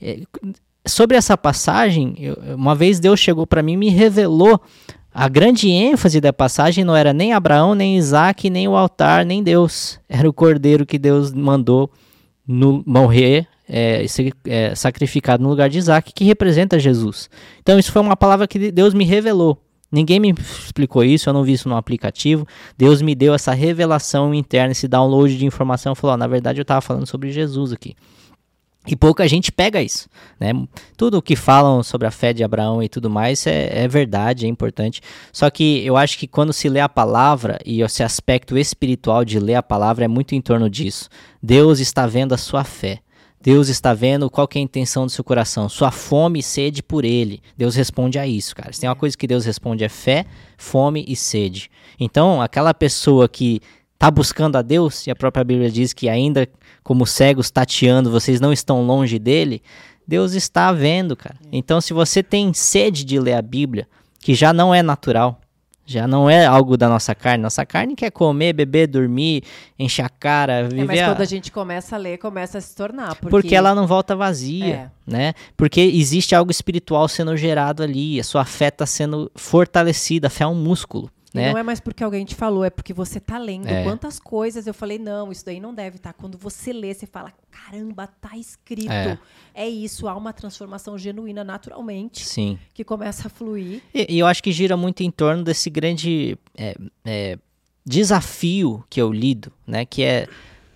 [0.00, 0.20] É,
[0.86, 2.16] sobre essa passagem,
[2.54, 4.60] uma vez Deus chegou para mim e me revelou
[5.18, 9.42] a grande ênfase da passagem não era nem Abraão, nem Isaac, nem o altar, nem
[9.42, 9.98] Deus.
[10.06, 11.90] Era o cordeiro que Deus mandou
[12.46, 17.30] no, morrer, é, ser é, sacrificado no lugar de Isaac, que representa Jesus.
[17.62, 19.56] Então, isso foi uma palavra que Deus me revelou.
[19.90, 22.46] Ninguém me explicou isso, eu não vi isso no aplicativo.
[22.76, 25.94] Deus me deu essa revelação interna, esse download de informação.
[25.94, 27.94] Falou: "Ó, na verdade, eu estava falando sobre Jesus aqui.
[28.86, 30.08] E pouca gente pega isso,
[30.38, 30.52] né?
[30.96, 34.46] Tudo o que falam sobre a fé de Abraão e tudo mais é, é verdade,
[34.46, 35.00] é importante.
[35.32, 39.40] Só que eu acho que quando se lê a palavra e esse aspecto espiritual de
[39.40, 41.08] ler a palavra é muito em torno disso.
[41.42, 43.00] Deus está vendo a sua fé.
[43.46, 46.82] Deus está vendo qual que é a intenção do seu coração, sua fome e sede
[46.82, 47.40] por Ele.
[47.56, 48.72] Deus responde a isso, cara.
[48.72, 50.26] Se tem uma coisa que Deus responde é fé,
[50.58, 51.70] fome e sede.
[52.00, 53.60] Então, aquela pessoa que
[53.94, 56.48] está buscando a Deus, e a própria Bíblia diz que ainda
[56.82, 59.62] como cegos tateando, vocês não estão longe dele,
[60.04, 61.36] Deus está vendo, cara.
[61.52, 63.86] Então, se você tem sede de ler a Bíblia,
[64.18, 65.40] que já não é natural,
[65.86, 69.44] já não é algo da nossa carne, nossa carne quer comer, beber, dormir,
[69.78, 70.82] encher a cara, viver.
[70.82, 73.14] É, mas quando a gente começa a ler, começa a se tornar.
[73.14, 75.10] Porque, porque ela não volta vazia, É.
[75.10, 75.32] né?
[75.56, 80.42] Porque existe algo espiritual sendo gerado ali, a sua fé está sendo fortalecida, a fé
[80.44, 81.50] é um músculo, né?
[81.50, 83.68] não é mais porque alguém te falou, é porque você tá lendo.
[83.68, 83.84] É.
[83.84, 86.12] Quantas coisas eu falei, não, isso daí não deve estar.
[86.12, 88.90] Quando você lê, você fala, caramba, tá escrito.
[88.90, 89.18] É.
[89.54, 92.58] É, isso, há uma transformação genuína naturalmente Sim.
[92.74, 93.82] que começa a fluir.
[93.94, 97.38] E, e eu acho que gira muito em torno desse grande é, é,
[97.84, 99.84] desafio que eu lido, né?
[99.84, 100.26] Que é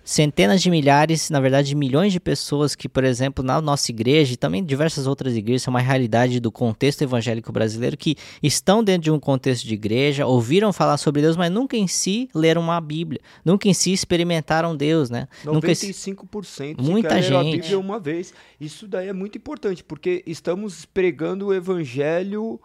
[0.03, 4.33] centenas de milhares, na verdade, de milhões de pessoas que, por exemplo, na nossa igreja
[4.33, 9.03] e também diversas outras igrejas, é uma realidade do contexto evangélico brasileiro que estão dentro
[9.03, 12.79] de um contexto de igreja, ouviram falar sobre Deus, mas nunca em si leram uma
[12.81, 15.27] Bíblia, nunca em si experimentaram Deus, né?
[15.45, 17.61] Nunca em si- 95% Muita leram a gente.
[17.61, 18.33] Bíblia uma vez.
[18.59, 22.59] Isso daí é muito importante, porque estamos pregando o evangelho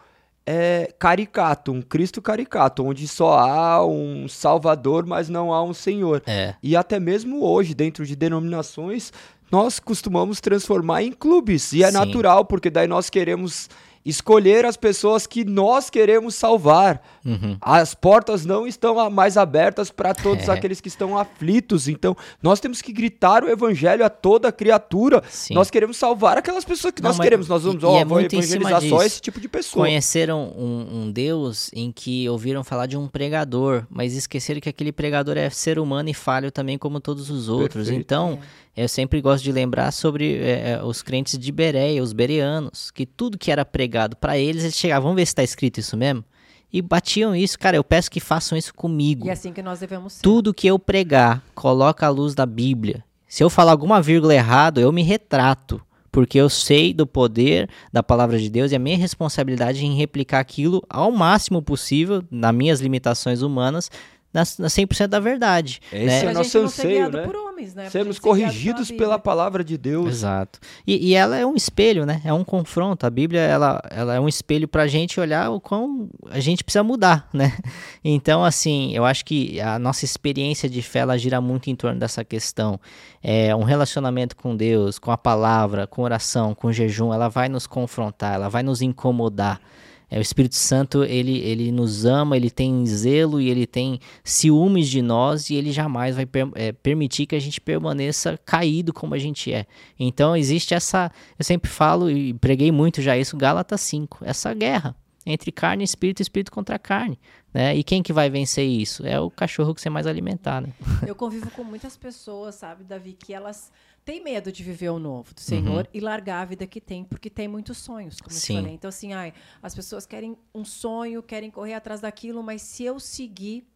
[0.46, 6.22] é, caricato, um Cristo caricato, onde só há um Salvador, mas não há um Senhor.
[6.26, 6.54] É.
[6.62, 9.12] E até mesmo hoje, dentro de denominações,
[9.50, 11.72] nós costumamos transformar em clubes.
[11.72, 11.94] E é Sim.
[11.94, 13.68] natural, porque daí nós queremos
[14.04, 17.02] escolher as pessoas que nós queremos salvar.
[17.26, 17.56] Uhum.
[17.60, 20.52] As portas não estão mais abertas para todos É.
[20.52, 21.88] aqueles que estão aflitos.
[21.88, 25.22] Então, nós temos que gritar o evangelho a toda criatura.
[25.28, 25.54] Sim.
[25.54, 27.48] Nós queremos salvar aquelas pessoas que Não, nós queremos.
[27.48, 29.84] Nós vamos, e- ó, e é vou evangelizar só esse tipo de pessoa.
[29.86, 34.92] Conheceram um, um Deus em que ouviram falar de um pregador, mas esqueceram que aquele
[34.92, 37.86] pregador é ser humano e falho também como todos os outros.
[37.86, 38.00] Perfeito.
[38.00, 38.38] Então,
[38.76, 43.04] eu sempre gosto de lembrar sobre é, é, os crentes de Bereia, os bereanos, que
[43.06, 45.96] tudo que era pregado pregado para eles, eles chegavam, vamos ver se está escrito isso
[45.96, 46.24] mesmo?
[46.72, 49.26] E batiam isso, cara, eu peço que façam isso comigo.
[49.26, 50.22] E é assim que nós devemos ser.
[50.22, 53.04] Tudo que eu pregar, coloca a luz da Bíblia.
[53.28, 55.80] Se eu falar alguma vírgula errado, eu me retrato.
[56.10, 60.40] Porque eu sei do poder da palavra de Deus e a minha responsabilidade em replicar
[60.40, 63.90] aquilo ao máximo possível, nas minhas limitações humanas,
[64.32, 65.80] na, na 100% da verdade.
[65.92, 66.24] Esse né?
[66.24, 67.22] é o nosso gente não ser anseio, né?
[67.22, 67.88] por homens, né?
[67.88, 70.08] Sermos corrigidos pela palavra de Deus.
[70.08, 70.58] Exato.
[70.86, 72.20] E, e ela é um espelho, né?
[72.24, 73.06] É um confronto.
[73.06, 76.82] A Bíblia, ela, ela é um espelho pra gente olhar o quão a gente precisa
[76.82, 77.56] mudar, né?
[78.04, 81.98] Então, assim, eu acho que a nossa experiência de fé, ela gira muito em torno
[81.98, 82.78] dessa questão.
[83.22, 87.66] É um relacionamento com Deus, com a palavra, com oração, com jejum, ela vai nos
[87.66, 89.60] confrontar, ela vai nos incomodar.
[90.08, 94.88] É, o Espírito Santo, ele, ele nos ama, ele tem zelo e ele tem ciúmes
[94.88, 99.14] de nós e ele jamais vai per- é, permitir que a gente permaneça caído como
[99.14, 99.66] a gente é.
[99.98, 104.94] Então existe essa, eu sempre falo e preguei muito já isso, Gálatas 5, essa guerra
[105.28, 107.18] entre carne e espírito espírito contra carne.
[107.52, 107.74] Né?
[107.74, 109.04] E quem que vai vencer isso?
[109.04, 110.68] É o cachorro que você mais alimentar, né?
[111.04, 113.72] Eu convivo com muitas pessoas, sabe, Davi, que elas
[114.06, 117.28] têm medo de viver o novo do Senhor e largar a vida que tem, porque
[117.28, 118.54] tem muitos sonhos, como eu Sim.
[118.54, 118.72] falei.
[118.72, 123.00] Então, assim, ai, as pessoas querem um sonho, querem correr atrás daquilo, mas se eu
[123.00, 123.66] seguir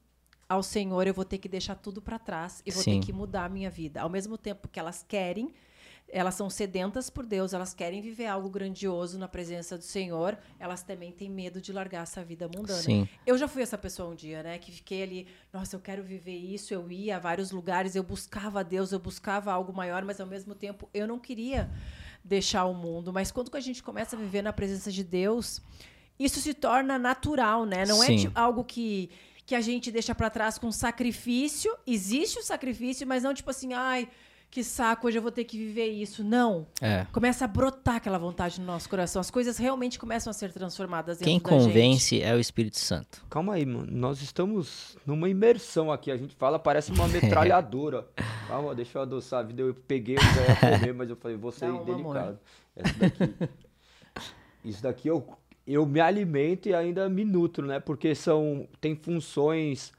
[0.48, 3.01] ao Senhor, eu vou ter que deixar tudo para trás e vou Sim.
[3.01, 4.01] ter que mudar a minha vida.
[4.01, 5.52] Ao mesmo tempo que elas querem,
[6.12, 10.82] elas são sedentas por Deus, elas querem viver algo grandioso na presença do Senhor, elas
[10.82, 12.82] também têm medo de largar essa vida mundana.
[12.82, 13.09] Sim.
[13.27, 14.59] Eu já fui essa pessoa um dia, né?
[14.59, 16.74] Que fiquei ali, nossa, eu quero viver isso.
[16.74, 20.55] Eu ia a vários lugares, eu buscava Deus, eu buscava algo maior, mas ao mesmo
[20.55, 21.70] tempo eu não queria
[22.24, 23.12] deixar o mundo.
[23.12, 25.61] Mas quando a gente começa a viver na presença de Deus,
[26.19, 27.87] isso se torna natural, né?
[27.87, 28.16] Não é Sim.
[28.16, 29.11] tipo, algo que,
[29.47, 31.74] que a gente deixa pra trás com sacrifício.
[31.87, 34.09] Existe o sacrifício, mas não tipo assim, ai,
[34.51, 36.24] que saco, hoje eu vou ter que viver isso.
[36.24, 36.66] Não.
[36.81, 37.06] É.
[37.12, 39.20] Começa a brotar aquela vontade no nosso coração.
[39.20, 41.68] As coisas realmente começam a ser transformadas dentro Quem da gente.
[41.72, 43.24] convence é o Espírito Santo.
[43.31, 43.86] Calma aí, mano.
[43.90, 46.10] Nós estamos numa imersão aqui.
[46.10, 48.09] A gente fala, parece uma metralhadora.
[48.48, 49.62] Calma, deixa eu adoçar a vida.
[49.62, 52.39] Eu peguei, eu já ia comer, mas eu falei, vou ser uma, delicado.
[52.74, 53.35] Essa daqui.
[54.64, 55.27] Isso daqui eu,
[55.66, 57.78] eu me alimento e ainda me nutro, né?
[57.81, 58.68] Porque são.
[58.81, 59.93] Tem funções.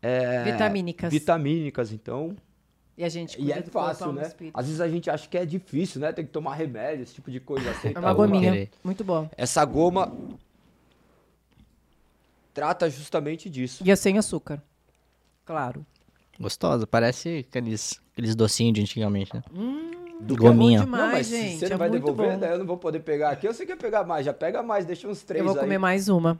[0.00, 1.12] é, Vitamínicas.
[1.12, 2.36] Vitamínicas, então.
[2.98, 4.22] E a gente E cuida é do fácil, e né?
[4.26, 4.58] espírito.
[4.58, 6.12] Às vezes a gente acha que é difícil, né?
[6.12, 7.68] Tem que tomar remédio, esse tipo de coisa.
[7.94, 8.50] É uma gominha.
[8.52, 8.70] querer.
[8.82, 9.28] Muito bom.
[9.36, 10.12] Essa goma
[12.54, 13.82] trata justamente disso.
[13.86, 14.62] E é sem açúcar.
[15.44, 15.84] Claro.
[16.40, 19.42] Gostosa, parece aqueles, aqueles docinhos de antigamente, né?
[20.20, 20.78] Do que Gominha.
[20.80, 21.50] É demais, não, mas gente.
[21.52, 22.38] se você não é vai devolver, bom.
[22.38, 23.46] daí eu não vou poder pegar aqui.
[23.46, 25.60] Eu sei que quer pegar mais, já pega mais, deixa uns três Eu vou aí.
[25.60, 26.38] comer mais uma.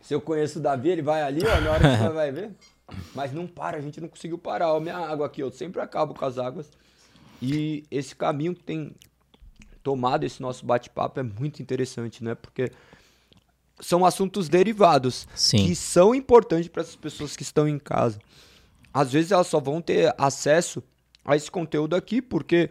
[0.00, 2.50] Se eu conheço o Davi, ele vai ali, ó, na hora que você vai ver.
[3.14, 4.72] Mas não para, a gente não conseguiu parar.
[4.72, 6.70] Ó, minha água aqui, eu sempre acabo com as águas.
[7.40, 8.94] E esse caminho que tem
[9.82, 12.34] tomado esse nosso bate-papo é muito interessante, né?
[12.34, 12.70] Porque
[13.80, 15.66] são assuntos derivados Sim.
[15.66, 18.18] que são importantes para essas pessoas que estão em casa.
[18.92, 20.82] Às vezes elas só vão ter acesso
[21.24, 22.70] a esse conteúdo aqui porque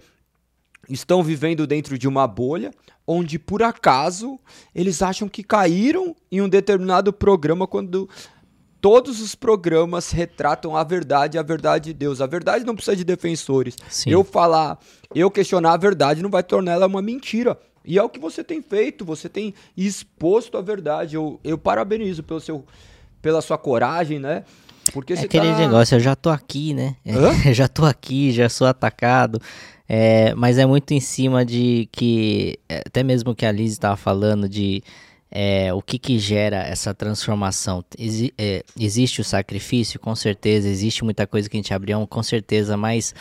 [0.89, 2.71] estão vivendo dentro de uma bolha
[3.07, 4.39] onde por acaso
[4.73, 8.09] eles acham que caíram em um determinado programa quando
[8.85, 12.21] todos os programas retratam a verdade, a verdade de Deus.
[12.21, 13.75] A verdade não precisa de defensores.
[13.89, 14.11] Sim.
[14.11, 14.77] Eu falar,
[15.15, 17.57] eu questionar a verdade não vai tornar ela uma mentira.
[17.83, 21.15] E é o que você tem feito, você tem exposto a verdade.
[21.15, 22.63] Eu, eu parabenizo pelo seu,
[23.23, 24.43] pela sua coragem, né?
[24.93, 25.57] Porque É aquele tá...
[25.57, 26.95] negócio, eu já tô aqui, né?
[27.03, 29.41] Eu já tô aqui, já sou atacado.
[29.89, 33.97] É, mas é muito em cima de que, é, até mesmo que a Liz estava
[33.97, 34.83] falando de
[35.37, 37.83] é, o que que gera essa transformação.
[37.99, 42.23] Exi- é, existe o sacrifício, com certeza, existe muita coisa que a gente abriu, com
[42.23, 43.13] certeza, mas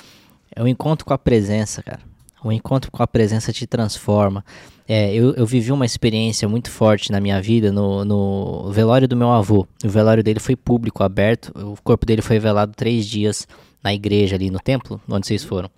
[0.54, 2.00] é o encontro com a presença, cara.
[2.44, 4.44] O encontro com a presença te transforma.
[4.86, 9.16] É, eu, eu vivi uma experiência muito forte na minha vida no, no velório do
[9.16, 9.66] meu avô.
[9.82, 11.50] O velório dele foi público, aberto.
[11.56, 13.48] O corpo dele foi velado três dias
[13.82, 15.68] na igreja ali no templo, onde vocês foram.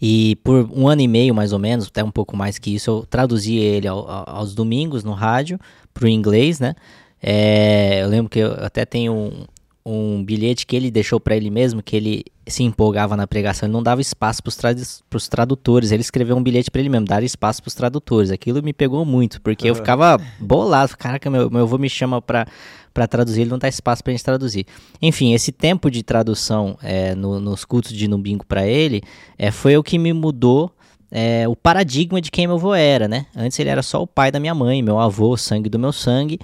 [0.00, 2.90] E por um ano e meio, mais ou menos, até um pouco mais que isso,
[2.90, 5.58] eu traduzi ele ao- ao- aos domingos no rádio,
[5.94, 6.74] pro inglês, né?
[7.22, 9.44] É, eu lembro que eu até tenho um,
[9.86, 13.72] um bilhete que ele deixou para ele mesmo, que ele se empolgava na pregação, ele
[13.72, 17.22] não dava espaço pros, tradu pros tradutores, ele escreveu um bilhete para ele mesmo, dar
[17.22, 18.32] espaço pros tradutores.
[18.32, 22.44] Aquilo me pegou muito, porque eu ficava bolado, caraca, meu, meu avô me chama pra,
[22.92, 24.66] pra traduzir, ele não dá espaço pra gente traduzir.
[25.00, 29.02] Enfim, esse tempo de tradução é, no- nos cultos de domingo para ele,
[29.38, 30.70] é, foi o que me mudou
[31.14, 33.26] é, o paradigma de quem meu avô era, né?
[33.36, 36.38] Antes ele era só o pai da minha mãe, meu avô, sangue do meu sangue,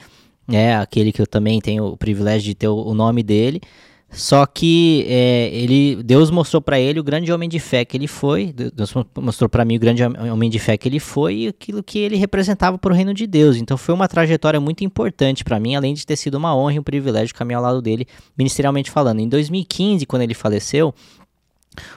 [0.50, 3.60] é aquele que eu também tenho o privilégio de ter o, o nome dele.
[4.10, 8.06] Só que é, ele, Deus mostrou para ele o grande homem de fé que ele
[8.06, 11.82] foi, Deus mostrou para mim o grande homem de fé que ele foi e aquilo
[11.82, 13.56] que ele representava para o reino de Deus.
[13.56, 16.78] Então foi uma trajetória muito importante para mim, além de ter sido uma honra e
[16.78, 18.06] um privilégio caminhar ao lado dele,
[18.36, 19.20] ministerialmente falando.
[19.20, 20.94] Em 2015, quando ele faleceu,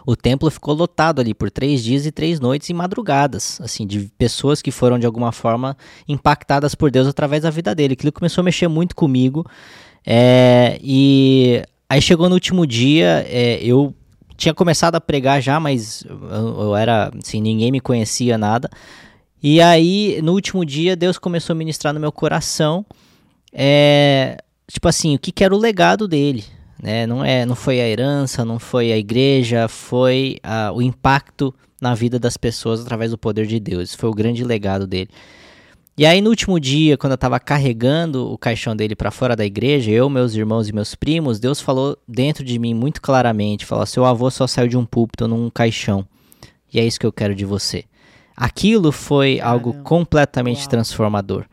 [0.05, 4.11] o templo ficou lotado ali por três dias e três noites e madrugadas, assim, de
[4.17, 5.77] pessoas que foram de alguma forma
[6.07, 7.93] impactadas por Deus através da vida dele.
[7.93, 9.45] Aquilo começou a mexer muito comigo.
[10.05, 13.93] É, e Aí chegou no último dia, é, eu
[14.37, 18.69] tinha começado a pregar já, mas eu, eu, era, assim, ninguém me conhecia nada.
[19.43, 22.85] E aí, no último dia, Deus começou a ministrar no meu coração,
[23.51, 24.37] é,
[24.71, 26.45] tipo assim, o que, que era o legado dele,
[26.81, 27.05] né?
[27.05, 31.93] Não, é, não foi a herança, não foi a igreja, foi a, o impacto na
[31.93, 33.93] vida das pessoas através do poder de Deus.
[33.95, 35.09] Foi o grande legado dele.
[36.01, 39.45] E aí no último dia, quando eu estava carregando o caixão dele para fora da
[39.45, 43.85] igreja, eu, meus irmãos e meus primos, Deus falou dentro de mim muito claramente, falou:
[43.85, 46.03] "Seu avô só saiu de um púlpito num caixão.
[46.73, 47.83] E é isso que eu quero de você."
[48.35, 49.53] Aquilo foi Caramba.
[49.53, 50.69] algo completamente Uau.
[50.69, 51.45] transformador.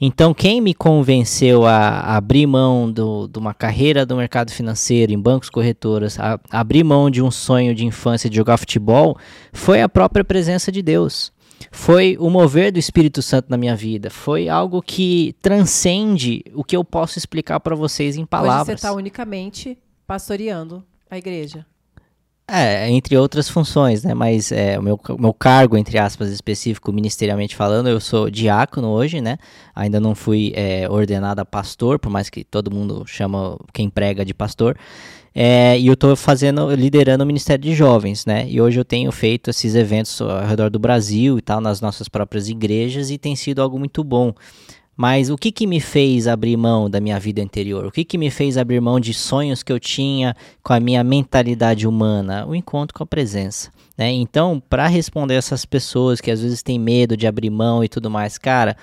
[0.00, 5.20] Então, quem me convenceu a abrir mão do, de uma carreira do mercado financeiro em
[5.20, 9.18] bancos corretoras, a, a abrir mão de um sonho de infância de jogar futebol,
[9.52, 11.30] foi a própria presença de Deus
[11.70, 14.10] foi o mover do Espírito Santo na minha vida.
[14.10, 18.60] Foi algo que transcende o que eu posso explicar para vocês em palavras.
[18.60, 21.66] Hoje você está unicamente pastoreando a igreja.
[22.52, 24.12] É, entre outras funções, né?
[24.12, 29.20] Mas é, o meu, meu cargo, entre aspas, específico, ministerialmente falando, eu sou diácono hoje,
[29.20, 29.38] né?
[29.72, 34.24] Ainda não fui é, ordenado a pastor, por mais que todo mundo chama quem prega
[34.24, 34.76] de pastor.
[35.34, 38.46] É, e eu estou fazendo, liderando o Ministério de Jovens, né?
[38.48, 42.08] E hoje eu tenho feito esses eventos ao redor do Brasil e tal, nas nossas
[42.08, 44.34] próprias igrejas, e tem sido algo muito bom.
[44.96, 47.86] Mas o que, que me fez abrir mão da minha vida anterior?
[47.86, 51.02] O que, que me fez abrir mão de sonhos que eu tinha com a minha
[51.02, 52.44] mentalidade humana?
[52.46, 53.70] O encontro com a presença.
[53.96, 54.10] Né?
[54.12, 58.10] Então, para responder essas pessoas que às vezes têm medo de abrir mão e tudo
[58.10, 58.76] mais, cara,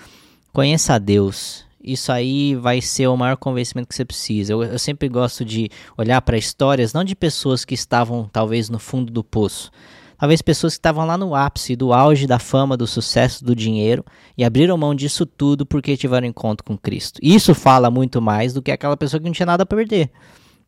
[0.52, 4.54] conheça a Deus isso aí vai ser o maior convencimento que você precisa.
[4.54, 8.78] Eu, eu sempre gosto de olhar para histórias, não de pessoas que estavam talvez no
[8.78, 9.72] fundo do poço,
[10.18, 14.04] talvez pessoas que estavam lá no ápice do auge da fama, do sucesso, do dinheiro
[14.38, 17.20] e abriram mão disso tudo porque tiveram encontro com Cristo.
[17.24, 20.12] Isso fala muito mais do que aquela pessoa que não tinha nada a perder.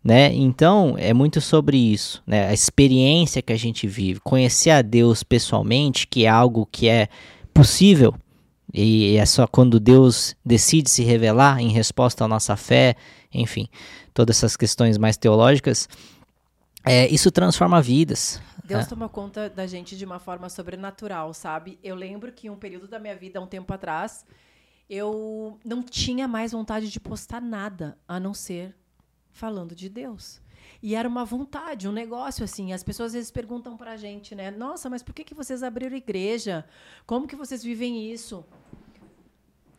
[0.01, 0.33] Né?
[0.33, 2.47] Então é muito sobre isso, né?
[2.47, 7.09] A experiência que a gente vive, conhecer a Deus pessoalmente, que é algo que é
[7.53, 8.15] possível,
[8.73, 12.95] e é só quando Deus decide se revelar em resposta à nossa fé,
[13.33, 13.67] enfim,
[14.13, 15.87] todas essas questões mais teológicas,
[16.85, 18.41] é, isso transforma vidas.
[18.63, 18.87] Deus é.
[18.87, 21.79] toma conta da gente de uma forma sobrenatural, sabe?
[21.83, 24.23] Eu lembro que em um período da minha vida, há um tempo atrás,
[24.89, 28.75] eu não tinha mais vontade de postar nada a não ser
[29.31, 30.39] falando de Deus.
[30.81, 32.73] E era uma vontade, um negócio assim.
[32.73, 34.51] As pessoas às vezes perguntam para a gente, né?
[34.51, 36.65] Nossa, mas por que, que vocês abriram igreja?
[37.05, 38.45] Como que vocês vivem isso?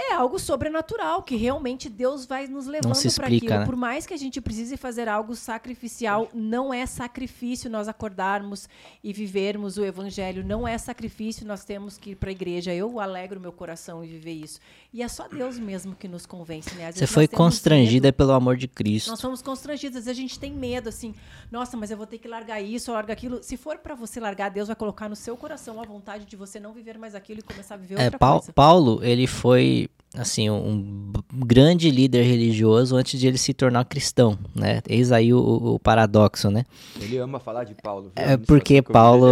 [0.00, 3.48] É algo sobrenatural, que realmente Deus vai nos levando para aquilo.
[3.48, 3.64] Né?
[3.64, 8.68] Por mais que a gente precise fazer algo sacrificial, não é sacrifício nós acordarmos
[9.02, 12.72] e vivermos o evangelho, não é sacrifício nós temos que ir para a igreja.
[12.72, 14.60] Eu alegro meu coração em viver isso.
[14.92, 16.90] E é só Deus mesmo que nos convence, né?
[16.92, 18.14] Você foi constrangida medo.
[18.14, 19.10] pelo amor de Cristo.
[19.10, 21.14] Nós somos constrangidos, às vezes a gente tem medo assim,
[21.50, 23.42] nossa, mas eu vou ter que largar isso largar aquilo.
[23.42, 26.60] Se for para você largar, Deus vai colocar no seu coração a vontade de você
[26.60, 28.52] não viver mais aquilo e começar a viver é, outra pa coisa.
[28.52, 34.80] Paulo, ele foi assim, um grande líder religioso antes de ele se tornar cristão, né?
[34.88, 36.64] Eis aí o, o paradoxo, né?
[37.00, 38.10] Ele ama falar de Paulo.
[38.16, 38.24] Viu?
[38.26, 39.26] É porque Paulo,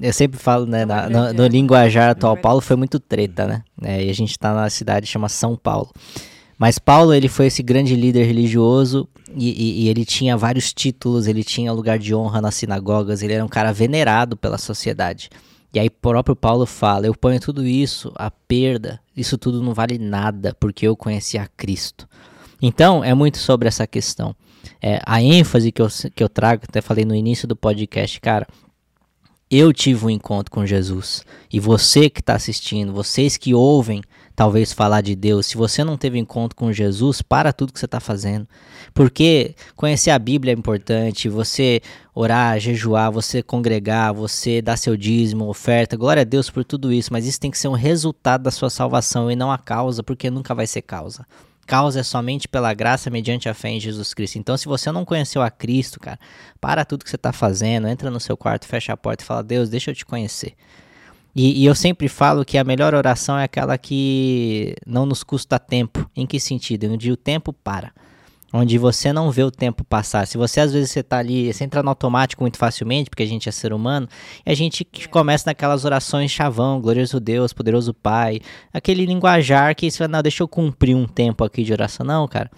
[0.00, 3.62] eu sempre falo, né, na, no, no, linguajar atual, Paulo foi muito treta, né?
[3.82, 5.90] É, e a gente tá na cidade chama São Paulo.
[6.56, 11.26] Mas Paulo, ele foi esse grande líder religioso e, e, e, ele tinha vários títulos,
[11.26, 15.28] ele tinha lugar de honra nas sinagogas, ele era um cara venerado pela sociedade.
[15.74, 19.98] E aí próprio Paulo fala: eu ponho tudo isso, a perda, isso tudo não vale
[19.98, 22.08] nada, porque eu conheci a Cristo.
[22.60, 24.36] Então, é muito sobre essa questão.
[24.80, 28.46] É, a ênfase que eu, que eu trago, até falei no início do podcast, cara,
[29.50, 31.24] eu tive um encontro com Jesus.
[31.52, 34.00] E você que está assistindo, vocês que ouvem
[34.42, 37.84] talvez falar de Deus, se você não teve encontro com Jesus, para tudo que você
[37.84, 38.44] está fazendo.
[38.92, 41.80] Porque conhecer a Bíblia é importante, você
[42.12, 47.12] orar, jejuar, você congregar, você dar seu dízimo, oferta, glória a Deus por tudo isso,
[47.12, 50.28] mas isso tem que ser um resultado da sua salvação e não a causa, porque
[50.28, 51.24] nunca vai ser causa.
[51.64, 54.40] Causa é somente pela graça mediante a fé em Jesus Cristo.
[54.40, 56.18] Então, se você não conheceu a Cristo, cara,
[56.60, 59.44] para tudo que você está fazendo, entra no seu quarto, fecha a porta e fala:
[59.44, 60.56] Deus, deixa eu te conhecer.
[61.34, 65.58] E, e, eu sempre falo que a melhor oração é aquela que não nos custa
[65.58, 66.08] tempo.
[66.14, 66.92] Em que sentido?
[66.92, 67.90] Onde o tempo para.
[68.52, 70.26] onde você não vê o tempo passar.
[70.26, 73.26] Se você às vezes você tá ali, você entra no automático muito facilmente, porque a
[73.26, 74.06] gente é ser humano,
[74.44, 78.40] e a gente começa naquelas orações chavão, glorioso Deus, poderoso Pai,
[78.70, 82.04] aquele linguajar que você não, deixa eu cumprir um tempo aqui de oração.
[82.04, 82.50] Não, cara.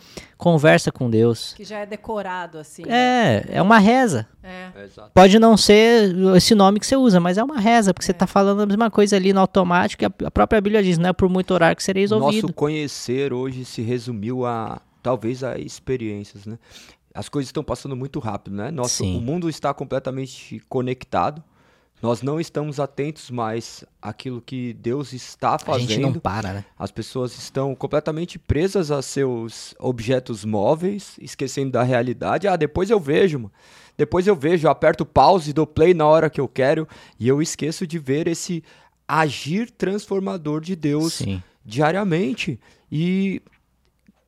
[0.44, 1.54] Conversa com Deus.
[1.54, 2.82] Que já é decorado, assim.
[2.86, 4.28] É, é uma reza.
[4.42, 4.68] É.
[5.14, 8.26] Pode não ser esse nome que você usa, mas é uma reza, porque você tá
[8.26, 11.12] falando a mesma coisa ali no automático, e a a própria Bíblia diz, não é
[11.14, 12.42] por muito orar que sereis ouvidos.
[12.42, 16.58] Nosso conhecer hoje se resumiu a talvez a experiências, né?
[17.14, 18.70] As coisas estão passando muito rápido, né?
[18.70, 19.16] Nosso, Sim.
[19.16, 21.42] o mundo está completamente conectado.
[22.04, 25.88] Nós não estamos atentos mais àquilo que Deus está A fazendo.
[25.88, 26.64] gente não para, né?
[26.78, 32.46] As pessoas estão completamente presas a seus objetos móveis, esquecendo da realidade.
[32.46, 33.52] Ah, depois eu vejo, mano.
[33.96, 36.86] Depois eu vejo, eu aperto pause, dou play na hora que eu quero
[37.18, 38.62] e eu esqueço de ver esse
[39.08, 41.42] agir transformador de Deus Sim.
[41.64, 42.60] diariamente.
[42.92, 43.40] E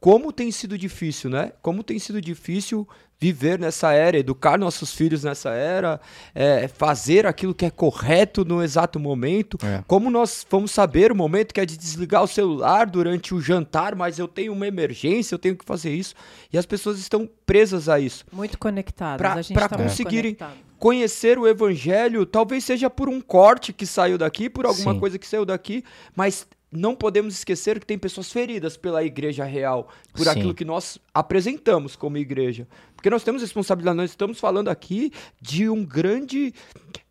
[0.00, 1.52] como tem sido difícil, né?
[1.60, 2.88] Como tem sido difícil
[3.18, 5.98] viver nessa era, educar nossos filhos nessa era,
[6.34, 9.56] é, fazer aquilo que é correto no exato momento.
[9.64, 9.82] É.
[9.86, 13.94] Como nós vamos saber o momento que é de desligar o celular durante o jantar,
[13.94, 16.14] mas eu tenho uma emergência, eu tenho que fazer isso.
[16.52, 18.24] E as pessoas estão presas a isso.
[18.30, 19.18] Muito conectados.
[19.18, 20.66] Pra- a gente pra tá conseguirem- conectado.
[20.78, 25.01] Conhecer o evangelho, talvez seja por um corte que saiu daqui, por alguma Sim.
[25.01, 25.82] coisa que saiu daqui,
[26.14, 30.30] mas não podemos esquecer que tem pessoas feridas pela igreja real, por Sim.
[30.30, 32.68] aquilo que nós apresentamos como igreja.
[32.94, 36.52] Porque nós temos responsabilidade, nós estamos falando aqui de um grande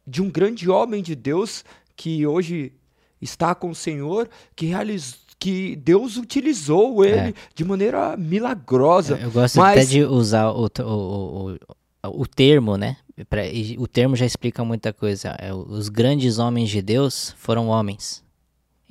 [0.08, 1.66] de um grande homem de Deus
[1.96, 2.72] que hoje
[3.20, 7.34] está com o Senhor, que realizou que Deus utilizou ele É.
[7.54, 9.20] de maneira milagrosa.
[9.22, 12.98] Eu gosto Mas- até de usar o, o, o, o, termo, né?
[13.30, 13.44] Pra-
[13.78, 15.36] o termo já explica muita coisa.
[15.40, 18.24] É, os grandes homens de Deus foram homens.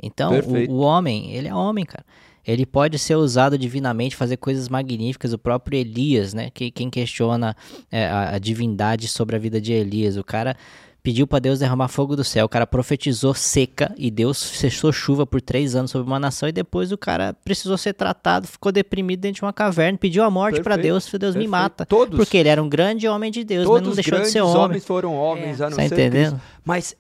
[0.03, 2.05] Então, o, o homem, ele é homem, cara.
[2.47, 5.33] Ele pode ser usado divinamente, fazer coisas magníficas.
[5.33, 6.51] O próprio Elias, né?
[6.53, 7.57] Que, quem questiona
[7.91, 10.19] é, a, a divindade sobre a vida de Elias.
[10.19, 10.55] O cara
[11.03, 12.45] pediu para Deus derramar fogo do céu.
[12.45, 16.47] O cara profetizou seca e Deus cessou chuva por três anos sobre uma nação.
[16.47, 20.29] E depois o cara precisou ser tratado, ficou deprimido dentro de uma caverna, pediu a
[20.31, 21.05] morte para Deus.
[21.11, 21.51] Deus me perfeito.
[21.51, 21.87] mata.
[21.87, 22.16] Todos.
[22.19, 24.43] Porque ele era um grande homem de Deus, mas Todos não os deixou de ser
[24.43, 24.57] homem.
[24.65, 25.65] homens foram homens, É.
[25.65, 26.33] a não Tá ser entendendo?
[26.33, 26.41] Cristo.
[26.62, 26.95] Mas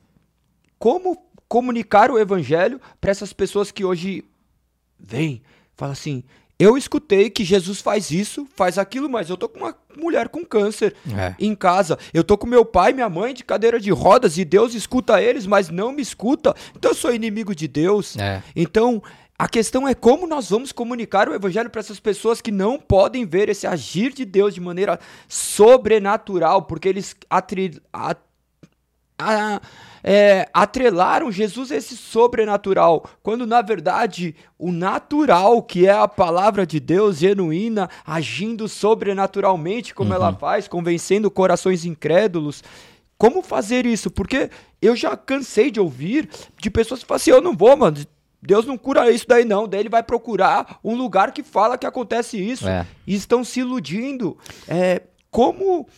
[0.78, 1.18] como
[1.48, 4.24] comunicar o evangelho para essas pessoas que hoje
[4.98, 5.42] vêm,
[5.76, 6.22] fala assim:
[6.58, 10.44] "Eu escutei que Jesus faz isso, faz aquilo, mas eu tô com uma mulher com
[10.44, 11.34] câncer É.
[11.38, 11.98] em casa.
[12.12, 15.20] Eu tô com meu pai e minha mãe de cadeira de rodas e Deus escuta
[15.22, 16.54] eles, mas não me escuta.
[16.76, 18.42] Então eu sou inimigo de Deus." É.
[18.56, 19.02] Então,
[19.38, 23.26] a questão é como nós vamos comunicar o evangelho para essas pessoas que não podem
[23.26, 24.98] ver esse agir de Deus de maneira
[25.28, 28.16] sobrenatural, porque eles atri- a-
[29.24, 29.60] a-
[30.06, 36.66] é, atrelaram Jesus a esse sobrenatural, quando na verdade o natural, que é a palavra
[36.66, 42.62] de Deus genuína, agindo sobrenaturalmente como ela faz, convencendo corações incrédulos.
[43.16, 44.10] Como fazer isso?
[44.10, 44.50] Porque
[44.82, 46.28] eu já cansei de ouvir
[46.60, 47.96] de pessoas que falam assim: eu não vou, mano.
[48.42, 49.66] Deus não cura isso daí, não.
[49.66, 52.68] Daí ele vai procurar um lugar que fala que acontece isso.
[52.68, 52.86] É.
[53.06, 54.36] E estão se iludindo.
[54.68, 55.88] É, como.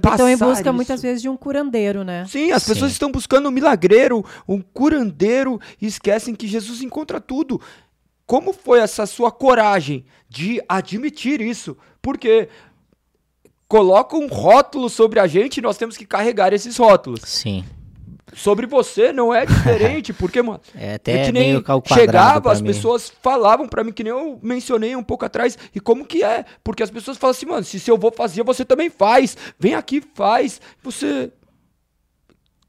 [0.00, 0.72] Porque estão em busca isso.
[0.72, 2.26] muitas vezes de um curandeiro, né?
[2.26, 2.94] Sim, as pessoas Sim.
[2.94, 7.60] estão buscando um milagreiro, um curandeiro e esquecem que Jesus encontra tudo.
[8.26, 11.76] Como foi essa sua coragem de admitir isso?
[12.02, 12.48] Porque
[13.68, 17.20] coloca um rótulo sobre a gente e nós temos que carregar esses rótulos.
[17.24, 17.64] Sim.
[18.34, 22.60] Sobre você não é diferente, porque, mano, É até é que nem meio chegava, as
[22.60, 22.66] mim.
[22.68, 26.44] pessoas falavam pra mim, que nem eu mencionei um pouco atrás, e como que é?
[26.62, 29.36] Porque as pessoas falam assim, mano, se, se eu vou fazer, você também faz.
[29.58, 30.60] Vem aqui, faz.
[30.82, 31.30] Você.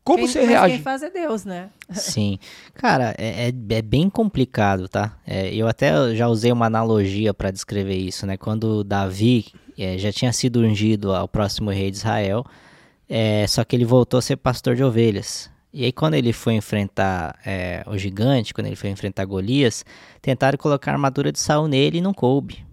[0.03, 0.73] Como Quem- você mas reage?
[0.75, 1.69] quem faz é Deus, né?
[1.91, 2.37] Sim.
[2.75, 5.17] Cara, é, é, é bem complicado, tá?
[5.25, 8.37] É, eu até já usei uma analogia para descrever isso, né?
[8.37, 9.47] Quando Davi
[9.77, 12.45] é, já tinha sido ungido ao próximo rei de Israel,
[13.09, 15.49] é, só que ele voltou a ser pastor de ovelhas.
[15.77, 19.83] E aí, quando ele foi enfrentar é, o gigante, quando ele foi enfrentar Golias,
[20.21, 22.65] tentaram colocar armadura de Saul nele e não coube.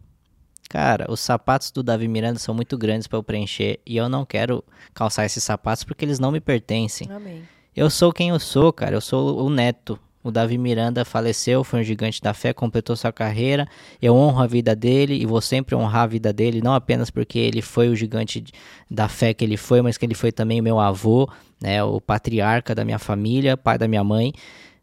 [0.70, 4.24] Cara, os sapatos do Davi Miranda são muito grandes para eu preencher e eu não
[4.24, 4.64] quero
[4.94, 7.10] calçar esses sapatos porque eles não me pertencem.
[7.10, 7.42] Amém.
[7.74, 8.94] Eu sou quem eu sou, cara.
[8.94, 9.98] Eu sou o neto.
[10.24, 13.66] O Davi Miranda faleceu, foi um gigante da fé, completou sua carreira.
[14.00, 17.38] Eu honro a vida dele e vou sempre honrar a vida dele, não apenas porque
[17.38, 18.44] ele foi o gigante
[18.88, 21.28] da fé que ele foi, mas que ele foi também meu avô,
[21.60, 24.32] né, o patriarca da minha família, pai da minha mãe.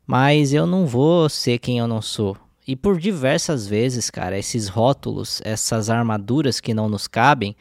[0.06, 2.36] Mas eu não vou ser quem eu não sou.
[2.68, 7.56] E por diversas vezes, cara, esses rótulos, essas armaduras que não nos cabem,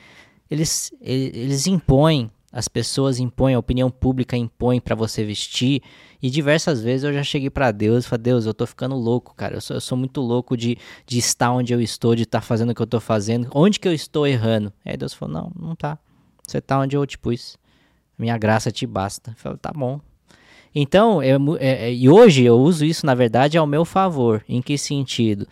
[0.50, 5.82] eles, eles impõem As pessoas impõem, a opinião pública impõe para você vestir.
[6.20, 9.34] E diversas vezes eu já cheguei para Deus e falei, Deus, eu tô ficando louco,
[9.34, 9.56] cara.
[9.56, 12.46] Eu sou, eu sou muito louco de, de estar onde eu estou, de estar tá
[12.46, 13.48] fazendo o que eu tô fazendo.
[13.54, 14.72] Onde que eu estou errando?
[14.84, 15.98] Aí Deus falou, não, não tá.
[16.42, 17.58] Você tá onde eu te pus.
[18.18, 19.32] Minha graça te basta.
[19.32, 20.00] Eu falei, tá bom.
[20.74, 24.42] Então, eu, é, é, e hoje eu uso isso, na verdade, ao meu favor.
[24.48, 25.46] Em que sentido?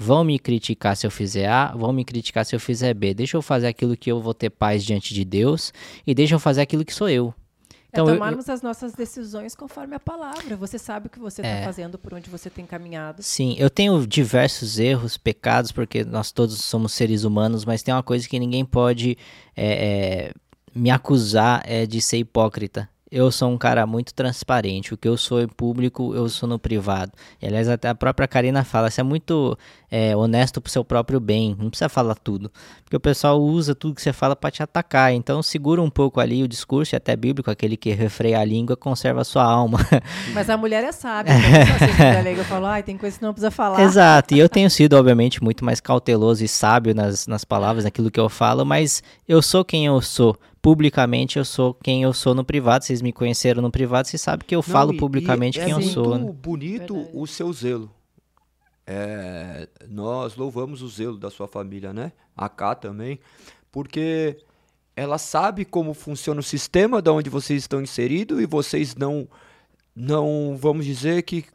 [0.00, 3.12] Vão me criticar se eu fizer A, vão me criticar se eu fizer B.
[3.12, 5.72] Deixa eu fazer aquilo que eu vou ter paz diante de Deus
[6.06, 7.34] e deixa eu fazer aquilo que sou eu.
[7.70, 10.56] É então, é tomarmos eu, eu, as nossas decisões conforme a palavra.
[10.56, 13.22] Você sabe o que você está é, fazendo, por onde você tem caminhado.
[13.22, 18.02] Sim, eu tenho diversos erros, pecados, porque nós todos somos seres humanos, mas tem uma
[18.02, 19.18] coisa que ninguém pode
[19.56, 20.32] é, é
[20.74, 24.92] me acusar é de ser hipócrita eu sou um cara muito transparente.
[24.92, 27.12] O que eu sou em público, eu sou no privado.
[27.40, 29.56] E, aliás, até a própria Karina fala: você é muito
[29.90, 31.56] é, honesto pro seu próprio bem.
[31.58, 32.50] Não precisa falar tudo.
[32.84, 35.12] Porque o pessoal usa tudo que você fala para te atacar.
[35.12, 38.76] Então, segura um pouco ali o discurso, e até bíblico, aquele que refreia a língua
[38.76, 39.78] conserva a sua alma.
[40.34, 41.34] Mas a mulher é sábia.
[41.98, 43.80] Então, eu falo, ai, tem coisa que não precisa falar.
[43.82, 44.34] Exato.
[44.34, 48.20] E eu tenho sido, obviamente, muito mais cauteloso e sábio nas, nas palavras, naquilo que
[48.20, 50.36] eu falo, mas eu sou quem eu sou
[50.68, 52.84] publicamente eu sou quem eu sou no privado.
[52.84, 55.72] Vocês me conheceram no privado, vocês sabem que eu Não, falo e, publicamente e quem
[55.72, 56.14] é eu sou.
[56.14, 57.16] É muito bonito Verdade.
[57.16, 57.90] o seu zelo.
[58.86, 62.12] É, nós louvamos o zelo da sua família, né?
[62.36, 63.18] A Cá também,
[63.72, 64.36] porque
[64.94, 69.26] ela sabe como funciona o sistema da onde vocês estão inseridos e vocês não,
[69.96, 71.46] não vamos dizer que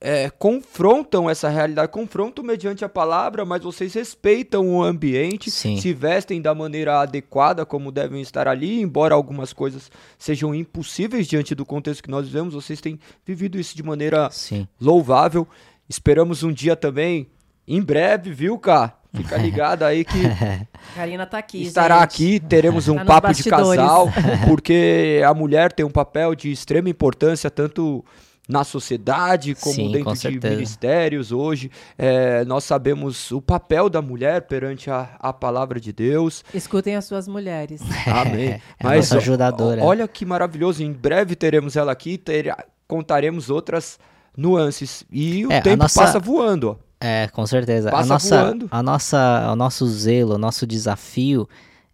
[0.00, 5.76] é, confrontam essa realidade, confrontam mediante a palavra, mas vocês respeitam o ambiente, Sim.
[5.76, 11.54] se vestem da maneira adequada como devem estar ali, embora algumas coisas sejam impossíveis diante
[11.54, 14.66] do contexto que nós vivemos, vocês têm vivido isso de maneira Sim.
[14.80, 15.46] louvável.
[15.86, 17.28] Esperamos um dia também,
[17.68, 18.96] em breve, viu, Cá?
[19.12, 20.18] Fica ligado aí que.
[20.94, 21.62] Karina tá aqui.
[21.62, 22.04] Estará gente.
[22.04, 24.08] aqui, teremos um tá papo de casal,
[24.48, 28.04] porque a mulher tem um papel de extrema importância, tanto
[28.48, 31.70] na sociedade, como Sim, dentro de ministérios hoje.
[31.96, 36.44] É, nós sabemos o papel da mulher perante a, a palavra de Deus.
[36.52, 37.80] Escutem as suas mulheres.
[38.06, 38.60] Amém.
[38.80, 39.82] É Mas ajudadora.
[39.82, 40.82] olha que maravilhoso.
[40.82, 42.54] Em breve teremos ela aqui, ter,
[42.88, 43.98] contaremos outras
[44.36, 45.04] nuances.
[45.10, 46.00] E o é, tempo nossa...
[46.00, 46.70] passa voando.
[46.70, 46.76] Ó.
[47.00, 47.90] É, com certeza.
[47.90, 48.68] Passa a nossa, voando.
[48.70, 51.48] A nossa, o nosso zelo, o nosso desafio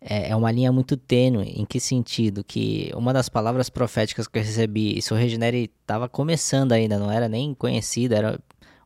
[0.09, 1.53] é, é uma linha muito tênue.
[1.57, 2.45] Em que sentido?
[2.45, 7.11] Que uma das palavras proféticas que eu recebi, isso o Regenere estava começando ainda, não
[7.11, 8.39] era nem conhecido, era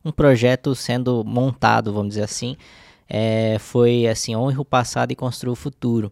[0.03, 2.57] um projeto sendo montado, vamos dizer assim.
[3.07, 6.11] É, foi assim: honre o passado e construa o futuro.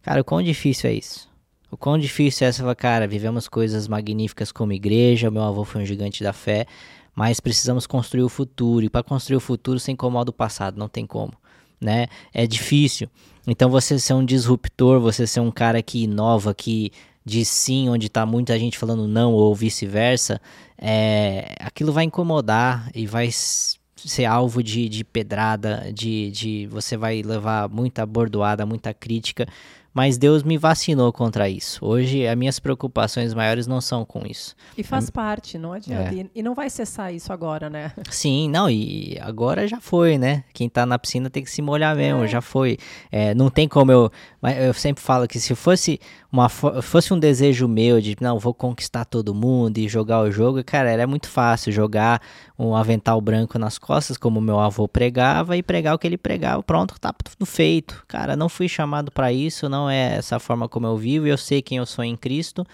[0.00, 1.28] Cara, o quão difícil é isso?
[1.70, 5.84] O quão difícil é essa, cara, vivemos coisas magníficas como igreja, meu avô foi um
[5.84, 6.64] gigante da fé,
[7.14, 10.88] mas precisamos construir o futuro, e para construir o futuro sem incomoda o passado, não
[10.88, 11.32] tem como,
[11.80, 12.06] né?
[12.32, 13.08] É difícil.
[13.46, 16.90] Então você ser um disruptor, você ser um cara que inova, que
[17.24, 20.40] diz sim onde está muita gente falando não ou vice-versa,
[20.78, 27.22] é, aquilo vai incomodar e vai ser alvo de, de pedrada, de, de você vai
[27.22, 29.46] levar muita bordoada, muita crítica,
[29.96, 31.82] mas Deus me vacinou contra isso.
[31.82, 34.54] Hoje, as minhas preocupações maiores não são com isso.
[34.76, 36.14] E faz parte, não adianta.
[36.14, 36.26] É.
[36.34, 37.90] E não vai cessar isso agora, né?
[38.10, 40.44] Sim, não, e agora já foi, né?
[40.52, 42.28] Quem tá na piscina tem que se molhar mesmo, é.
[42.28, 42.76] já foi.
[43.10, 44.12] É, não tem como eu.
[44.62, 45.98] Eu sempre falo que se fosse
[46.36, 50.62] uma fosse um desejo meu de não vou conquistar todo mundo e jogar o jogo,
[50.62, 52.20] cara, era muito fácil jogar
[52.58, 56.62] um avental branco nas costas, como meu avô pregava, e pregar o que ele pregava,
[56.62, 58.04] pronto, tá tudo feito.
[58.06, 61.62] Cara, não fui chamado para isso, não é essa forma como eu vivo, eu sei
[61.62, 62.66] quem eu sou em Cristo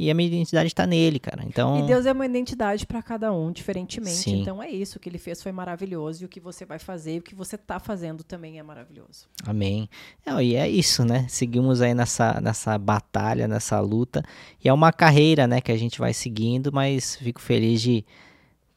[0.00, 1.44] e a minha identidade está nele, cara.
[1.44, 4.16] Então E Deus é uma identidade para cada um, diferentemente.
[4.16, 4.40] Sim.
[4.40, 7.16] Então é isso, o que ele fez foi maravilhoso e o que você vai fazer,
[7.16, 9.28] e o que você está fazendo também é maravilhoso.
[9.44, 9.90] Amém.
[10.24, 11.26] É, e é isso, né?
[11.28, 14.24] Seguimos aí nessa nessa batalha, nessa luta,
[14.64, 18.02] e é uma carreira, né, que a gente vai seguindo, mas fico feliz de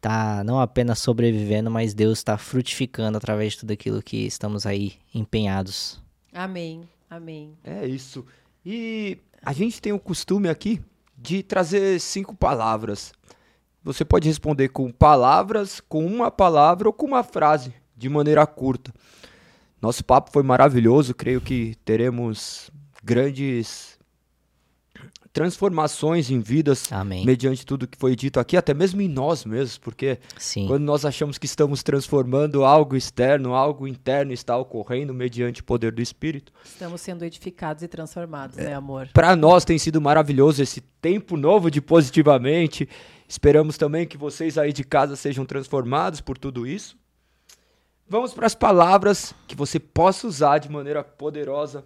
[0.01, 4.95] tá não apenas sobrevivendo, mas Deus está frutificando através de tudo aquilo que estamos aí
[5.15, 6.03] empenhados.
[6.33, 6.81] Amém.
[7.09, 7.53] Amém.
[7.63, 8.25] É isso.
[8.65, 10.81] E a gente tem um costume aqui
[11.23, 13.13] de trazer cinco palavras.
[13.81, 18.93] Você pode responder com palavras, com uma palavra ou com uma frase, de maneira curta.
[19.81, 22.69] Nosso papo foi maravilhoso, creio que teremos
[23.01, 23.92] grandes
[25.34, 27.26] transformações em vidas Amém.
[27.26, 30.68] mediante tudo que foi dito aqui, até mesmo em nós mesmos, porque Sim.
[30.68, 35.91] quando nós achamos que estamos transformando algo externo, algo interno está ocorrendo mediante o poder
[35.91, 36.53] do Espírito.
[36.64, 39.10] Estamos sendo edificados e transformados, é, né, amor?
[39.11, 42.88] Para nós tem sido maravilhoso esse tempo novo de positivamente.
[43.27, 46.95] Esperamos também que vocês aí de casa sejam transformados por tudo isso.
[48.07, 51.84] Vamos para as palavras que você possa usar de maneira poderosa.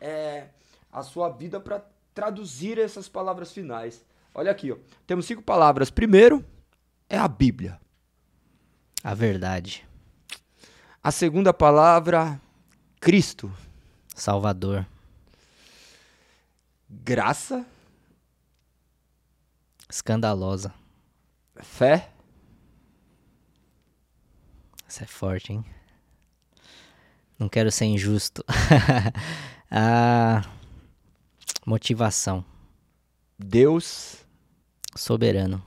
[0.00, 0.46] É,
[0.90, 4.04] a sua vida para traduzir essas palavras finais.
[4.34, 4.76] Olha aqui, ó.
[5.06, 5.90] temos cinco palavras.
[5.90, 6.44] Primeiro
[7.08, 7.80] é a Bíblia.
[9.04, 9.86] A verdade.
[11.02, 12.40] A segunda palavra,
[13.00, 13.52] Cristo.
[14.14, 14.86] Salvador.
[16.88, 17.66] Graça.
[19.90, 20.72] Escandalosa.
[21.56, 22.10] Fé.
[24.88, 25.64] Isso é forte, hein?
[27.38, 28.44] Não quero ser injusto.
[29.70, 30.42] a
[31.66, 32.44] motivação.
[33.38, 34.18] Deus.
[34.94, 35.62] Soberano.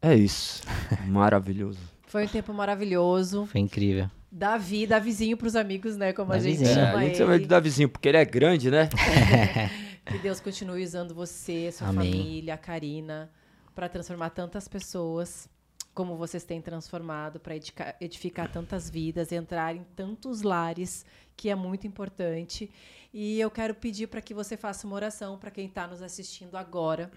[0.00, 0.62] É isso.
[1.06, 1.78] Maravilhoso.
[2.06, 3.46] Foi um tempo maravilhoso.
[3.46, 4.10] Foi incrível.
[4.32, 6.12] Davi, Davizinho pros amigos, né?
[6.12, 6.70] Como a gente Davizinho.
[6.70, 8.88] É, chama a gente chama ele de Davizinho, porque ele é grande, né?
[10.06, 12.10] Que Deus continue usando você, sua Amém.
[12.10, 13.30] família, a Karina,
[13.76, 15.48] para transformar tantas pessoas
[15.94, 17.54] como vocês têm transformado, para
[18.00, 21.04] edificar tantas vidas, entrar em tantos lares,
[21.36, 22.70] que é muito importante.
[23.12, 26.56] E eu quero pedir para que você faça uma oração para quem está nos assistindo
[26.56, 27.10] agora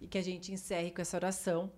[0.00, 1.70] e que a gente encerre com essa oração.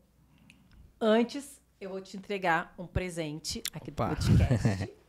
[1.00, 4.14] Antes, eu vou te entregar um presente aqui do Opa.
[4.14, 4.92] podcast.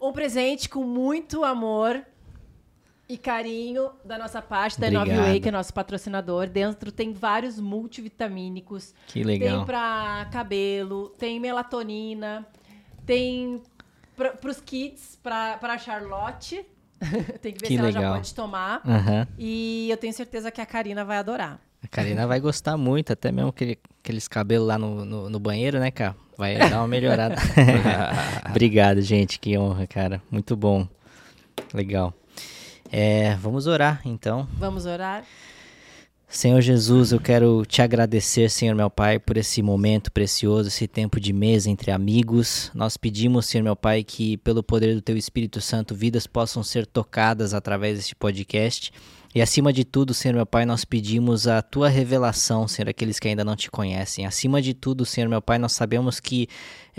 [0.00, 2.06] um presente com muito amor
[3.08, 5.26] e carinho da nossa parte, da Nove Obrigado.
[5.30, 6.46] Way, que é nosso patrocinador.
[6.48, 8.94] Dentro tem vários multivitamínicos.
[9.06, 9.64] Que Tem legal.
[9.64, 12.46] pra cabelo, tem melatonina,
[13.06, 13.62] tem
[14.14, 16.64] pra, pros kids, pra, pra Charlotte.
[17.40, 18.14] tem que ver Que se ela já legal.
[18.16, 18.82] pode tomar.
[18.84, 19.26] Aham.
[19.38, 21.58] E eu tenho certeza que a Karina vai adorar.
[21.82, 25.78] A Karina vai gostar muito, até mesmo aquele, aqueles cabelos lá no, no, no banheiro,
[25.78, 26.16] né, cara?
[26.36, 27.36] Vai dar uma melhorada.
[28.50, 29.38] Obrigado, gente.
[29.38, 30.20] Que honra, cara.
[30.30, 30.86] Muito bom.
[31.72, 32.12] Legal.
[32.90, 34.48] É, vamos orar, então.
[34.58, 35.24] Vamos orar?
[36.30, 41.18] Senhor Jesus, eu quero te agradecer, Senhor meu Pai, por esse momento precioso, esse tempo
[41.18, 42.70] de mesa entre amigos.
[42.74, 46.84] Nós pedimos, Senhor meu Pai, que pelo poder do Teu Espírito Santo, vidas possam ser
[46.84, 48.92] tocadas através deste podcast.
[49.34, 53.28] E acima de tudo, Senhor meu Pai, nós pedimos a Tua revelação, Senhor, aqueles que
[53.28, 54.26] ainda não te conhecem.
[54.26, 56.46] Acima de tudo, Senhor meu Pai, nós sabemos que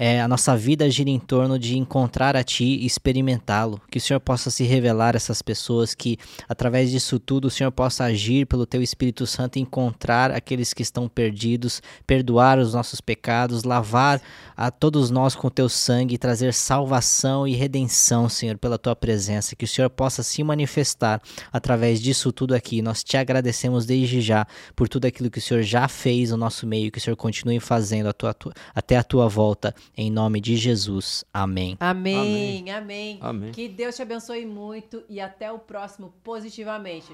[0.01, 3.81] é, a nossa vida gira em torno de encontrar a Ti e experimentá-lo.
[3.91, 6.17] Que o Senhor possa se revelar a essas pessoas, que
[6.47, 10.81] através disso tudo o Senhor possa agir pelo Teu Espírito Santo e encontrar aqueles que
[10.81, 14.21] estão perdidos, perdoar os nossos pecados, lavar
[14.55, 18.95] a todos nós com o Teu sangue e trazer salvação e redenção, Senhor, pela Tua
[18.95, 19.53] presença.
[19.53, 21.21] Que o Senhor possa se manifestar
[21.51, 22.81] através disso tudo aqui.
[22.81, 24.47] Nós te agradecemos desde já
[24.77, 27.59] por tudo aquilo que o Senhor já fez no nosso meio, que o Senhor continue
[27.59, 29.75] fazendo a tua- tua- até a Tua volta.
[29.95, 31.23] Em nome de Jesus.
[31.33, 31.77] Amém.
[31.79, 33.17] Amém, amém.
[33.21, 33.51] Amém.
[33.51, 37.11] Que Deus te abençoe muito e até o próximo Positivamente.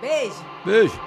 [0.00, 0.44] Beijo!
[0.64, 1.00] Beijo.